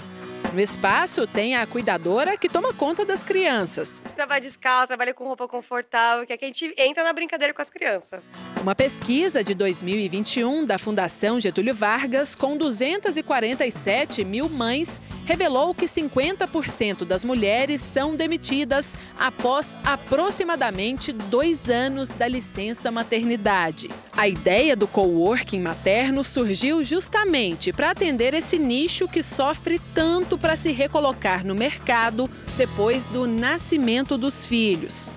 [0.53, 4.03] No espaço tem a cuidadora que toma conta das crianças.
[4.15, 7.63] Trabalha descalço, trabalha com roupa confortável, que é que a gente entra na brincadeira com
[7.63, 8.29] as crianças.
[8.61, 17.05] Uma pesquisa de 2021 da Fundação Getúlio Vargas, com 247 mil mães, revelou que 50%
[17.05, 23.91] das mulheres são demitidas após aproximadamente dois anos da licença maternidade.
[24.17, 30.55] A ideia do coworking materno surgiu justamente para atender esse nicho que sofre tanto para
[30.55, 35.11] se recolocar no mercado depois do nascimento dos filhos.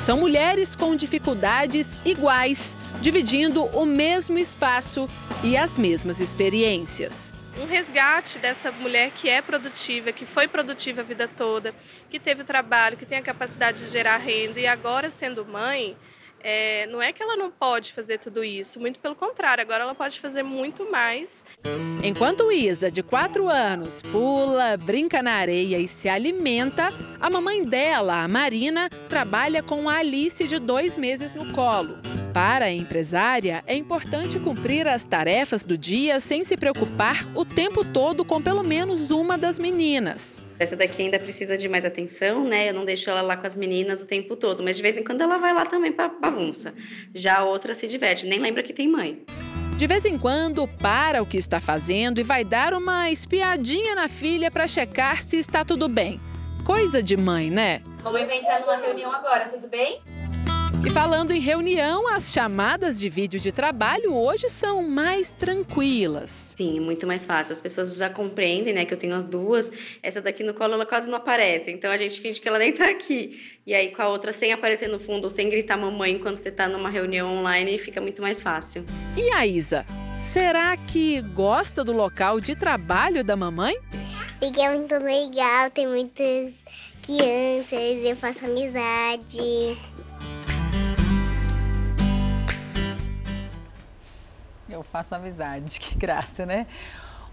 [0.00, 5.06] São mulheres com dificuldades iguais, dividindo o mesmo espaço
[5.44, 11.04] e as mesmas experiências um resgate dessa mulher que é produtiva, que foi produtiva a
[11.04, 11.74] vida toda,
[12.08, 15.96] que teve o trabalho, que tem a capacidade de gerar renda e agora sendo mãe,
[16.42, 19.94] é, não é que ela não pode fazer tudo isso, muito pelo contrário, agora ela
[19.94, 21.44] pode fazer muito mais.
[22.02, 28.22] Enquanto Isa, de 4 anos, pula, brinca na areia e se alimenta, a mamãe dela,
[28.22, 31.98] a Marina, trabalha com a Alice de dois meses no colo.
[32.32, 37.84] Para a empresária, é importante cumprir as tarefas do dia sem se preocupar o tempo
[37.84, 40.42] todo com pelo menos uma das meninas.
[40.62, 42.70] Essa daqui ainda precisa de mais atenção, né?
[42.70, 45.02] Eu não deixo ela lá com as meninas o tempo todo, mas de vez em
[45.02, 46.72] quando ela vai lá também para bagunça.
[47.12, 49.24] Já a outra se diverte, nem lembra que tem mãe.
[49.76, 54.06] De vez em quando, para o que está fazendo e vai dar uma espiadinha na
[54.06, 56.20] filha para checar se está tudo bem.
[56.64, 57.82] Coisa de mãe, né?
[58.04, 60.00] Mamãe vai entrar numa reunião agora, tudo bem?
[60.84, 66.54] E falando em reunião, as chamadas de vídeo de trabalho hoje são mais tranquilas.
[66.56, 67.52] Sim, muito mais fácil.
[67.52, 69.70] As pessoas já compreendem, né, que eu tenho as duas.
[70.02, 72.72] Essa daqui no colo ela quase não aparece, então a gente finge que ela nem
[72.72, 73.40] tá aqui.
[73.64, 76.50] E aí com a outra sem aparecer no fundo ou sem gritar mamãe quando você
[76.50, 78.84] tá numa reunião online, fica muito mais fácil.
[79.16, 79.86] E a Isa?
[80.18, 83.76] Será que gosta do local de trabalho da mamãe?
[84.40, 86.54] Porque é muito legal, tem muitas
[87.02, 89.76] crianças, eu faço amizade.
[94.72, 96.66] Eu faço amizade, que graça, né?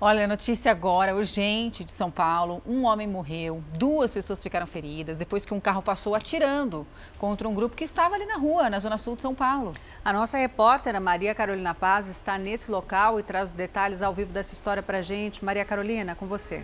[0.01, 2.61] Olha, notícia agora, urgente de São Paulo.
[2.65, 6.85] Um homem morreu, duas pessoas ficaram feridas depois que um carro passou atirando
[7.17, 9.73] contra um grupo que estava ali na rua, na zona sul de São Paulo.
[10.03, 14.13] A nossa repórter, a Maria Carolina Paz, está nesse local e traz os detalhes ao
[14.13, 15.43] vivo dessa história para gente.
[15.43, 16.63] Maria Carolina, com você.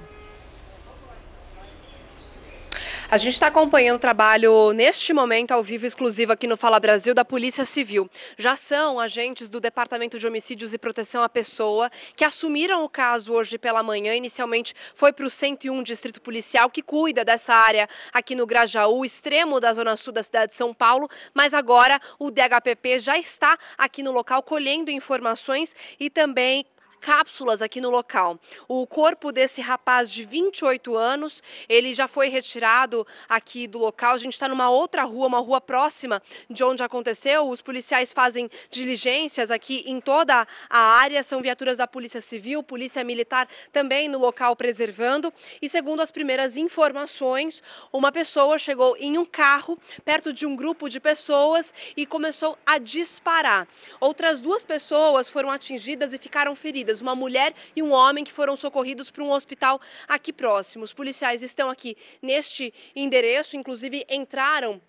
[3.08, 7.14] A gente está acompanhando o trabalho neste momento ao vivo exclusivo aqui no Fala Brasil
[7.14, 8.10] da Polícia Civil.
[8.36, 13.32] Já são agentes do Departamento de Homicídios e Proteção à Pessoa que assumiram o caso
[13.32, 14.16] hoje pela manhã.
[14.16, 19.60] Inicialmente foi para o 101 Distrito Policial que cuida dessa área aqui no Grajaú, extremo
[19.60, 24.02] da zona sul da cidade de São Paulo, mas agora o DHPP já está aqui
[24.02, 26.66] no local colhendo informações e também
[27.06, 28.40] cápsulas aqui no local.
[28.68, 34.16] O corpo desse rapaz de 28 anos, ele já foi retirado aqui do local.
[34.16, 36.20] A gente está numa outra rua, uma rua próxima
[36.50, 37.48] de onde aconteceu.
[37.48, 41.22] Os policiais fazem diligências aqui em toda a área.
[41.22, 45.32] São viaturas da Polícia Civil, Polícia Militar também no local preservando.
[45.62, 47.62] E segundo as primeiras informações,
[47.94, 52.80] uma pessoa chegou em um carro perto de um grupo de pessoas e começou a
[52.80, 53.68] disparar.
[54.00, 56.56] Outras duas pessoas foram atingidas e ficaram
[56.96, 60.84] feridas uma mulher e um homem que foram socorridos para um hospital aqui próximo.
[60.84, 64.82] Os policiais estão aqui neste endereço, inclusive entraram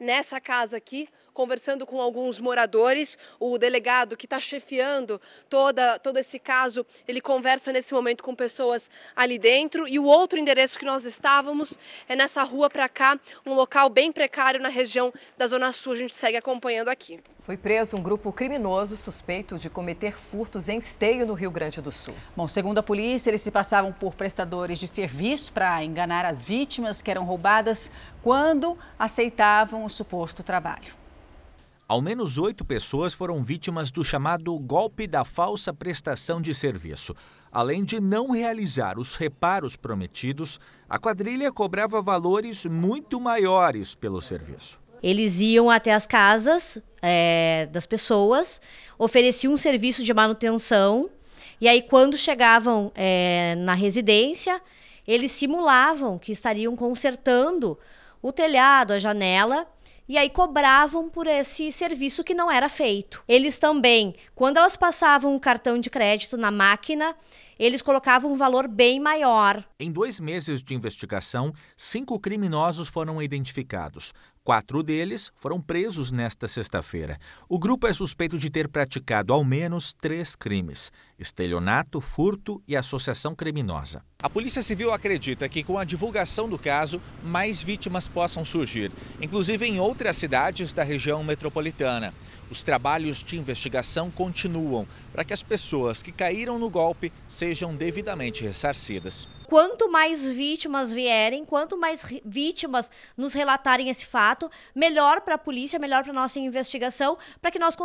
[0.00, 3.18] nessa casa aqui conversando com alguns moradores.
[3.38, 8.90] O delegado que está chefiando toda, todo esse caso, ele conversa nesse momento com pessoas
[9.14, 9.86] ali dentro.
[9.86, 11.78] E o outro endereço que nós estávamos
[12.08, 15.92] é nessa rua para cá, um local bem precário na região da Zona Sul.
[15.92, 17.20] A gente segue acompanhando aqui.
[17.42, 21.90] Foi preso um grupo criminoso suspeito de cometer furtos em esteio no Rio Grande do
[21.90, 22.14] Sul.
[22.36, 27.02] Bom, segundo a polícia, eles se passavam por prestadores de serviço para enganar as vítimas
[27.02, 27.90] que eram roubadas
[28.22, 31.01] quando aceitavam o suposto trabalho.
[31.92, 37.14] Ao menos oito pessoas foram vítimas do chamado golpe da falsa prestação de serviço.
[37.52, 40.58] Além de não realizar os reparos prometidos,
[40.88, 44.80] a quadrilha cobrava valores muito maiores pelo serviço.
[45.02, 48.58] Eles iam até as casas é, das pessoas,
[48.98, 51.10] ofereciam um serviço de manutenção,
[51.60, 54.62] e aí, quando chegavam é, na residência,
[55.06, 57.78] eles simulavam que estariam consertando
[58.22, 59.66] o telhado, a janela
[60.08, 63.22] e aí cobravam por esse serviço que não era feito.
[63.26, 67.14] Eles também, quando elas passavam o cartão de crédito na máquina,
[67.58, 69.64] eles colocavam um valor bem maior.
[69.78, 74.12] Em dois meses de investigação, cinco criminosos foram identificados.
[74.44, 77.16] Quatro deles foram presos nesta sexta-feira.
[77.48, 83.36] O grupo é suspeito de ter praticado ao menos três crimes: estelionato, furto e associação
[83.36, 84.02] criminosa.
[84.20, 88.90] A Polícia Civil acredita que, com a divulgação do caso, mais vítimas possam surgir,
[89.20, 92.12] inclusive em outras cidades da região metropolitana.
[92.50, 98.42] Os trabalhos de investigação continuam para que as pessoas que caíram no golpe sejam devidamente
[98.42, 105.38] ressarcidas quanto mais vítimas vierem, quanto mais vítimas nos relatarem esse fato, melhor para a
[105.38, 107.76] polícia, melhor para nossa investigação, para que nós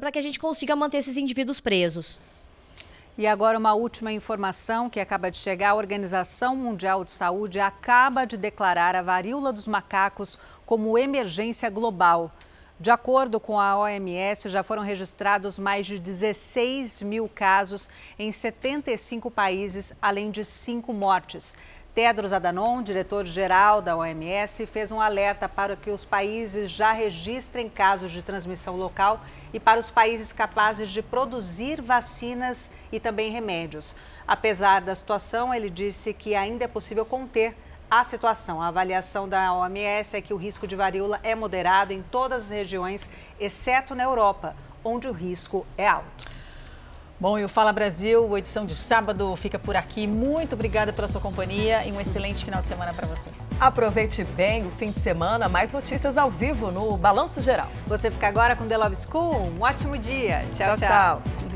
[0.00, 2.18] para que a gente consiga manter esses indivíduos presos.
[3.16, 5.70] E agora uma última informação que acaba de chegar.
[5.70, 10.36] A Organização Mundial de Saúde acaba de declarar a varíola dos macacos
[10.66, 12.32] como emergência global.
[12.84, 17.88] De acordo com a OMS, já foram registrados mais de 16 mil casos
[18.18, 21.56] em 75 países, além de cinco mortes.
[21.94, 28.12] Tedros Adhanom, diretor-geral da OMS, fez um alerta para que os países já registrem casos
[28.12, 29.24] de transmissão local
[29.54, 33.96] e para os países capazes de produzir vacinas e também remédios.
[34.28, 37.56] Apesar da situação, ele disse que ainda é possível conter
[37.90, 38.60] a situação.
[38.60, 42.50] A avaliação da OMS é que o risco de varíola é moderado em todas as
[42.50, 43.08] regiões,
[43.38, 46.34] exceto na Europa, onde o risco é alto.
[47.18, 50.06] Bom, e o Fala Brasil, edição de sábado, fica por aqui.
[50.06, 53.30] Muito obrigada pela sua companhia e um excelente final de semana para você.
[53.58, 57.68] Aproveite bem o fim de semana, mais notícias ao vivo no Balanço Geral.
[57.86, 59.52] Você fica agora com The Love School.
[59.56, 60.44] Um ótimo dia.
[60.52, 60.76] tchau.
[60.76, 61.22] tchau.
[61.22, 61.53] tchau.